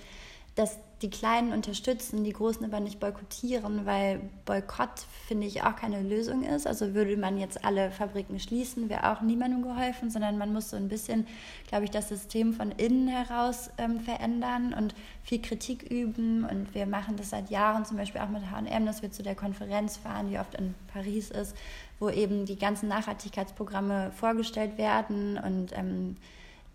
dass 0.55 0.77
die 1.01 1.09
Kleinen 1.09 1.51
unterstützen, 1.51 2.23
die 2.23 2.31
Großen 2.31 2.63
aber 2.63 2.79
nicht 2.79 2.99
boykottieren, 2.99 3.85
weil 3.85 4.21
Boykott, 4.45 5.05
finde 5.27 5.47
ich, 5.47 5.63
auch 5.63 5.75
keine 5.75 6.01
Lösung 6.01 6.43
ist. 6.43 6.65
Also 6.65 6.93
würde 6.93 7.17
man 7.17 7.37
jetzt 7.37 7.65
alle 7.65 7.91
Fabriken 7.91 8.39
schließen, 8.39 8.87
wäre 8.87 9.11
auch 9.11 9.21
niemandem 9.21 9.63
geholfen, 9.63 10.09
sondern 10.09 10.37
man 10.37 10.53
muss 10.53 10.69
so 10.69 10.77
ein 10.77 10.87
bisschen, 10.87 11.27
glaube 11.67 11.85
ich, 11.85 11.91
das 11.91 12.07
System 12.07 12.53
von 12.53 12.71
innen 12.71 13.09
heraus 13.09 13.69
ähm, 13.77 13.99
verändern 13.99 14.73
und 14.73 14.95
viel 15.23 15.41
Kritik 15.41 15.83
üben. 15.91 16.45
Und 16.45 16.73
wir 16.73 16.85
machen 16.85 17.17
das 17.17 17.31
seit 17.31 17.49
Jahren, 17.49 17.83
zum 17.83 17.97
Beispiel 17.97 18.21
auch 18.21 18.29
mit 18.29 18.43
HM, 18.43 18.85
dass 18.85 19.01
wir 19.01 19.11
zu 19.11 19.23
der 19.23 19.35
Konferenz 19.35 19.97
fahren, 19.97 20.29
die 20.29 20.39
oft 20.39 20.53
in 20.55 20.73
Paris 20.93 21.31
ist, 21.31 21.57
wo 21.99 22.09
eben 22.09 22.45
die 22.45 22.57
ganzen 22.57 22.87
Nachhaltigkeitsprogramme 22.87 24.11
vorgestellt 24.11 24.77
werden 24.77 25.37
und 25.37 25.75
ähm, 25.75 26.15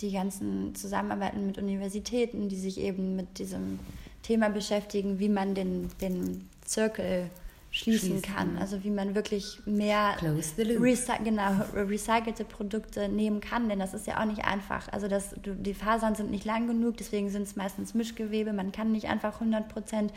die 0.01 0.13
ganzen 0.13 0.75
Zusammenarbeiten 0.75 1.47
mit 1.47 1.59
Universitäten, 1.59 2.49
die 2.49 2.57
sich 2.57 2.79
eben 2.79 3.17
mit 3.17 3.39
diesem 3.39 3.79
Thema 4.23 4.49
beschäftigen, 4.49 5.19
wie 5.19 5.29
man 5.29 5.55
den, 5.55 5.89
den 6.01 6.49
Zirkel 6.65 7.31
schließen, 7.71 8.11
schließen 8.11 8.23
kann. 8.23 8.59
Also 8.59 8.85
wie 8.85 8.91
man 8.91 9.15
wirklich 9.15 9.61
mehr 9.67 10.17
recy 10.23 11.13
genau, 11.25 11.51
recycelte 11.75 12.45
Produkte 12.45 13.09
nehmen 13.09 13.41
kann, 13.41 13.69
denn 13.69 13.79
das 13.79 13.95
ist 13.95 14.07
ja 14.07 14.21
auch 14.21 14.25
nicht 14.25 14.45
einfach. 14.45 14.93
Also 14.93 15.09
das, 15.09 15.35
die 15.45 15.75
Fasern 15.75 16.15
sind 16.15 16.31
nicht 16.31 16.45
lang 16.45 16.67
genug, 16.67 16.97
deswegen 16.97 17.31
sind 17.31 17.43
es 17.43 17.57
meistens 17.57 17.95
Mischgewebe. 17.95 18.53
Man 18.53 18.73
kann 18.73 18.93
nicht 18.93 19.09
einfach 19.09 19.41
100% 19.41 20.11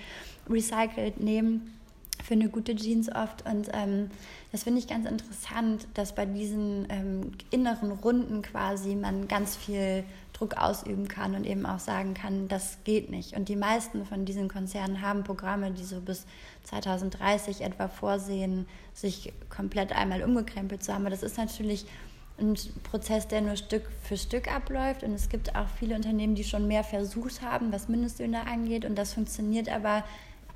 recycelt 0.49 1.19
nehmen 1.19 1.73
für 2.23 2.33
eine 2.33 2.49
gute 2.49 2.75
Jeans 2.75 3.13
oft. 3.13 3.45
Und 3.45 3.69
ähm, 3.73 4.09
das 4.51 4.63
finde 4.63 4.79
ich 4.79 4.87
ganz 4.87 5.09
interessant, 5.09 5.87
dass 5.93 6.13
bei 6.13 6.25
diesen 6.25 6.87
ähm, 6.89 7.31
inneren 7.49 7.91
Runden 7.91 8.41
quasi 8.41 8.95
man 8.95 9.27
ganz 9.27 9.55
viel 9.55 10.03
Druck 10.33 10.57
ausüben 10.57 11.07
kann 11.07 11.35
und 11.35 11.45
eben 11.45 11.65
auch 11.65 11.79
sagen 11.79 12.13
kann, 12.13 12.47
das 12.47 12.79
geht 12.83 13.11
nicht. 13.11 13.35
Und 13.37 13.47
die 13.47 13.55
meisten 13.55 14.05
von 14.05 14.25
diesen 14.25 14.47
Konzernen 14.47 15.01
haben 15.01 15.23
Programme, 15.23 15.71
die 15.71 15.83
so 15.83 16.01
bis 16.01 16.25
2030 16.63 17.61
etwa 17.61 17.87
vorsehen, 17.87 18.65
sich 18.93 19.33
komplett 19.49 19.95
einmal 19.95 20.23
umgekrempelt 20.23 20.83
zu 20.83 20.93
haben. 20.93 21.01
Aber 21.01 21.11
das 21.11 21.23
ist 21.23 21.37
natürlich 21.37 21.85
ein 22.39 22.55
Prozess, 22.83 23.27
der 23.27 23.41
nur 23.41 23.55
Stück 23.55 23.83
für 24.01 24.17
Stück 24.17 24.53
abläuft. 24.53 25.03
Und 25.03 25.13
es 25.13 25.29
gibt 25.29 25.55
auch 25.55 25.67
viele 25.79 25.95
Unternehmen, 25.95 26.35
die 26.35 26.43
schon 26.43 26.67
mehr 26.67 26.83
versucht 26.83 27.41
haben, 27.41 27.71
was 27.71 27.87
Mindestlöhne 27.87 28.47
angeht. 28.47 28.83
Und 28.83 28.95
das 28.95 29.13
funktioniert 29.13 29.69
aber 29.69 30.03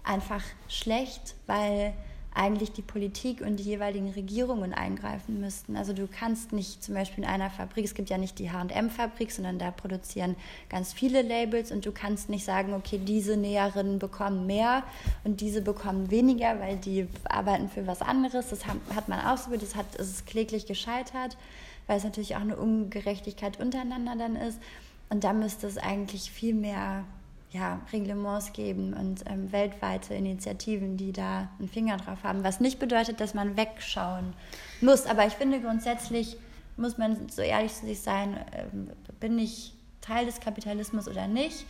einfach 0.05 0.43
schlecht, 0.67 1.35
weil 1.47 1.93
eigentlich 2.35 2.73
die 2.73 2.81
Politik 2.81 3.39
und 3.39 3.55
die 3.55 3.63
jeweiligen 3.63 4.09
Regierungen 4.09 4.73
eingreifen 4.73 5.39
müssten. 5.39 5.77
Also 5.77 5.93
du 5.93 6.05
kannst 6.05 6.51
nicht 6.51 6.83
zum 6.83 6.93
Beispiel 6.93 7.23
in 7.23 7.29
einer 7.29 7.49
Fabrik, 7.49 7.85
es 7.85 7.95
gibt 7.95 8.09
ja 8.09 8.17
nicht 8.17 8.37
die 8.39 8.51
HM-Fabrik, 8.51 9.31
sondern 9.31 9.57
da 9.57 9.71
produzieren 9.71 10.35
ganz 10.69 10.91
viele 10.91 11.21
Labels 11.21 11.71
und 11.71 11.85
du 11.85 11.93
kannst 11.93 12.29
nicht 12.29 12.43
sagen, 12.43 12.73
okay, 12.73 12.99
diese 13.01 13.37
Näherinnen 13.37 13.99
bekommen 13.99 14.45
mehr 14.45 14.83
und 15.23 15.39
diese 15.39 15.61
bekommen 15.61 16.11
weniger, 16.11 16.59
weil 16.59 16.75
die 16.75 17.07
arbeiten 17.23 17.69
für 17.69 17.87
was 17.87 18.01
anderes. 18.01 18.49
Das 18.49 18.65
hat 18.65 19.07
man 19.07 19.21
ausprobiert, 19.21 19.63
das 19.63 19.75
hat, 19.75 19.95
es 19.97 20.09
ist 20.09 20.27
kläglich 20.27 20.65
gescheitert, 20.65 21.37
weil 21.87 21.97
es 21.97 22.03
natürlich 22.03 22.35
auch 22.35 22.41
eine 22.41 22.57
Ungerechtigkeit 22.57 23.61
untereinander 23.61 24.17
dann 24.17 24.35
ist. 24.35 24.59
Und 25.09 25.23
da 25.23 25.31
müsste 25.31 25.67
es 25.67 25.77
eigentlich 25.77 26.31
viel 26.31 26.53
mehr 26.53 27.05
ja, 27.55 27.79
Reglements 27.91 28.53
geben 28.53 28.93
und 28.93 29.23
ähm, 29.27 29.51
weltweite 29.51 30.13
Initiativen, 30.13 30.97
die 30.97 31.13
da 31.13 31.49
einen 31.57 31.69
Finger 31.69 31.97
drauf 31.97 32.23
haben. 32.23 32.43
Was 32.43 32.59
nicht 32.59 32.79
bedeutet, 32.79 33.19
dass 33.19 33.33
man 33.33 33.55
wegschauen 33.55 34.33
muss. 34.81 35.05
Aber 35.05 35.25
ich 35.25 35.33
finde 35.33 35.61
grundsätzlich 35.61 36.37
muss 36.77 36.97
man 36.97 37.29
so 37.29 37.41
ehrlich 37.41 37.73
zu 37.73 37.85
sich 37.85 38.01
sein, 38.01 38.37
ähm, 38.53 38.89
bin 39.19 39.39
ich 39.39 39.73
Teil 40.01 40.25
des 40.25 40.39
Kapitalismus 40.39 41.07
oder 41.07 41.27
nicht? 41.27 41.65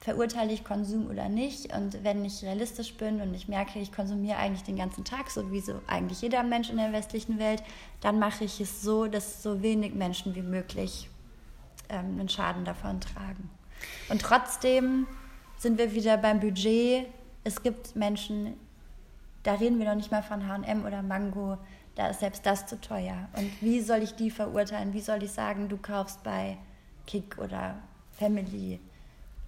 Verurteile 0.00 0.52
ich 0.52 0.64
Konsum 0.64 1.08
oder 1.08 1.28
nicht? 1.28 1.74
Und 1.74 2.04
wenn 2.04 2.24
ich 2.24 2.42
realistisch 2.42 2.94
bin 2.94 3.20
und 3.20 3.34
ich 3.34 3.48
merke, 3.48 3.78
ich 3.78 3.92
konsumiere 3.92 4.36
eigentlich 4.36 4.62
den 4.62 4.76
ganzen 4.76 5.04
Tag, 5.04 5.30
so 5.30 5.50
wie 5.50 5.60
so 5.60 5.80
eigentlich 5.86 6.22
jeder 6.22 6.42
Mensch 6.42 6.70
in 6.70 6.76
der 6.76 6.92
westlichen 6.92 7.38
Welt, 7.38 7.62
dann 8.00 8.18
mache 8.18 8.44
ich 8.44 8.60
es 8.60 8.82
so, 8.82 9.06
dass 9.06 9.42
so 9.42 9.62
wenig 9.62 9.94
Menschen 9.94 10.34
wie 10.34 10.42
möglich 10.42 11.08
ähm, 11.88 12.18
einen 12.18 12.28
Schaden 12.28 12.64
davon 12.64 13.00
tragen. 13.00 13.50
Und 14.08 14.20
trotzdem 14.20 15.06
sind 15.60 15.76
wir 15.76 15.92
wieder 15.92 16.16
beim 16.16 16.40
Budget. 16.40 17.06
Es 17.44 17.62
gibt 17.62 17.94
Menschen, 17.94 18.54
da 19.42 19.54
reden 19.54 19.78
wir 19.78 19.86
noch 19.86 19.94
nicht 19.94 20.10
mal 20.10 20.22
von 20.22 20.48
HM 20.48 20.86
oder 20.86 21.02
Mango, 21.02 21.58
da 21.96 22.08
ist 22.08 22.20
selbst 22.20 22.46
das 22.46 22.66
zu 22.66 22.80
teuer. 22.80 23.28
Und 23.36 23.50
wie 23.60 23.80
soll 23.80 24.02
ich 24.02 24.14
die 24.14 24.30
verurteilen? 24.30 24.94
Wie 24.94 25.02
soll 25.02 25.22
ich 25.22 25.32
sagen, 25.32 25.68
du 25.68 25.76
kaufst 25.76 26.22
bei 26.22 26.56
Kick 27.06 27.36
oder 27.36 27.74
Family, 28.12 28.80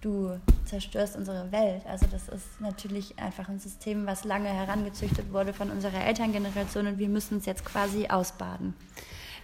du 0.01 0.39
zerstörst 0.65 1.15
unsere 1.15 1.51
Welt? 1.51 1.83
Also 1.87 2.05
das 2.11 2.29
ist 2.29 2.61
natürlich 2.61 3.17
einfach 3.17 3.49
ein 3.49 3.59
System, 3.59 4.05
was 4.05 4.23
lange 4.23 4.49
herangezüchtet 4.49 5.33
wurde 5.33 5.51
von 5.51 5.71
unserer 5.71 6.05
Elterngeneration 6.05 6.85
und 6.85 6.99
wir 6.99 7.09
müssen 7.09 7.39
es 7.39 7.47
jetzt 7.47 7.65
quasi 7.65 8.07
ausbaden. 8.07 8.75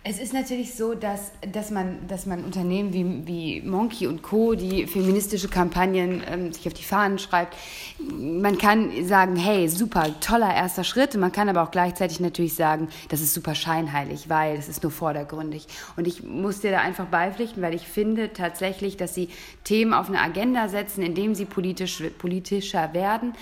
Es 0.02 0.18
ist 0.18 0.34
natürlich 0.34 0.76
so, 0.76 0.96
dass, 0.96 1.34
dass, 1.52 1.72
man, 1.72 2.08
dass 2.08 2.26
man 2.26 2.46
Unternehmen 2.46 2.94
wie, 2.94 3.28
wie 3.28 3.62
Monkey 3.68 4.08
und 4.08 4.22
Co., 4.22 4.56
die 4.56 4.88
feministische 4.88 5.50
Kampagnen 5.50 6.24
ähm, 6.26 6.54
sich 6.54 6.66
auf 6.68 6.74
die 6.74 6.84
Fahnen 6.84 7.20
schreibt, 7.20 7.54
man 8.00 8.58
kann 8.58 9.06
sagen, 9.06 9.36
hey, 9.36 9.68
super, 9.68 10.18
toller 10.22 10.56
erster 10.56 10.86
Schritt. 10.86 11.16
Man 11.16 11.34
kann 11.34 11.50
aber 11.50 11.64
auch 11.64 11.72
gleichzeitig 11.72 12.22
natürlich 12.22 12.56
sagen, 12.56 12.88
das 13.10 13.20
ist 13.20 13.34
super 13.34 13.56
scheinheilig, 13.56 14.30
weil 14.30 14.56
das 14.56 14.70
ist 14.70 14.84
nur 14.84 14.92
vordergründig. 14.92 15.68
Und 15.98 16.08
ich 16.08 16.24
muss 16.24 16.62
dir 16.62 16.72
da 16.72 16.80
einfach 16.80 17.08
beipflichten, 17.08 17.62
weil 17.62 17.74
ich 17.74 17.86
finde 17.86 18.32
tatsächlich, 18.32 18.96
dass 18.96 19.14
sie 19.14 19.28
Themen 19.66 19.94
auf 19.94 20.08
eine 20.08 20.22
Agenda 20.22 20.70
setzen, 20.70 21.04
indem 21.04 21.36
sie 21.36 21.44
politisch, 21.44 22.02
politischer 22.20 22.94
werden. 22.94 23.34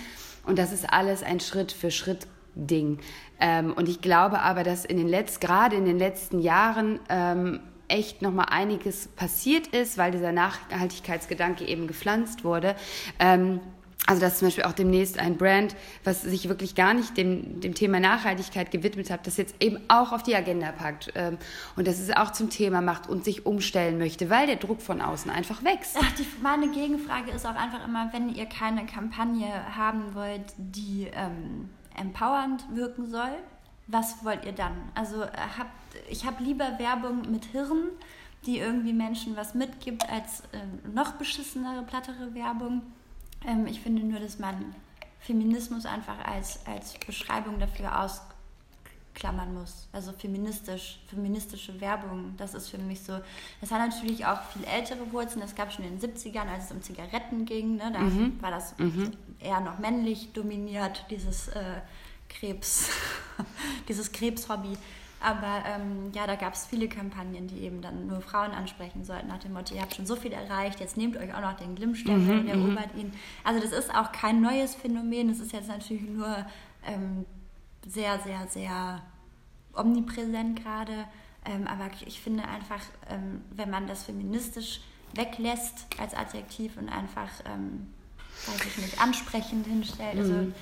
Und 0.43 0.57
das 0.57 0.71
ist 0.71 0.91
alles 0.91 1.21
ein 1.21 1.39
Schritt 1.39 1.71
für 1.71 1.91
Schritt 1.91 2.25
Ding. 2.57 2.99
Ähm, 3.39 3.73
und 3.73 3.89
ich 3.89 4.01
glaube 4.01 4.39
aber, 4.39 4.63
dass 4.63 4.85
in 4.85 4.97
den 4.97 5.07
letzten, 5.07 5.45
gerade 5.45 5.75
in 5.75 5.85
den 5.85 5.99
letzten 5.99 6.39
Jahren 6.39 6.99
ähm, 7.09 7.59
echt 7.87 8.21
noch 8.21 8.31
mal 8.31 8.45
einiges 8.45 9.07
passiert 9.09 9.67
ist, 9.67 9.97
weil 9.97 10.11
dieser 10.11 10.31
Nachhaltigkeitsgedanke 10.31 11.65
eben 11.65 11.87
gepflanzt 11.87 12.43
wurde. 12.43 12.75
Ähm, 13.19 13.59
also 14.07 14.21
dass 14.21 14.39
zum 14.39 14.47
Beispiel 14.47 14.63
auch 14.63 14.73
demnächst 14.73 15.19
ein 15.19 15.37
Brand, 15.37 15.75
was 16.05 16.21
sich 16.21 16.47
wirklich 16.47 16.75
gar 16.75 16.93
nicht 16.93 17.17
dem, 17.17 17.59
dem 17.59 17.75
Thema 17.75 17.99
Nachhaltigkeit 17.99 18.71
gewidmet 18.71 19.09
hat, 19.09 19.27
das 19.27 19.35
jetzt 19.35 19.55
eben 19.59 19.79
auch 19.89 20.13
auf 20.13 20.23
die 20.23 20.33
Agenda 20.33 20.71
packt 20.71 21.11
ähm, 21.15 21.37
und 21.75 21.87
das 21.87 21.99
es 21.99 22.15
auch 22.15 22.31
zum 22.31 22.49
Thema 22.49 22.79
macht 22.79 23.09
und 23.09 23.25
sich 23.25 23.45
umstellen 23.45 23.97
möchte, 23.97 24.29
weil 24.29 24.47
der 24.47 24.55
Druck 24.55 24.81
von 24.81 25.01
außen 25.01 25.29
einfach 25.29 25.61
wächst. 25.65 25.97
Ach, 25.99 26.11
die, 26.13 26.25
meine 26.41 26.69
Gegenfrage 26.69 27.31
ist 27.31 27.45
auch 27.45 27.55
einfach 27.55 27.85
immer, 27.85 28.09
wenn 28.13 28.33
ihr 28.33 28.45
keine 28.45 28.85
Kampagne 28.85 29.47
haben 29.75 30.15
wollt, 30.15 30.53
die 30.57 31.07
ähm, 31.13 31.69
empowernd 31.97 32.63
wirken 32.73 33.09
soll, 33.09 33.31
was 33.87 34.23
wollt 34.23 34.45
ihr 34.45 34.53
dann? 34.53 34.75
Also 34.95 35.23
äh, 35.23 35.29
habt, 35.57 35.71
ich 36.09 36.25
habe 36.25 36.43
lieber 36.43 36.77
Werbung 36.77 37.29
mit 37.31 37.45
Hirn, 37.45 37.89
die 38.45 38.59
irgendwie 38.59 38.93
Menschen 38.93 39.35
was 39.35 39.53
mitgibt, 39.53 40.07
als 40.09 40.41
äh, 40.51 40.89
noch 40.93 41.13
beschissenere, 41.13 41.83
plattere 41.83 42.33
Werbung. 42.33 42.81
Ähm, 43.45 43.65
ich 43.67 43.81
finde 43.81 44.03
nur, 44.03 44.19
dass 44.19 44.39
man 44.39 44.75
Feminismus 45.19 45.85
einfach 45.85 46.25
als, 46.25 46.65
als 46.65 46.93
Beschreibung 47.05 47.59
dafür 47.59 48.01
ausklammern 49.17 49.53
muss. 49.53 49.87
Also 49.91 50.11
feministisch, 50.11 50.99
feministische 51.07 51.79
Werbung, 51.81 52.33
das 52.37 52.53
ist 52.53 52.69
für 52.69 52.77
mich 52.77 53.01
so. 53.01 53.19
Das 53.61 53.71
hat 53.71 53.79
natürlich 53.79 54.25
auch 54.25 54.41
viel 54.53 54.63
ältere 54.65 55.11
Wurzeln. 55.11 55.41
Das 55.41 55.55
gab 55.55 55.71
schon 55.71 55.85
in 55.85 55.99
den 55.99 56.15
70ern, 56.15 56.47
als 56.47 56.65
es 56.65 56.71
um 56.71 56.81
Zigaretten 56.81 57.45
ging. 57.45 57.75
Ne? 57.75 57.91
Da 57.91 57.99
mhm. 57.99 58.41
war 58.41 58.51
das 58.51 58.77
mhm. 58.77 59.11
eher 59.39 59.59
noch 59.59 59.79
männlich 59.79 60.33
dominiert, 60.33 61.05
dieses 61.09 61.49
äh, 61.49 61.81
Krebs, 62.29 62.91
dieses 63.87 64.11
Krebshobby. 64.11 64.77
Aber 65.19 65.63
ähm, 65.65 66.11
ja, 66.13 66.27
da 66.27 66.35
gab 66.35 66.53
es 66.53 66.67
viele 66.67 66.87
Kampagnen, 66.87 67.47
die 67.47 67.61
eben 67.61 67.81
dann 67.81 68.05
nur 68.05 68.21
Frauen 68.21 68.51
ansprechen 68.51 69.03
sollten, 69.03 69.27
nach 69.27 69.39
dem 69.39 69.53
Motto, 69.53 69.73
ihr 69.73 69.81
habt 69.81 69.95
schon 69.95 70.05
so 70.05 70.15
viel 70.15 70.31
erreicht, 70.31 70.79
jetzt 70.79 70.95
nehmt 70.95 71.17
euch 71.17 71.33
auch 71.33 71.41
noch 71.41 71.53
den 71.53 71.73
Glimmstempel 71.73 72.35
mhm, 72.35 72.39
und 72.41 72.47
erobert 72.47 72.95
ihn. 72.95 73.11
Also 73.43 73.59
das 73.59 73.71
ist 73.71 73.95
auch 73.95 74.11
kein 74.11 74.41
neues 74.41 74.75
Phänomen, 74.75 75.31
es 75.31 75.39
ist 75.39 75.53
jetzt 75.53 75.69
natürlich 75.69 76.03
nur 76.03 76.45
ähm, 76.85 77.25
sehr, 77.87 78.19
sehr, 78.19 78.47
sehr 78.47 79.01
omnipräsent 79.73 80.61
gerade. 80.61 81.05
Ähm, 81.45 81.67
aber 81.67 81.89
ich 82.05 82.19
finde 82.19 82.43
einfach, 82.47 82.83
ähm, 83.09 83.41
wenn 83.51 83.69
man 83.69 83.87
das 83.87 84.03
feministisch 84.03 84.81
weglässt 85.13 85.87
als 85.97 86.13
Adjektiv 86.13 86.77
und 86.77 86.89
einfach, 86.89 87.29
ähm, 87.45 87.87
weiß 88.45 88.65
ich 88.65 88.77
nicht, 88.77 89.01
ansprechend 89.01 89.65
hinstellt, 89.65 90.17
also 90.17 90.33
mhm 90.33 90.53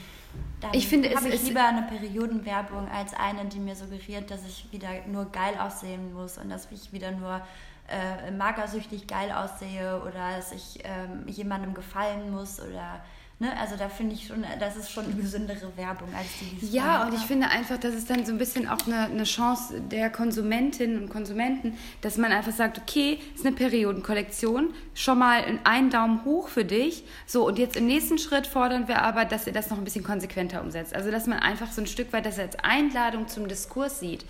dann 0.62 0.74
ich 0.74 0.88
finde, 0.88 1.14
habe 1.16 1.30
ich 1.30 1.44
lieber 1.44 1.66
eine 1.66 1.84
Periodenwerbung 1.84 2.90
als 2.90 3.14
eine, 3.14 3.46
die 3.46 3.60
mir 3.60 3.76
suggeriert, 3.76 4.32
dass 4.32 4.46
ich 4.48 4.72
wieder 4.72 4.90
nur 5.08 5.26
geil 5.26 5.56
aussehen 5.60 6.14
muss 6.14 6.38
und 6.38 6.50
dass 6.50 6.72
ich 6.72 6.92
wieder 6.92 7.12
nur 7.12 7.42
äh, 7.88 8.32
magersüchtig 8.32 9.06
geil 9.06 9.32
aussehe 9.32 10.02
oder 10.02 10.38
dass 10.38 10.52
ich 10.52 10.80
ähm, 10.84 11.28
jemandem 11.28 11.74
gefallen 11.74 12.32
muss 12.32 12.60
oder 12.60 13.04
Ne? 13.38 13.52
Also 13.60 13.76
da 13.76 13.90
finde 13.90 14.16
ich 14.16 14.28
schon, 14.28 14.46
das 14.62 14.78
ist 14.78 14.90
schon 14.90 15.04
eine 15.06 15.16
gesündere 15.16 15.76
Werbung 15.76 16.08
als 16.16 16.28
die. 16.40 16.56
die 16.56 16.72
ja, 16.72 17.06
und 17.06 17.14
ich 17.14 17.20
finde 17.20 17.50
einfach, 17.50 17.78
das 17.78 17.94
ist 17.94 18.10
dann 18.10 18.26
so 18.26 18.32
ein 18.32 18.38
bisschen 18.38 18.70
auch 18.70 18.88
eine, 18.88 19.08
eine 19.08 19.26
Chance 19.26 19.82
der 19.82 20.10
Konsumentinnen 20.10 21.02
und 21.02 21.10
Konsumenten, 21.10 21.78
dass 22.00 22.16
man 22.16 22.32
einfach 22.32 22.54
sagt, 22.54 22.80
okay, 22.80 23.20
ist 23.36 23.46
eine 23.46 23.54
Periodenkollektion, 23.54 24.74
schon 24.94 25.20
mal 25.20 25.44
einen 25.66 25.90
Daumen 25.90 26.24
hoch 26.24 26.48
für 26.48 26.64
dich. 26.64 27.04
So, 27.26 27.46
und 27.46 27.60
jetzt 27.60 27.76
im 27.76 27.88
nächsten 27.88 28.18
Schritt 28.20 28.48
fordern 28.48 28.88
wir 28.88 29.02
aber, 29.02 29.26
dass 29.26 29.48
ihr 29.48 29.54
das 29.54 29.70
noch 29.70 29.80
ein 29.80 29.84
bisschen 29.84 30.06
konsequenter 30.06 30.62
umsetzt. 30.62 30.96
Also 30.96 31.12
dass 31.12 31.28
man 31.28 31.40
einfach 31.40 31.74
so 31.74 31.82
ein 31.82 31.88
Stück 31.88 32.14
weit 32.14 32.26
das 32.26 32.40
als 32.40 32.58
Einladung 32.60 33.28
zum 33.28 33.50
Diskurs 33.50 34.00
sieht 34.00 34.24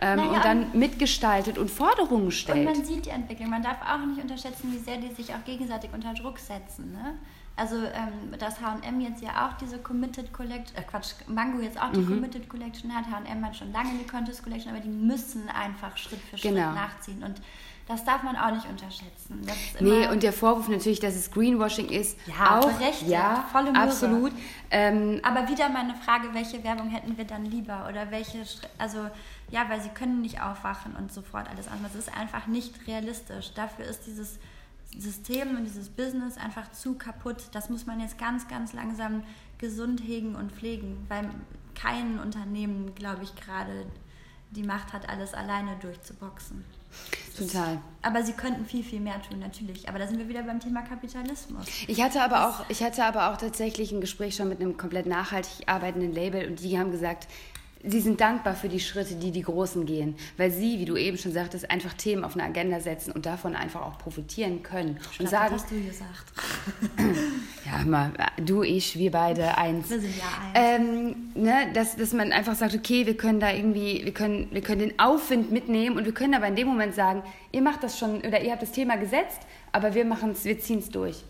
ähm, 0.00 0.18
naja, 0.18 0.30
und 0.30 0.44
dann 0.44 0.78
mitgestaltet 0.78 1.58
und 1.58 1.68
Forderungen 1.68 2.30
stellt. 2.30 2.58
Und 2.58 2.64
man 2.76 2.84
sieht 2.84 3.06
die 3.06 3.10
Entwicklung. 3.10 3.50
Man 3.50 3.62
darf 3.62 3.78
auch 3.82 4.06
nicht 4.06 4.22
unterschätzen, 4.22 4.72
wie 4.72 4.78
sehr 4.78 4.98
die 4.98 5.12
sich 5.12 5.34
auch 5.34 5.44
gegenseitig 5.44 5.90
unter 5.92 6.14
Druck 6.14 6.38
setzen. 6.38 6.92
Ne? 6.92 7.18
Also 7.54 7.76
ähm, 7.76 8.38
dass 8.38 8.60
H&M 8.60 9.00
jetzt 9.00 9.22
ja 9.22 9.46
auch 9.46 9.56
diese 9.58 9.78
Committed 9.78 10.32
Collection, 10.32 10.76
äh 10.76 10.82
Quatsch, 10.82 11.12
Mango 11.26 11.60
jetzt 11.60 11.80
auch 11.80 11.92
die 11.92 12.00
mhm. 12.00 12.08
Committed 12.08 12.48
Collection 12.48 12.94
hat. 12.94 13.04
H&M 13.06 13.44
hat 13.44 13.56
schon 13.56 13.72
lange 13.72 13.90
die 13.98 14.06
Contest 14.06 14.42
Collection, 14.42 14.72
aber 14.72 14.80
die 14.80 14.88
müssen 14.88 15.48
einfach 15.50 15.96
Schritt 15.96 16.20
für 16.30 16.38
Schritt 16.38 16.54
genau. 16.54 16.72
nachziehen. 16.72 17.22
Und 17.22 17.42
Das 17.88 18.04
darf 18.04 18.22
man 18.22 18.36
auch 18.36 18.52
nicht 18.52 18.66
unterschätzen. 18.66 19.44
Nee, 19.80 20.06
und 20.08 20.22
der 20.22 20.32
Vorwurf 20.32 20.68
natürlich, 20.68 21.00
dass 21.00 21.14
es 21.14 21.30
Greenwashing 21.30 21.88
ist, 21.88 22.16
Ja, 22.26 22.58
auch 22.58 22.70
berechtigt, 22.78 23.10
ja, 23.10 23.44
volle 23.52 23.72
Möhre. 23.72 23.84
absolut. 23.84 24.32
Ähm, 24.70 25.20
Aber 25.22 25.48
wieder 25.48 25.68
meine 25.68 25.94
Frage, 25.96 26.28
welche 26.32 26.62
Werbung 26.64 26.88
hätten 26.88 27.18
wir 27.18 27.26
dann 27.26 27.44
lieber? 27.44 27.86
Oder 27.90 28.10
welche, 28.10 28.44
also 28.78 29.10
ja, 29.50 29.68
weil 29.68 29.80
sie 29.82 29.90
können 29.90 30.22
nicht 30.22 30.40
aufwachen 30.40 30.96
und 30.96 31.12
sofort 31.12 31.50
alles 31.50 31.66
andere. 31.68 31.90
Das 31.92 31.96
ist 31.96 32.16
einfach 32.16 32.46
nicht 32.46 32.86
realistisch. 32.86 33.52
Dafür 33.54 33.84
ist 33.84 34.06
dieses 34.06 34.38
System 34.98 35.56
und 35.56 35.64
dieses 35.64 35.88
Business 35.88 36.36
einfach 36.36 36.70
zu 36.72 36.94
kaputt. 36.94 37.48
Das 37.52 37.70
muss 37.70 37.86
man 37.86 38.00
jetzt 38.00 38.18
ganz, 38.18 38.48
ganz 38.48 38.72
langsam 38.72 39.22
gesund 39.58 40.00
hegen 40.00 40.34
und 40.34 40.52
pflegen, 40.52 41.06
weil 41.08 41.30
kein 41.74 42.18
Unternehmen, 42.18 42.94
glaube 42.94 43.22
ich, 43.22 43.34
gerade 43.34 43.86
die 44.50 44.62
Macht 44.62 44.92
hat, 44.92 45.08
alles 45.08 45.32
alleine 45.32 45.76
durchzuboxen. 45.80 46.64
total. 47.38 47.80
Aber 48.02 48.22
sie 48.22 48.32
könnten 48.32 48.66
viel, 48.66 48.84
viel 48.84 49.00
mehr 49.00 49.20
tun, 49.22 49.38
natürlich. 49.38 49.88
Aber 49.88 49.98
da 49.98 50.06
sind 50.06 50.18
wir 50.18 50.28
wieder 50.28 50.42
beim 50.42 50.60
Thema 50.60 50.82
Kapitalismus. 50.82 51.66
Ich 51.86 52.02
hatte 52.02 52.20
aber 52.20 52.48
auch, 52.48 52.68
ich 52.68 52.82
hatte 52.82 53.04
aber 53.04 53.32
auch 53.32 53.38
tatsächlich 53.38 53.92
ein 53.92 54.02
Gespräch 54.02 54.36
schon 54.36 54.50
mit 54.50 54.60
einem 54.60 54.76
komplett 54.76 55.06
nachhaltig 55.06 55.66
arbeitenden 55.68 56.12
Label 56.12 56.46
und 56.48 56.60
die 56.60 56.78
haben 56.78 56.90
gesagt, 56.90 57.28
sie 57.84 58.00
sind 58.00 58.20
dankbar 58.20 58.54
für 58.54 58.68
die 58.68 58.80
Schritte, 58.80 59.16
die 59.16 59.30
die 59.30 59.42
Großen 59.42 59.86
gehen, 59.86 60.14
weil 60.36 60.50
sie, 60.50 60.78
wie 60.78 60.84
du 60.84 60.96
eben 60.96 61.18
schon 61.18 61.32
sagtest, 61.32 61.70
einfach 61.70 61.94
Themen 61.94 62.24
auf 62.24 62.34
eine 62.34 62.44
Agenda 62.44 62.80
setzen 62.80 63.12
und 63.12 63.26
davon 63.26 63.56
einfach 63.56 63.82
auch 63.82 63.98
profitieren 63.98 64.62
können 64.62 64.98
und 65.18 65.22
Das 65.22 65.30
sagen, 65.30 65.54
hast 65.54 65.70
du 65.70 65.82
gesagt. 65.82 66.32
ja, 67.66 67.84
mal, 67.84 68.12
du, 68.44 68.62
ich, 68.62 68.98
wir 68.98 69.10
beide 69.10 69.56
eins. 69.58 69.90
Wir 69.90 70.00
sind 70.00 70.14
ja 70.16 70.60
eins. 70.60 70.78
Ähm, 70.82 71.16
ne, 71.34 71.68
dass, 71.74 71.96
dass 71.96 72.12
man 72.12 72.32
einfach 72.32 72.54
sagt, 72.54 72.74
okay, 72.74 73.06
wir 73.06 73.16
können 73.16 73.40
da 73.40 73.52
irgendwie, 73.52 74.04
wir 74.04 74.14
können, 74.14 74.48
wir 74.50 74.60
können 74.60 74.80
den 74.80 74.98
Aufwind 74.98 75.50
mitnehmen 75.50 75.96
und 75.96 76.04
wir 76.04 76.14
können 76.14 76.34
aber 76.34 76.46
in 76.46 76.56
dem 76.56 76.68
Moment 76.68 76.94
sagen, 76.94 77.22
ihr 77.50 77.62
macht 77.62 77.82
das 77.82 77.98
schon 77.98 78.18
oder 78.18 78.42
ihr 78.42 78.52
habt 78.52 78.62
das 78.62 78.72
Thema 78.72 78.96
gesetzt, 78.96 79.40
aber 79.72 79.94
wir 79.94 80.04
machen 80.04 80.30
es, 80.30 80.44
wir 80.44 80.58
ziehen 80.58 80.78
es 80.78 80.90
durch. 80.90 81.24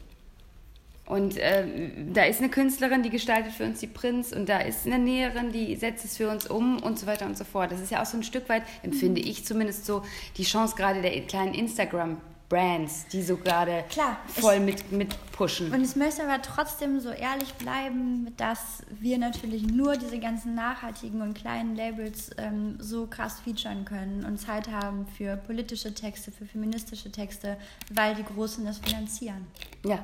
Und 1.12 1.34
ähm, 1.36 2.14
da 2.14 2.24
ist 2.24 2.38
eine 2.38 2.48
Künstlerin, 2.48 3.02
die 3.02 3.10
gestaltet 3.10 3.52
für 3.52 3.64
uns 3.64 3.80
die 3.80 3.86
Prinz 3.86 4.32
und 4.32 4.48
da 4.48 4.60
ist 4.60 4.86
eine 4.86 4.98
Näherin, 4.98 5.52
die 5.52 5.76
setzt 5.76 6.06
es 6.06 6.16
für 6.16 6.30
uns 6.30 6.46
um 6.46 6.82
und 6.82 6.98
so 6.98 7.06
weiter 7.06 7.26
und 7.26 7.36
so 7.36 7.44
fort. 7.44 7.70
Das 7.70 7.82
ist 7.82 7.90
ja 7.90 8.00
auch 8.00 8.06
so 8.06 8.16
ein 8.16 8.22
Stück 8.22 8.48
weit, 8.48 8.62
empfinde 8.82 9.20
ich 9.20 9.44
zumindest 9.44 9.84
so, 9.84 10.02
die 10.38 10.44
Chance 10.44 10.74
gerade 10.74 11.02
der 11.02 11.10
kleinen 11.26 11.52
Instagram-Brands, 11.52 13.08
die 13.08 13.22
so 13.22 13.36
gerade 13.36 13.84
voll 14.26 14.58
mit, 14.60 14.90
mit 14.90 15.14
pushen. 15.32 15.70
Und 15.70 15.84
ich 15.84 15.96
möchte 15.96 16.22
aber 16.22 16.40
trotzdem 16.40 16.98
so 16.98 17.10
ehrlich 17.10 17.52
bleiben, 17.56 18.32
dass 18.38 18.82
wir 18.98 19.18
natürlich 19.18 19.66
nur 19.66 19.98
diese 19.98 20.18
ganzen 20.18 20.54
nachhaltigen 20.54 21.20
und 21.20 21.34
kleinen 21.34 21.76
Labels 21.76 22.30
ähm, 22.38 22.76
so 22.78 23.06
krass 23.06 23.40
featuren 23.40 23.84
können 23.84 24.24
und 24.24 24.38
Zeit 24.38 24.70
haben 24.70 25.06
für 25.18 25.36
politische 25.36 25.92
Texte, 25.92 26.32
für 26.32 26.46
feministische 26.46 27.12
Texte, 27.12 27.58
weil 27.92 28.14
die 28.14 28.24
Großen 28.24 28.64
das 28.64 28.78
finanzieren. 28.78 29.46
Ja. 29.84 29.98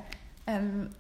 Ähm, 0.49 0.91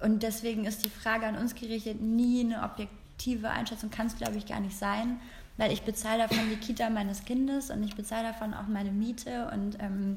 und 0.00 0.22
deswegen 0.22 0.64
ist 0.64 0.84
die 0.84 0.90
Frage 0.90 1.26
an 1.26 1.36
uns 1.36 1.54
gerichtet 1.54 2.00
nie 2.00 2.40
eine 2.40 2.64
objektive 2.64 3.50
Einschätzung, 3.50 3.90
kann 3.90 4.08
es 4.08 4.16
glaube 4.16 4.36
ich 4.36 4.46
gar 4.46 4.60
nicht 4.60 4.76
sein, 4.76 5.20
weil 5.56 5.72
ich 5.72 5.82
bezahle 5.82 6.26
davon 6.26 6.50
die 6.50 6.56
Kita 6.56 6.90
meines 6.90 7.24
Kindes 7.24 7.70
und 7.70 7.84
ich 7.84 7.94
bezahle 7.94 8.28
davon 8.28 8.54
auch 8.54 8.66
meine 8.66 8.90
Miete 8.90 9.50
und 9.52 9.76
ähm, 9.80 10.16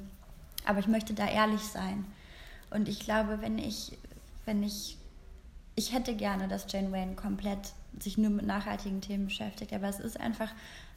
aber 0.66 0.80
ich 0.80 0.88
möchte 0.88 1.14
da 1.14 1.28
ehrlich 1.28 1.62
sein. 1.62 2.06
Und 2.70 2.90
ich 2.90 3.00
glaube, 3.00 3.40
wenn 3.42 3.58
ich, 3.58 3.98
wenn 4.46 4.64
ich, 4.64 4.98
ich 5.76 5.94
hätte 5.94 6.16
gerne, 6.16 6.48
dass 6.48 6.72
Jane 6.72 6.92
Wayne 6.92 7.16
komplett 7.16 7.72
sich 8.00 8.18
nur 8.18 8.32
mit 8.32 8.46
nachhaltigen 8.46 9.00
Themen 9.00 9.28
beschäftigt, 9.28 9.72
aber 9.74 9.88
es 9.88 10.00
ist 10.00 10.20
einfach 10.20 10.52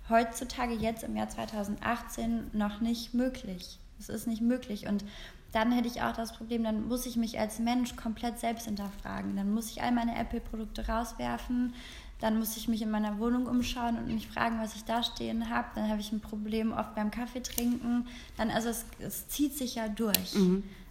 heutzutage 0.09 0.75
jetzt 0.75 1.05
im 1.05 1.17
Jahr 1.17 1.29
2018 1.29 2.51
noch 2.53 2.81
nicht 2.81 3.15
möglich. 3.15 3.79
Es 4.01 4.09
ist 4.09 4.27
nicht 4.27 4.43
möglich 4.43 4.89
und 4.89 5.05
dann 5.53 5.73
hätte 5.73 5.89
ich 5.89 6.03
auch 6.03 6.13
das 6.13 6.33
Problem, 6.33 6.63
dann 6.63 6.87
muss 6.87 7.07
ich 7.07 7.17
mich 7.17 7.39
als 7.39 7.59
Mensch 7.59 7.97
komplett 7.97 8.39
selbst 8.39 8.67
hinterfragen. 8.67 9.37
Dann 9.37 9.53
muss 9.53 9.71
ich 9.71 9.83
all 9.83 9.93
meine 9.93 10.17
Apple-Produkte 10.17 10.87
rauswerfen. 10.87 11.75
Dann 12.21 12.39
muss 12.39 12.57
ich 12.57 12.69
mich 12.69 12.83
in 12.83 12.91
meiner 12.91 13.19
Wohnung 13.19 13.47
umschauen 13.47 13.97
und 13.97 14.07
mich 14.07 14.29
fragen, 14.29 14.61
was 14.61 14.77
ich 14.77 14.85
da 14.85 15.03
stehen 15.03 15.49
habe. 15.49 15.69
Dann 15.75 15.89
habe 15.89 16.01
ich 16.01 16.13
ein 16.13 16.21
Problem 16.21 16.73
oft 16.73 16.95
beim 16.95 17.11
Kaffee 17.11 17.43
trinken. 17.43 18.07
Dann, 18.37 18.51
also 18.51 18.69
es, 18.69 18.85
es 19.01 19.27
zieht 19.29 19.57
sich 19.57 19.77
ja 19.77 19.89
durch. 19.89 20.35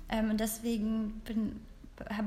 Ähm, 0.09 0.31
und 0.31 0.39
deswegen 0.39 1.21
bin, 1.23 1.61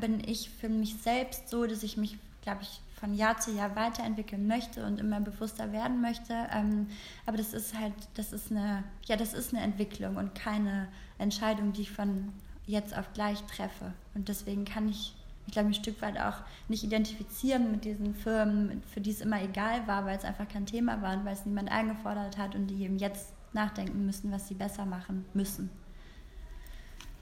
bin 0.01 0.23
ich 0.27 0.49
für 0.49 0.69
mich 0.69 0.97
selbst 1.03 1.49
so, 1.49 1.67
dass 1.67 1.83
ich 1.83 1.97
mich, 1.97 2.17
glaube 2.43 2.63
ich, 2.63 2.81
von 2.99 3.15
Jahr 3.15 3.39
zu 3.39 3.51
Jahr 3.51 3.75
weiterentwickeln 3.75 4.47
möchte 4.47 4.87
und 4.87 5.01
immer 5.01 5.21
bewusster 5.21 5.73
werden 5.73 6.01
möchte. 6.01 6.35
Ähm, 6.55 6.87
aber 7.27 7.37
das 7.37 7.53
ist 7.53 7.77
halt, 7.77 7.95
das 8.15 8.33
ist 8.33 8.53
eine, 8.53 8.85
ja, 9.05 9.17
das 9.17 9.35
ist 9.35 9.53
eine 9.53 9.63
Entwicklung 9.65 10.17
und 10.17 10.37
keine 10.37 10.87
Entscheidung, 11.23 11.73
die 11.73 11.83
ich 11.83 11.91
von 11.91 12.33
jetzt 12.67 12.97
auf 12.97 13.13
gleich 13.13 13.43
treffe. 13.45 13.93
Und 14.15 14.29
deswegen 14.29 14.65
kann 14.65 14.89
ich, 14.89 15.15
ich 15.47 15.53
glaube, 15.53 15.69
ein 15.69 15.75
Stück 15.75 16.01
weit 16.03 16.19
auch 16.19 16.37
nicht 16.69 16.85
identifizieren 16.85 17.71
mit 17.71 17.85
diesen 17.85 18.15
Firmen, 18.15 18.83
für 18.93 19.01
die 19.01 19.11
es 19.11 19.21
immer 19.21 19.43
egal 19.43 19.87
war, 19.87 20.05
weil 20.05 20.17
es 20.17 20.25
einfach 20.25 20.49
kein 20.49 20.67
Thema 20.67 21.03
war 21.03 21.17
und 21.17 21.25
weil 21.25 21.35
es 21.35 21.47
niemand 21.47 21.71
eingefordert 21.71 22.39
hat 22.39 22.55
und 22.55 22.69
die 22.69 22.85
eben 22.85 22.99
jetzt 22.99 23.33
nachdenken 23.53 24.07
müssen, 24.07 24.31
was 24.33 24.49
sie 24.49 24.55
besser 24.55 24.87
machen 24.87 25.25
müssen. 25.35 25.71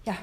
Ja, 0.05 0.17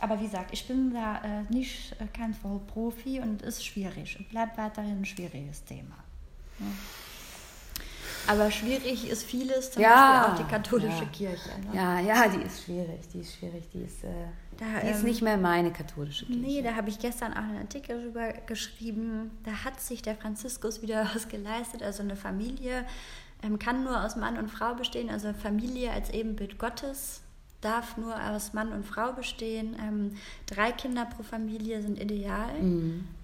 aber 0.00 0.20
wie 0.20 0.24
gesagt, 0.24 0.52
ich 0.52 0.66
bin 0.66 0.92
da 0.92 1.22
äh, 1.22 1.42
nicht 1.48 1.92
äh, 2.00 2.06
kein 2.12 2.34
Vollprofi 2.34 3.20
und 3.20 3.42
ist 3.42 3.64
schwierig 3.64 4.18
und 4.18 4.28
bleibt 4.28 4.56
weiterhin 4.58 5.00
ein 5.00 5.04
schwieriges 5.04 5.64
Thema. 5.64 5.96
Ja. 6.60 6.66
Aber 8.28 8.50
schwierig 8.50 9.08
ist 9.08 9.24
vieles, 9.24 9.70
zum 9.72 9.82
Ja, 9.82 10.26
Beispiel 10.28 10.44
auch 10.44 10.46
die 10.46 10.52
katholische 10.54 11.04
ja. 11.04 11.10
Kirche. 11.10 11.48
Ne? 11.60 11.76
Ja, 11.76 12.00
ja, 12.00 12.28
die 12.28 12.42
ist 12.42 12.64
schwierig, 12.64 13.00
die 13.12 13.20
ist 13.20 13.36
schwierig, 13.36 13.64
die 13.72 13.82
ist, 13.82 14.04
äh, 14.04 14.08
Da, 14.58 14.80
die 14.84 14.90
ist 14.90 15.00
ähm, 15.00 15.04
nicht 15.06 15.22
mehr 15.22 15.36
meine 15.38 15.72
katholische 15.72 16.26
Kirche. 16.26 16.40
Nee, 16.40 16.62
da 16.62 16.74
habe 16.74 16.90
ich 16.90 16.98
gestern 16.98 17.32
auch 17.32 17.38
einen 17.38 17.58
Artikel 17.58 18.02
drüber 18.02 18.32
geschrieben. 18.46 19.30
Da 19.44 19.64
hat 19.64 19.80
sich 19.80 20.02
der 20.02 20.14
Franziskus 20.16 20.82
wieder 20.82 21.08
was 21.14 21.28
geleistet. 21.28 21.82
Also 21.82 22.02
eine 22.02 22.16
Familie 22.16 22.84
ähm, 23.42 23.58
kann 23.58 23.84
nur 23.84 24.04
aus 24.04 24.16
Mann 24.16 24.36
und 24.36 24.50
Frau 24.50 24.74
bestehen. 24.74 25.10
Also 25.10 25.32
Familie 25.32 25.92
als 25.92 26.10
Ebenbild 26.10 26.58
Gottes 26.58 27.22
darf 27.60 27.96
nur 27.96 28.14
aus 28.30 28.52
Mann 28.52 28.72
und 28.72 28.84
Frau 28.84 29.12
bestehen. 29.12 29.76
Ähm, 29.80 30.12
drei 30.46 30.70
Kinder 30.72 31.06
pro 31.06 31.22
Familie 31.22 31.82
sind 31.82 32.00
ideal. 32.00 32.50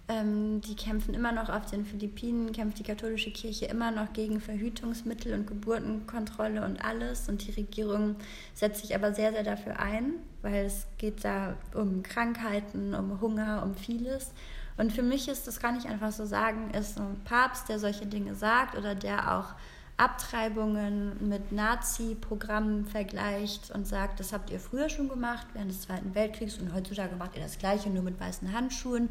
Ähm, 0.07 0.61
die 0.61 0.76
kämpfen 0.76 1.14
immer 1.14 1.32
noch 1.32 1.48
auf 1.48 1.64
den 1.64 1.86
Philippinen, 1.86 2.52
kämpft 2.52 2.78
die 2.78 2.82
katholische 2.82 3.30
Kirche 3.30 3.64
immer 3.64 3.90
noch 3.90 4.12
gegen 4.12 4.38
Verhütungsmittel 4.38 5.32
und 5.32 5.46
Geburtenkontrolle 5.46 6.62
und 6.62 6.84
alles. 6.84 7.28
Und 7.28 7.46
die 7.46 7.52
Regierung 7.52 8.16
setzt 8.52 8.82
sich 8.82 8.94
aber 8.94 9.14
sehr, 9.14 9.32
sehr 9.32 9.44
dafür 9.44 9.80
ein, 9.80 10.14
weil 10.42 10.66
es 10.66 10.86
geht 10.98 11.24
da 11.24 11.57
um 11.74 12.02
Krankheiten, 12.02 12.94
um 12.94 13.20
Hunger, 13.22 13.62
um 13.64 13.74
vieles. 13.74 14.32
Und 14.76 14.92
für 14.92 15.02
mich 15.02 15.28
ist 15.28 15.46
das, 15.46 15.59
kann 15.59 15.78
ich 15.78 15.86
einfach 15.86 16.12
so 16.12 16.26
sagen, 16.26 16.70
ist 16.72 16.98
ein 16.98 17.20
Papst, 17.24 17.68
der 17.70 17.78
solche 17.78 18.07
Dinge 18.07 18.34
sagt 18.34 18.76
oder 18.76 18.94
der 18.94 19.38
auch 19.38 19.55
Abtreibungen 19.96 21.28
mit 21.28 21.52
Nazi-Programmen 21.52 22.84
vergleicht 22.84 23.70
und 23.70 23.86
sagt, 23.86 24.18
das 24.18 24.32
habt 24.32 24.50
ihr 24.50 24.59
früher 24.59 24.88
schon 24.88 25.09
gemacht, 25.09 25.46
während 25.52 25.70
des 25.70 25.82
Zweiten 25.82 26.16
Weltkriegs 26.16 26.59
und 26.59 26.74
heutzutage 26.74 27.14
macht 27.14 27.36
ihr 27.36 27.42
das 27.42 27.59
Gleiche, 27.59 27.90
nur 27.90 28.02
mit 28.02 28.18
weißen 28.18 28.52
Handschuhen. 28.52 29.09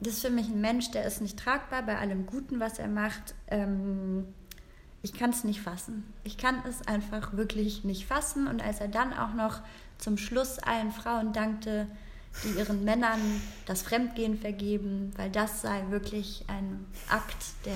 Das 0.00 0.14
ist 0.14 0.22
für 0.22 0.30
mich 0.30 0.48
ein 0.48 0.60
Mensch, 0.60 0.90
der 0.90 1.04
ist 1.04 1.20
nicht 1.20 1.38
tragbar 1.38 1.82
bei 1.82 1.98
allem 1.98 2.26
Guten, 2.26 2.58
was 2.58 2.78
er 2.78 2.88
macht. 2.88 3.34
Ähm, 3.48 4.26
ich 5.02 5.12
kann 5.12 5.30
es 5.30 5.44
nicht 5.44 5.60
fassen. 5.60 6.12
Ich 6.24 6.36
kann 6.36 6.62
es 6.68 6.86
einfach 6.86 7.34
wirklich 7.34 7.84
nicht 7.84 8.06
fassen. 8.06 8.46
Und 8.46 8.62
als 8.62 8.80
er 8.80 8.88
dann 8.88 9.12
auch 9.12 9.34
noch 9.34 9.60
zum 9.98 10.16
Schluss 10.16 10.58
allen 10.58 10.92
Frauen 10.92 11.32
dankte, 11.32 11.86
die 12.44 12.58
ihren 12.58 12.84
Männern 12.84 13.20
das 13.66 13.82
Fremdgehen 13.82 14.38
vergeben, 14.38 15.12
weil 15.16 15.30
das 15.30 15.62
sei 15.62 15.84
wirklich 15.90 16.44
ein 16.48 16.86
Akt 17.08 17.44
der 17.64 17.74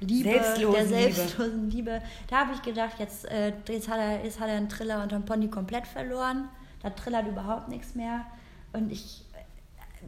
Liebe, 0.00 0.30
Selbstlosen 0.30 0.90
der 0.90 1.00
Liebe. 1.00 1.12
selbstlosen 1.12 1.70
Liebe. 1.70 2.02
Da 2.28 2.38
habe 2.38 2.54
ich 2.54 2.62
gedacht, 2.62 2.98
jetzt, 2.98 3.26
äh, 3.26 3.52
jetzt, 3.68 3.88
hat 3.88 3.98
er, 3.98 4.24
jetzt 4.24 4.40
hat 4.40 4.48
er 4.48 4.56
einen 4.56 4.68
Triller 4.68 5.02
und 5.02 5.12
einen 5.12 5.24
Pony 5.24 5.48
komplett 5.48 5.86
verloren. 5.86 6.48
Da 6.82 6.90
trillert 6.90 7.28
überhaupt 7.28 7.68
nichts 7.68 7.94
mehr. 7.94 8.26
Und 8.72 8.90
ich, 8.90 9.24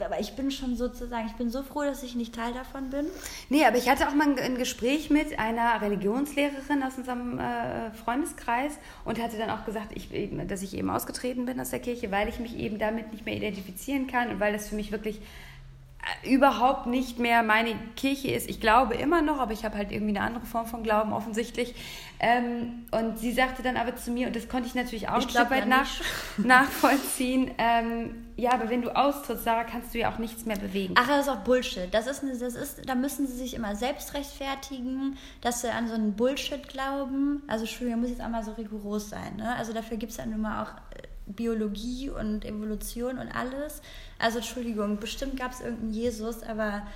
aber 0.01 0.21
ich 0.21 0.35
bin 0.35 0.51
schon 0.51 0.77
sozusagen, 0.77 1.27
ich 1.27 1.35
bin 1.35 1.51
so 1.51 1.63
froh, 1.63 1.83
dass 1.83 2.03
ich 2.03 2.15
nicht 2.15 2.35
Teil 2.35 2.53
davon 2.53 2.91
bin. 2.91 3.07
Nee, 3.51 3.65
aber 3.65 3.77
ich 3.77 3.89
hatte 3.89 4.09
auch 4.09 4.15
mal 4.15 4.39
ein, 4.39 4.57
Gespräch 4.57 5.11
mit 5.11 5.39
einer 5.39 5.81
Religionslehrerin 5.81 6.83
aus 6.83 6.97
unserem 6.97 7.39
äh, 7.39 7.91
Freundeskreis 7.93 8.73
und 9.05 9.21
hatte 9.21 9.37
dann 9.37 9.51
auch 9.51 9.65
gesagt, 9.65 9.93
ich, 9.95 10.09
dass 10.49 10.63
ich 10.63 10.77
eben 10.77 10.91
ausgetreten 10.91 11.47
bin 11.47 11.61
aus 11.61 11.71
der 11.71 11.81
Kirche, 11.81 12.11
weil 12.11 12.29
ich 12.29 12.39
mich 12.39 12.57
eben 12.57 12.79
damit 12.79 13.13
nicht 13.13 13.27
mehr 13.27 13.37
identifizieren 13.37 14.07
kann 14.07 14.31
und 14.31 14.41
weil 14.41 14.53
das 14.53 14.69
für 14.69 14.77
mich 14.77 14.93
wirklich 14.93 15.21
überhaupt 16.25 16.87
nicht 16.87 17.19
mehr 17.19 17.43
meine 17.43 17.75
Kirche 17.97 18.33
ist. 18.33 18.49
Ich 18.49 18.61
glaube 18.61 18.95
immer 18.95 19.23
noch, 19.23 19.39
aber 19.39 19.53
ich 19.53 19.65
habe 19.65 19.77
halt 19.77 19.93
irgendwie 19.93 20.17
eine 20.17 20.27
andere 20.27 20.47
Form 20.47 20.67
von 20.67 20.83
Glauben 20.83 21.13
offensichtlich. 21.13 21.75
Ähm, 22.19 22.87
und 22.91 23.19
sie 23.19 23.33
sagte 23.33 23.63
dann 23.63 23.77
aber 23.77 23.97
zu 23.97 24.11
mir, 24.11 24.29
und 24.29 24.37
das 24.37 24.49
konnte 24.49 24.69
ich 24.69 24.75
natürlich 24.75 25.09
auch 25.09 25.19
ich 25.19 25.25
ein 25.25 25.31
Stück 25.31 25.51
weit 25.51 25.67
nach, 25.67 25.89
nachvollziehen, 26.39 27.51
ähm, 27.59 28.27
ja, 28.37 28.53
aber 28.53 28.71
wenn 28.71 28.83
du 28.83 28.95
austrittst, 28.95 29.45
Sarah, 29.45 29.65
kannst 29.65 29.95
du 29.95 29.99
ja 29.99 30.13
auch 30.13 30.19
nichts 30.19 30.47
mehr 30.47 30.57
bewegen. 30.57 30.95
Ach, 30.97 31.07
das 31.07 31.27
ist 31.27 31.29
auch 31.29 31.41
Bullshit. 31.41 31.93
Das 31.93 32.07
ist, 32.07 32.23
eine, 32.23 32.37
das 32.37 32.55
ist, 32.55 32.89
da 32.89 32.95
müssen 32.95 33.27
sie 33.27 33.37
sich 33.37 33.55
immer 33.55 33.77
selbst 33.77 34.15
rechtfertigen, 34.15 35.19
dass 35.43 35.61
sie 35.61 35.71
an 35.71 35.87
so 35.87 35.95
einen 35.95 36.15
Bullshit 36.15 36.67
glauben. 36.69 37.43
Also 37.47 37.65
Entschuldigung, 37.65 38.01
muss 38.01 38.11
jetzt 38.11 38.23
auch 38.23 38.29
mal 38.29 38.43
so 38.43 38.53
rigoros 38.53 39.11
sein. 39.11 39.37
Ne? 39.37 39.55
Also 39.57 39.73
dafür 39.73 39.97
gibt 39.97 40.13
es 40.13 40.19
ja 40.19 40.27
nun 40.27 40.41
mal 40.41 40.63
auch 40.63 40.73
Biologie 41.35 42.11
und 42.11 42.45
Evolution 42.45 43.19
und 43.19 43.29
alles. 43.29 43.83
Also 44.19 44.39
Entschuldigung, 44.39 44.99
bestimmt 44.99 45.39
gab 45.39 45.53
es 45.53 45.61
irgendeinen 45.61 45.93
Jesus, 45.93 46.43
aber 46.43 46.87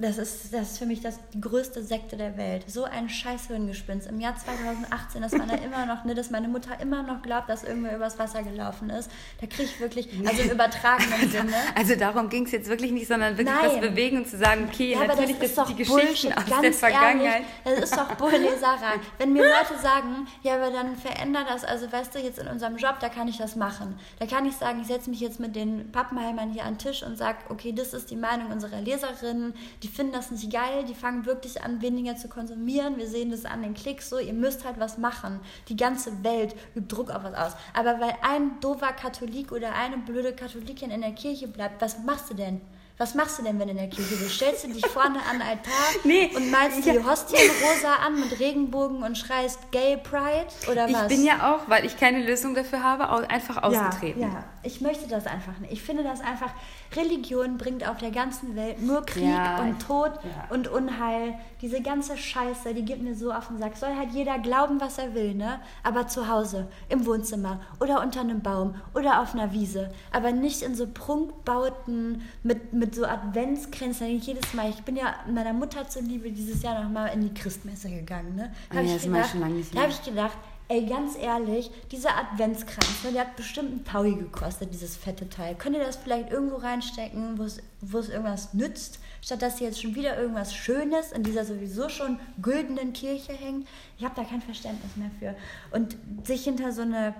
das 0.00 0.18
ist, 0.18 0.52
das 0.54 0.72
ist 0.72 0.78
für 0.78 0.86
mich 0.86 1.00
das, 1.00 1.18
die 1.34 1.40
größte 1.40 1.82
Sekte 1.82 2.16
der 2.16 2.36
Welt. 2.36 2.64
So 2.66 2.84
ein 2.84 3.08
scheiß 3.08 3.48
Hirngespinst. 3.48 4.08
Im 4.08 4.20
Jahr 4.20 4.34
2018, 4.36 5.20
dass 5.20 5.32
man 5.32 5.48
da 5.48 5.56
immer 5.56 5.86
noch, 5.86 6.04
ne, 6.04 6.14
dass 6.14 6.30
meine 6.30 6.48
Mutter 6.48 6.80
immer 6.80 7.02
noch 7.02 7.22
glaubt, 7.22 7.48
dass 7.48 7.64
irgendwer 7.64 7.96
übers 7.96 8.18
Wasser 8.18 8.42
gelaufen 8.42 8.90
ist. 8.90 9.10
Da 9.40 9.46
kriege 9.46 9.64
ich 9.64 9.80
wirklich, 9.80 10.08
also 10.26 10.42
im 10.42 10.50
übertragenen 10.52 11.30
Sinne. 11.30 11.54
Also 11.74 11.96
darum 11.96 12.28
ging 12.28 12.46
es 12.46 12.52
jetzt 12.52 12.68
wirklich 12.68 12.92
nicht, 12.92 13.08
sondern 13.08 13.36
wirklich 13.36 13.54
Nein. 13.54 13.72
was 13.72 13.80
bewegen 13.80 14.18
und 14.18 14.28
zu 14.28 14.38
sagen, 14.38 14.68
okay, 14.72 14.92
ja, 14.92 15.06
natürlich 15.06 15.38
das, 15.38 15.50
ist 15.50 15.58
das 15.58 15.68
die 15.68 15.74
Geschichten 15.76 16.32
aus 16.32 16.44
der 16.62 16.72
Vergangenheit. 16.72 17.42
Ehrlich, 17.64 17.80
das 17.80 17.90
ist 17.90 17.96
doch 17.96 18.14
Bullleserei. 18.14 19.00
Wenn 19.18 19.32
mir 19.32 19.42
Leute 19.42 19.80
sagen, 19.80 20.26
ja, 20.42 20.54
aber 20.54 20.70
dann 20.70 20.96
veränder 20.96 21.44
das, 21.46 21.64
also 21.64 21.90
weißt 21.90 22.14
du, 22.14 22.20
jetzt 22.20 22.38
in 22.38 22.46
unserem 22.48 22.76
Job, 22.76 22.96
da 23.00 23.08
kann 23.08 23.28
ich 23.28 23.38
das 23.38 23.56
machen. 23.56 23.98
Da 24.18 24.26
kann 24.26 24.46
ich 24.46 24.56
sagen, 24.56 24.80
ich 24.80 24.86
setze 24.86 25.10
mich 25.10 25.20
jetzt 25.20 25.40
mit 25.40 25.54
den 25.54 25.92
Pappenheimern 25.92 26.52
hier 26.52 26.64
an 26.64 26.74
den 26.74 26.78
Tisch 26.78 27.02
und 27.02 27.16
sage, 27.16 27.38
okay, 27.48 27.72
das 27.72 27.92
ist 27.92 28.10
die 28.10 28.16
Meinung 28.16 28.50
unserer 28.50 28.80
Leserinnen, 28.80 29.54
die 29.82 29.89
finden 29.90 30.12
das 30.12 30.30
nicht 30.30 30.52
geil, 30.52 30.84
die 30.88 30.94
fangen 30.94 31.26
wirklich 31.26 31.62
an, 31.62 31.82
weniger 31.82 32.16
zu 32.16 32.28
konsumieren. 32.28 32.96
Wir 32.96 33.08
sehen 33.08 33.30
das 33.30 33.44
an 33.44 33.62
den 33.62 33.74
Klicks 33.74 34.08
so, 34.08 34.18
ihr 34.18 34.32
müsst 34.32 34.64
halt 34.64 34.80
was 34.80 34.98
machen. 34.98 35.40
Die 35.68 35.76
ganze 35.76 36.24
Welt 36.24 36.54
übt 36.74 36.94
Druck 36.94 37.10
auf 37.10 37.24
was 37.24 37.34
aus. 37.34 37.56
Aber 37.74 38.00
weil 38.00 38.14
ein 38.22 38.60
doofer 38.60 38.92
Katholik 38.92 39.52
oder 39.52 39.74
eine 39.74 39.98
blöde 39.98 40.34
Katholikin 40.34 40.90
in 40.90 41.02
der 41.02 41.12
Kirche 41.12 41.48
bleibt, 41.48 41.80
was 41.82 42.02
machst 42.04 42.30
du 42.30 42.34
denn? 42.34 42.60
Was 43.00 43.14
machst 43.14 43.38
du 43.38 43.42
denn, 43.42 43.58
wenn 43.58 43.68
du 43.68 43.70
in 43.70 43.78
der 43.78 43.88
Kirche 43.88 44.14
bist? 44.14 44.34
Stellst 44.34 44.62
du 44.62 44.68
dich 44.68 44.86
vorne 44.86 45.20
an 45.20 45.38
den 45.38 45.48
Altar 45.48 45.72
nee, 46.04 46.30
und 46.36 46.50
malst 46.50 46.84
die 46.84 47.02
Hostien 47.02 47.50
rosa 47.62 47.94
an 47.94 48.20
mit 48.20 48.38
Regenbogen 48.38 49.02
und 49.02 49.16
schreist 49.16 49.58
Gay 49.70 49.96
Pride 49.96 50.48
oder 50.70 50.84
was? 50.92 51.10
Ich 51.10 51.16
bin 51.16 51.24
ja 51.24 51.50
auch, 51.50 51.66
weil 51.66 51.86
ich 51.86 51.96
keine 51.96 52.22
Lösung 52.22 52.54
dafür 52.54 52.82
habe, 52.82 53.08
einfach 53.30 53.62
ausgetreten. 53.62 54.20
Ja, 54.20 54.28
ja. 54.28 54.44
ich 54.64 54.82
möchte 54.82 55.08
das 55.08 55.26
einfach 55.26 55.58
nicht. 55.60 55.72
Ich 55.72 55.82
finde 55.82 56.02
das 56.02 56.20
einfach, 56.20 56.50
Religion 56.94 57.56
bringt 57.56 57.88
auf 57.88 57.96
der 57.96 58.10
ganzen 58.10 58.54
Welt 58.54 58.82
nur 58.82 59.06
Krieg 59.06 59.24
ja, 59.24 59.60
und 59.60 59.80
Tod 59.80 60.12
ja. 60.22 60.54
und 60.54 60.68
Unheil. 60.68 61.38
Diese 61.62 61.80
ganze 61.80 62.18
Scheiße, 62.18 62.74
die 62.74 62.84
geht 62.84 63.00
mir 63.00 63.14
so 63.14 63.32
auf 63.32 63.48
den 63.48 63.58
Sack. 63.58 63.78
Soll 63.78 63.96
halt 63.96 64.10
jeder 64.10 64.38
glauben, 64.38 64.78
was 64.78 64.98
er 64.98 65.14
will, 65.14 65.34
ne? 65.34 65.60
Aber 65.82 66.06
zu 66.06 66.28
Hause, 66.28 66.68
im 66.90 67.06
Wohnzimmer 67.06 67.62
oder 67.80 68.02
unter 68.02 68.20
einem 68.20 68.42
Baum 68.42 68.74
oder 68.94 69.22
auf 69.22 69.32
einer 69.32 69.52
Wiese. 69.54 69.90
Aber 70.12 70.32
nicht 70.32 70.60
in 70.60 70.74
so 70.74 70.86
Prunkbauten 70.86 72.28
mit, 72.42 72.74
mit 72.74 72.89
so 72.94 73.04
Adventskränzen. 73.04 74.18
Jedes 74.18 74.54
Mal, 74.54 74.70
ich 74.70 74.82
bin 74.82 74.96
ja 74.96 75.14
meiner 75.32 75.52
Mutter 75.52 75.88
zuliebe 75.88 76.30
dieses 76.30 76.62
Jahr 76.62 76.82
nochmal 76.82 77.12
in 77.14 77.22
die 77.22 77.34
Christmesse 77.34 77.90
gegangen, 77.90 78.36
ne? 78.36 78.52
Hab 78.70 78.84
ja, 78.84 78.96
ich 78.96 79.02
gedacht, 79.02 79.34
da 79.74 79.80
habe 79.80 79.92
ich 79.92 80.02
gedacht, 80.02 80.36
Ey, 80.70 80.86
ganz 80.86 81.18
ehrlich, 81.18 81.68
dieser 81.90 82.16
Adventskranz, 82.16 83.02
ne, 83.02 83.10
der 83.10 83.22
hat 83.22 83.34
bestimmt 83.34 83.72
einen 83.72 83.84
Taui 83.84 84.14
gekostet, 84.14 84.72
dieses 84.72 84.96
fette 84.96 85.28
Teil. 85.28 85.56
Könnt 85.56 85.74
ihr 85.74 85.84
das 85.84 85.96
vielleicht 85.96 86.30
irgendwo 86.30 86.58
reinstecken, 86.58 87.40
wo 87.80 87.98
es 87.98 88.08
irgendwas 88.08 88.54
nützt, 88.54 89.00
statt 89.20 89.42
dass 89.42 89.58
hier 89.58 89.66
jetzt 89.66 89.82
schon 89.82 89.96
wieder 89.96 90.16
irgendwas 90.16 90.54
Schönes 90.54 91.10
in 91.10 91.24
dieser 91.24 91.44
sowieso 91.44 91.88
schon 91.88 92.20
güldenen 92.40 92.92
Kirche 92.92 93.32
hängt? 93.32 93.66
Ich 93.98 94.04
habe 94.04 94.14
da 94.14 94.22
kein 94.22 94.42
Verständnis 94.42 94.94
mehr 94.94 95.10
für. 95.18 95.34
Und 95.76 95.96
sich 96.24 96.44
hinter 96.44 96.70
so 96.70 96.82
eine 96.82 97.16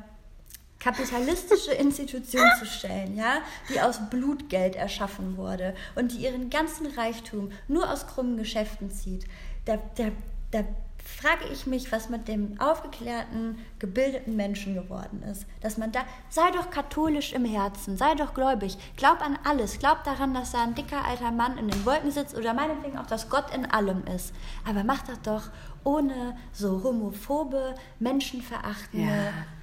kapitalistische 0.80 1.72
Institution 1.72 2.44
zu 2.58 2.66
stellen, 2.66 3.16
ja, 3.16 3.38
die 3.68 3.80
aus 3.80 4.00
Blutgeld 4.10 4.74
erschaffen 4.74 5.36
wurde 5.36 5.74
und 5.94 6.12
die 6.12 6.24
ihren 6.24 6.50
ganzen 6.50 6.86
Reichtum 6.86 7.52
nur 7.68 7.90
aus 7.90 8.06
krummen 8.06 8.38
Geschäften 8.38 8.90
zieht, 8.90 9.26
da, 9.66 9.78
da, 9.96 10.10
da 10.50 10.64
frage 11.04 11.44
ich 11.52 11.66
mich, 11.66 11.92
was 11.92 12.08
mit 12.08 12.28
dem 12.28 12.58
aufgeklärten, 12.60 13.58
gebildeten 13.78 14.36
Menschen 14.36 14.74
geworden 14.74 15.22
ist. 15.22 15.46
Dass 15.60 15.76
man 15.76 15.92
da, 15.92 16.00
sei 16.28 16.50
doch 16.52 16.70
katholisch 16.70 17.32
im 17.32 17.44
Herzen, 17.44 17.96
sei 17.96 18.14
doch 18.14 18.34
gläubig, 18.34 18.76
glaub 18.96 19.20
an 19.20 19.38
alles, 19.44 19.78
glaub 19.78 20.04
daran, 20.04 20.34
dass 20.34 20.52
da 20.52 20.62
ein 20.62 20.74
dicker 20.74 21.04
alter 21.04 21.30
Mann 21.30 21.58
in 21.58 21.68
den 21.68 21.84
Wolken 21.84 22.10
sitzt 22.10 22.36
oder 22.36 22.54
meinetwegen 22.54 22.98
auch, 22.98 23.06
dass 23.06 23.28
Gott 23.28 23.54
in 23.54 23.66
allem 23.66 24.04
ist. 24.06 24.34
Aber 24.66 24.84
mach 24.84 25.02
das 25.02 25.20
doch 25.22 25.50
ohne 25.84 26.36
so 26.52 26.82
homophobe, 26.82 27.74
menschenverachtende. 27.98 29.06
Ja. 29.06 29.59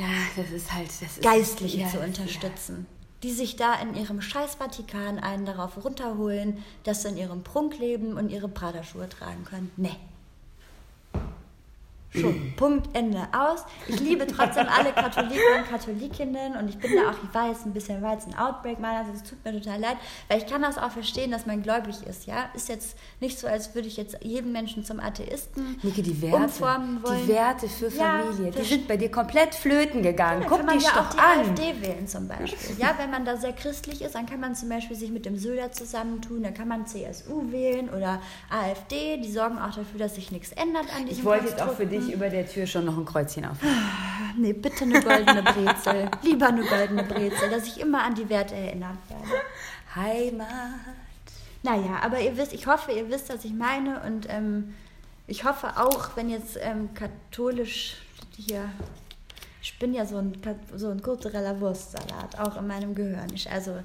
Ja, 0.00 0.06
das 0.36 0.50
ist 0.50 0.72
halt. 0.72 0.88
Das 0.88 1.02
ist, 1.02 1.22
Geistliche 1.22 1.80
ja, 1.80 1.88
zu 1.88 2.00
unterstützen. 2.00 2.86
Ja 2.88 3.00
die 3.22 3.32
sich 3.32 3.56
da 3.56 3.74
in 3.74 3.94
ihrem 3.94 4.22
scheiß 4.22 4.54
Vatikan 4.54 5.18
einen 5.18 5.44
darauf 5.44 5.84
runterholen, 5.84 6.64
dass 6.84 7.02
sie 7.02 7.08
in 7.08 7.16
ihrem 7.18 7.42
Prunk 7.42 7.78
leben 7.78 8.14
und 8.14 8.30
ihre 8.30 8.48
Praderschuhe 8.48 9.08
tragen 9.08 9.44
können. 9.44 9.70
Nee. 9.76 9.96
Schon. 12.12 12.52
Punkt, 12.56 12.94
Ende, 12.96 13.28
aus. 13.32 13.64
Ich 13.86 14.00
liebe 14.00 14.26
trotzdem 14.26 14.66
alle 14.68 14.92
Katholiken 14.92 15.38
und 15.58 15.68
Katholikinnen 15.70 16.56
und 16.56 16.68
ich 16.68 16.78
bin 16.78 16.90
da 16.96 17.10
auch, 17.10 17.14
ich 17.22 17.34
weiß, 17.34 17.66
ein 17.66 17.72
bisschen 17.72 18.02
war 18.02 18.14
jetzt 18.14 18.26
ein 18.26 18.36
Outbreak 18.36 18.80
meinerseits, 18.80 19.22
es 19.22 19.30
tut 19.30 19.44
mir 19.44 19.60
total 19.60 19.80
leid, 19.80 19.96
weil 20.28 20.38
ich 20.38 20.46
kann 20.46 20.62
das 20.62 20.76
auch 20.76 20.90
verstehen, 20.90 21.30
dass 21.30 21.46
man 21.46 21.62
gläubig 21.62 22.02
ist, 22.08 22.26
ja. 22.26 22.50
Ist 22.54 22.68
jetzt 22.68 22.96
nicht 23.20 23.38
so, 23.38 23.46
als 23.46 23.74
würde 23.74 23.86
ich 23.86 23.96
jetzt 23.96 24.18
jeden 24.22 24.50
Menschen 24.50 24.84
zum 24.84 24.98
Atheisten 24.98 25.78
Nike, 25.82 26.02
die 26.02 26.20
Werte, 26.20 26.36
umformen 26.36 27.02
wollen. 27.02 27.22
Die 27.22 27.28
Werte 27.28 27.68
für 27.68 27.90
Familie, 27.90 28.50
ja, 28.50 28.60
die 28.60 28.68
sind 28.68 28.88
bei 28.88 28.96
dir 28.96 29.10
komplett 29.10 29.54
flöten 29.54 30.02
gegangen. 30.02 30.42
Ja, 30.42 30.48
Guck 30.48 30.68
dich 30.68 30.82
ja 30.82 30.90
doch 30.90 31.10
an. 31.10 31.16
Kann 31.16 31.46
man 31.46 31.56
ja 31.56 31.70
AfD 31.70 31.82
wählen 31.86 32.08
zum 32.08 32.26
Beispiel. 32.26 32.76
Ja, 32.78 32.94
wenn 32.98 33.10
man 33.10 33.24
da 33.24 33.36
sehr 33.36 33.52
christlich 33.52 34.02
ist, 34.02 34.16
dann 34.16 34.26
kann 34.26 34.40
man 34.40 34.54
zum 34.54 34.68
Beispiel 34.68 34.96
sich 34.96 35.10
mit 35.10 35.26
dem 35.26 35.36
Söder 35.36 35.70
zusammentun, 35.70 36.42
dann 36.42 36.54
kann 36.54 36.66
man 36.66 36.86
CSU 36.86 37.52
wählen 37.52 37.88
oder 37.88 38.20
AfD, 38.50 39.18
die 39.18 39.30
sorgen 39.30 39.58
auch 39.58 39.74
dafür, 39.74 39.98
dass 39.98 40.16
sich 40.16 40.32
nichts 40.32 40.50
ändert 40.52 40.86
an 40.96 41.06
diesem 41.06 41.20
Ich 41.20 41.24
wollte 41.24 41.46
jetzt 41.46 41.62
auch 41.62 41.74
für 41.74 41.86
dich 41.86 41.99
dich 42.00 42.14
über 42.14 42.28
der 42.28 42.46
Tür 42.46 42.66
schon 42.66 42.84
noch 42.84 42.96
ein 42.96 43.04
Kreuzchen 43.04 43.44
auf. 43.44 43.58
Nee, 44.36 44.52
bitte 44.52 44.84
eine 44.84 45.00
goldene 45.02 45.42
Brezel. 45.42 46.10
Lieber 46.22 46.48
eine 46.48 46.64
goldene 46.64 47.04
Brezel, 47.04 47.50
dass 47.50 47.66
ich 47.66 47.80
immer 47.80 48.02
an 48.02 48.14
die 48.14 48.28
Werte 48.28 48.54
erinnert 48.54 48.98
werde. 49.08 49.42
Heimat. 49.94 50.80
Naja, 51.62 52.00
aber 52.02 52.20
ihr 52.20 52.36
wisst, 52.36 52.52
ich 52.52 52.66
hoffe, 52.66 52.92
ihr 52.92 53.08
wisst, 53.10 53.28
was 53.32 53.44
ich 53.44 53.52
meine. 53.52 54.00
Und 54.02 54.26
ähm, 54.30 54.74
ich 55.26 55.44
hoffe 55.44 55.68
auch, 55.76 56.16
wenn 56.16 56.28
jetzt 56.28 56.58
ähm, 56.60 56.94
katholisch 56.94 57.96
hier. 58.36 58.70
Ich 59.62 59.78
bin 59.78 59.92
ja 59.92 60.06
so 60.06 60.16
ein, 60.16 60.32
so 60.74 60.88
ein 60.88 61.02
kultureller 61.02 61.60
Wurstsalat, 61.60 62.38
auch 62.38 62.56
in 62.56 62.66
meinem 62.66 62.94
Gehirn. 62.94 63.28
Ich, 63.34 63.50
also, 63.50 63.78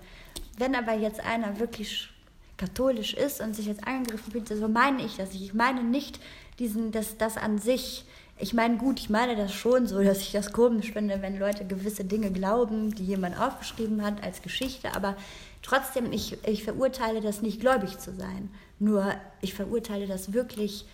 wenn 0.58 0.74
aber 0.74 0.94
jetzt 0.94 1.20
einer 1.20 1.60
wirklich 1.60 2.10
katholisch 2.58 3.14
ist 3.14 3.42
und 3.42 3.56
sich 3.56 3.66
jetzt 3.66 3.86
angegriffen 3.86 4.32
fühlt, 4.32 4.48
so 4.48 4.68
meine 4.70 5.04
ich 5.04 5.18
das 5.18 5.34
nicht. 5.34 5.44
Ich 5.44 5.54
meine 5.54 5.84
nicht 5.84 6.20
diesen, 6.60 6.92
das, 6.92 7.18
das 7.18 7.38
an 7.38 7.58
sich 7.58 8.06
ich 8.38 8.54
meine, 8.54 8.78
gut, 8.78 9.00
ich 9.00 9.10
meine 9.10 9.36
das 9.36 9.54
schon 9.54 9.88
so, 9.88 10.04
dass 10.04 10.20
ich 10.20 10.34
das 10.34 10.52
komisch 10.52 10.92
finde, 10.92 11.22
wenn 11.22 11.40
Leute 11.40 11.66
gewisse 11.66 12.04
Dinge 12.04 12.32
glauben, 12.32 12.94
die 12.94 13.06
jemand 13.06 13.40
aufgeschrieben 13.40 14.04
hat 14.04 14.22
als 14.24 14.42
Geschichte, 14.42 14.94
aber 14.94 15.16
trotzdem, 15.62 16.12
ich, 16.12 16.38
ich 16.46 16.64
verurteile 16.64 17.22
das 17.22 17.42
nicht, 17.42 17.62
gläubig 17.62 17.98
zu 17.98 18.14
sein. 18.14 18.50
Nur, 18.78 19.14
ich 19.40 19.54
verurteile 19.54 20.06
das 20.06 20.34
wirklich, 20.34 20.86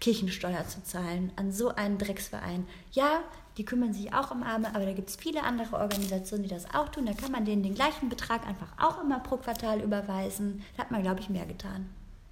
Kirchensteuer 0.00 0.66
zu 0.66 0.82
zahlen 0.82 1.32
an 1.36 1.52
so 1.52 1.74
einen 1.74 1.96
Drecksverein. 1.96 2.66
Ja, 2.92 3.22
die 3.56 3.64
kümmern 3.64 3.94
sich 3.94 4.12
auch 4.12 4.30
um 4.30 4.42
Arme, 4.42 4.74
aber 4.74 4.84
da 4.84 4.92
gibt 4.92 5.08
es 5.08 5.16
viele 5.16 5.42
andere 5.42 5.76
Organisationen, 5.76 6.42
die 6.42 6.50
das 6.50 6.66
auch 6.74 6.88
tun. 6.88 7.06
Da 7.06 7.12
kann 7.12 7.32
man 7.32 7.44
denen 7.44 7.62
den 7.62 7.74
gleichen 7.74 8.08
Betrag 8.08 8.46
einfach 8.46 8.68
auch 8.78 9.02
immer 9.02 9.20
pro 9.20 9.36
Quartal 9.36 9.80
überweisen. 9.80 10.62
Da 10.76 10.82
hat 10.82 10.90
man, 10.90 11.02
glaube 11.02 11.20
ich, 11.20 11.30
mehr 11.30 11.46
getan, 11.46 11.88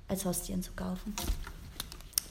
als 0.09 0.25
Hostien 0.27 0.63
zu 0.63 0.73
kaufen. 0.73 1.15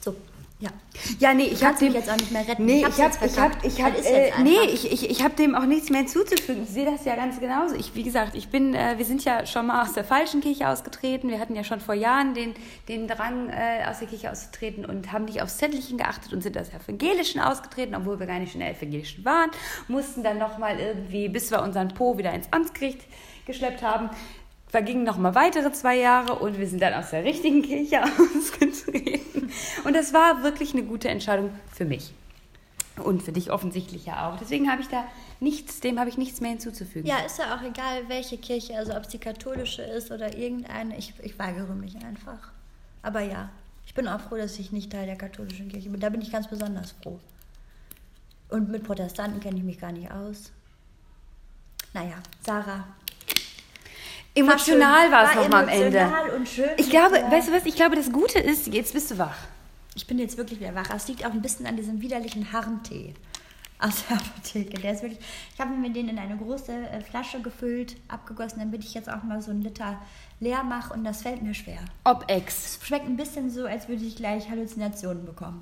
So, 0.00 0.14
ja. 0.60 0.70
Ja, 1.18 1.34
nee, 1.34 1.46
ich 1.46 1.64
habe 1.64 1.76
dem 1.78 1.92
jetzt 1.92 2.08
auch 2.08 2.16
nicht 2.16 2.30
mehr 2.30 2.46
retten. 2.46 2.64
Nee, 2.64 2.86
ich 2.86 3.00
habe 3.00 3.14
ich 3.26 3.38
hab, 3.38 3.64
ich 3.64 3.82
hab, 3.82 3.98
äh, 3.98 4.30
nee, 4.42 4.62
ich, 4.72 4.90
ich, 4.90 5.10
ich 5.10 5.24
habe 5.24 5.34
dem 5.34 5.54
auch 5.56 5.66
nichts 5.66 5.90
mehr 5.90 6.00
hinzuzufügen. 6.00 6.62
Ich 6.62 6.70
sehe 6.70 6.84
das 6.84 7.04
ja 7.04 7.16
ganz 7.16 7.40
genauso. 7.40 7.74
Ich, 7.74 7.94
wie 7.96 8.04
gesagt, 8.04 8.36
ich 8.36 8.48
bin, 8.48 8.72
äh, 8.74 8.94
wir 8.96 9.04
sind 9.04 9.24
ja 9.24 9.44
schon 9.46 9.66
mal 9.66 9.82
aus 9.82 9.94
der 9.94 10.04
falschen 10.04 10.40
Kirche 10.40 10.68
ausgetreten. 10.68 11.28
Wir 11.28 11.40
hatten 11.40 11.56
ja 11.56 11.64
schon 11.64 11.80
vor 11.80 11.94
Jahren 11.94 12.34
den, 12.34 12.54
den 12.88 13.08
Drang, 13.08 13.48
äh, 13.48 13.84
aus 13.88 13.98
der 13.98 14.08
Kirche 14.08 14.30
auszutreten 14.30 14.84
und 14.84 15.12
haben 15.12 15.24
nicht 15.24 15.42
aufs 15.42 15.58
Zettelchen 15.58 15.98
geachtet 15.98 16.32
und 16.32 16.42
sind 16.42 16.56
aus 16.56 16.70
der 16.70 16.80
Evangelischen 16.80 17.40
ausgetreten, 17.40 17.96
obwohl 17.96 18.20
wir 18.20 18.26
gar 18.26 18.38
nicht 18.38 18.54
in 18.54 18.60
der 18.60 18.70
Evangelischen 18.70 19.24
waren. 19.24 19.50
Mussten 19.88 20.22
dann 20.22 20.38
nochmal 20.38 20.78
irgendwie, 20.78 21.28
bis 21.28 21.50
wir 21.50 21.62
unseren 21.62 21.88
Po 21.88 22.16
wieder 22.16 22.32
ins 22.32 22.46
Amtsgericht 22.52 23.00
geschleppt 23.44 23.82
haben, 23.82 24.08
vergingen 24.74 25.04
noch 25.04 25.18
mal 25.18 25.36
weitere 25.36 25.70
zwei 25.70 25.96
Jahre 25.96 26.34
und 26.34 26.58
wir 26.58 26.66
sind 26.66 26.82
dann 26.82 26.94
aus 26.94 27.10
der 27.10 27.22
richtigen 27.22 27.62
Kirche 27.62 28.02
ausgetreten. 28.02 29.48
Und 29.84 29.94
das 29.94 30.12
war 30.12 30.42
wirklich 30.42 30.72
eine 30.72 30.82
gute 30.82 31.08
Entscheidung 31.08 31.50
für 31.72 31.84
mich. 31.84 32.12
Und 32.96 33.22
für 33.22 33.30
dich 33.30 33.52
offensichtlich 33.52 34.06
ja 34.06 34.28
auch. 34.28 34.36
Deswegen 34.36 34.68
habe 34.68 34.82
ich 34.82 34.88
da 34.88 35.04
nichts, 35.38 35.78
dem 35.78 36.00
habe 36.00 36.10
ich 36.10 36.18
nichts 36.18 36.40
mehr 36.40 36.50
hinzuzufügen. 36.50 37.08
Ja, 37.08 37.18
ist 37.18 37.38
ja 37.38 37.54
auch 37.54 37.62
egal, 37.62 38.08
welche 38.08 38.36
Kirche, 38.36 38.76
also 38.76 38.96
ob 38.96 39.04
es 39.04 39.10
die 39.10 39.18
katholische 39.18 39.82
ist 39.82 40.10
oder 40.10 40.36
irgendeine. 40.36 40.98
Ich, 40.98 41.14
ich 41.22 41.38
weigere 41.38 41.76
mich 41.76 41.94
einfach. 42.04 42.50
Aber 43.02 43.20
ja, 43.20 43.50
ich 43.86 43.94
bin 43.94 44.08
auch 44.08 44.22
froh, 44.22 44.36
dass 44.36 44.58
ich 44.58 44.72
nicht 44.72 44.90
Teil 44.90 45.06
der 45.06 45.14
katholischen 45.16 45.68
Kirche 45.68 45.88
bin. 45.88 46.00
Da 46.00 46.08
bin 46.08 46.20
ich 46.20 46.32
ganz 46.32 46.48
besonders 46.48 46.96
froh. 47.00 47.20
Und 48.48 48.70
mit 48.70 48.82
Protestanten 48.82 49.38
kenne 49.38 49.58
ich 49.58 49.64
mich 49.64 49.78
gar 49.78 49.92
nicht 49.92 50.10
aus. 50.10 50.50
Naja, 51.92 52.16
Sarah. 52.44 52.84
Emotional 54.34 55.12
war 55.12 55.28
es 55.30 55.34
nochmal 55.36 55.62
am 55.64 55.68
Ende. 55.68 55.98
emotional 55.98 56.30
und 56.30 56.48
schön 56.48 56.70
Ich 56.76 56.90
glaube, 56.90 57.18
dir. 57.18 57.30
weißt 57.30 57.48
du 57.48 57.52
was, 57.52 57.64
ich 57.66 57.76
glaube, 57.76 57.96
das 57.96 58.10
Gute 58.10 58.38
ist, 58.40 58.66
jetzt 58.68 58.92
bist 58.92 59.10
du 59.10 59.18
wach. 59.18 59.36
Ich 59.94 60.06
bin 60.06 60.18
jetzt 60.18 60.36
wirklich 60.36 60.58
wieder 60.60 60.74
wach. 60.74 60.90
Es 60.94 61.06
liegt 61.08 61.24
auch 61.24 61.30
ein 61.30 61.40
bisschen 61.42 61.66
an 61.66 61.76
diesem 61.76 62.00
widerlichen 62.00 62.52
Harntee 62.52 63.14
aus 63.78 64.04
der 64.08 64.16
Apotheke. 64.18 64.80
Der 64.80 64.92
ist 64.92 65.02
wirklich. 65.02 65.20
Ich 65.54 65.60
habe 65.60 65.70
mir 65.74 65.90
den 65.90 66.08
in 66.08 66.18
eine 66.18 66.36
große 66.36 66.72
äh, 66.72 67.00
Flasche 67.00 67.40
gefüllt, 67.42 67.96
abgegossen, 68.08 68.58
damit 68.58 68.82
ich 68.84 68.94
jetzt 68.94 69.08
auch 69.08 69.22
mal 69.22 69.40
so 69.40 69.52
einen 69.52 69.62
Liter 69.62 70.00
leer 70.40 70.64
mache 70.64 70.92
und 70.94 71.04
das 71.04 71.22
fällt 71.22 71.42
mir 71.42 71.54
schwer. 71.54 71.78
Ob 72.02 72.24
ex. 72.28 72.78
Es 72.80 72.86
schmeckt 72.86 73.06
ein 73.06 73.16
bisschen 73.16 73.50
so, 73.50 73.66
als 73.66 73.88
würde 73.88 74.04
ich 74.04 74.16
gleich 74.16 74.50
Halluzinationen 74.50 75.24
bekommen. 75.24 75.60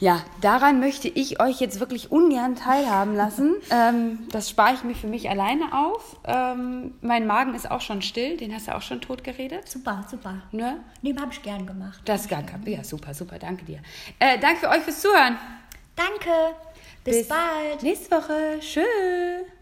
Ja, 0.00 0.22
daran 0.40 0.78
möchte 0.78 1.08
ich 1.08 1.40
euch 1.40 1.60
jetzt 1.60 1.80
wirklich 1.80 2.12
ungern 2.12 2.54
teilhaben 2.54 3.16
lassen. 3.16 3.56
ähm, 3.70 4.28
das 4.30 4.48
spare 4.48 4.74
ich 4.74 4.84
mir 4.84 4.94
für 4.94 5.08
mich 5.08 5.28
alleine 5.28 5.72
auf. 5.72 6.16
Ähm, 6.24 6.94
mein 7.00 7.26
Magen 7.26 7.54
ist 7.54 7.70
auch 7.70 7.80
schon 7.80 8.02
still, 8.02 8.36
den 8.36 8.54
hast 8.54 8.68
du 8.68 8.76
auch 8.76 8.82
schon 8.82 9.00
tot 9.00 9.24
geredet. 9.24 9.68
Super, 9.68 10.04
super. 10.10 10.42
Ne? 10.52 10.78
Nee, 11.02 11.14
habe 11.18 11.32
ich 11.32 11.42
gern 11.42 11.66
gemacht. 11.66 12.00
Das 12.04 12.22
ist 12.22 12.30
gar 12.30 12.42
kein. 12.42 12.64
Ja, 12.66 12.84
super, 12.84 13.12
super, 13.12 13.38
danke 13.38 13.64
dir. 13.64 13.80
Äh, 14.18 14.38
danke 14.38 14.60
für 14.60 14.68
euch 14.68 14.82
fürs 14.82 15.00
Zuhören. 15.00 15.36
Danke. 15.96 16.54
Bis, 17.02 17.26
bald. 17.26 17.82
Nächste 17.82 18.10
Woche. 18.10 18.60
Tschüss. 18.60 19.57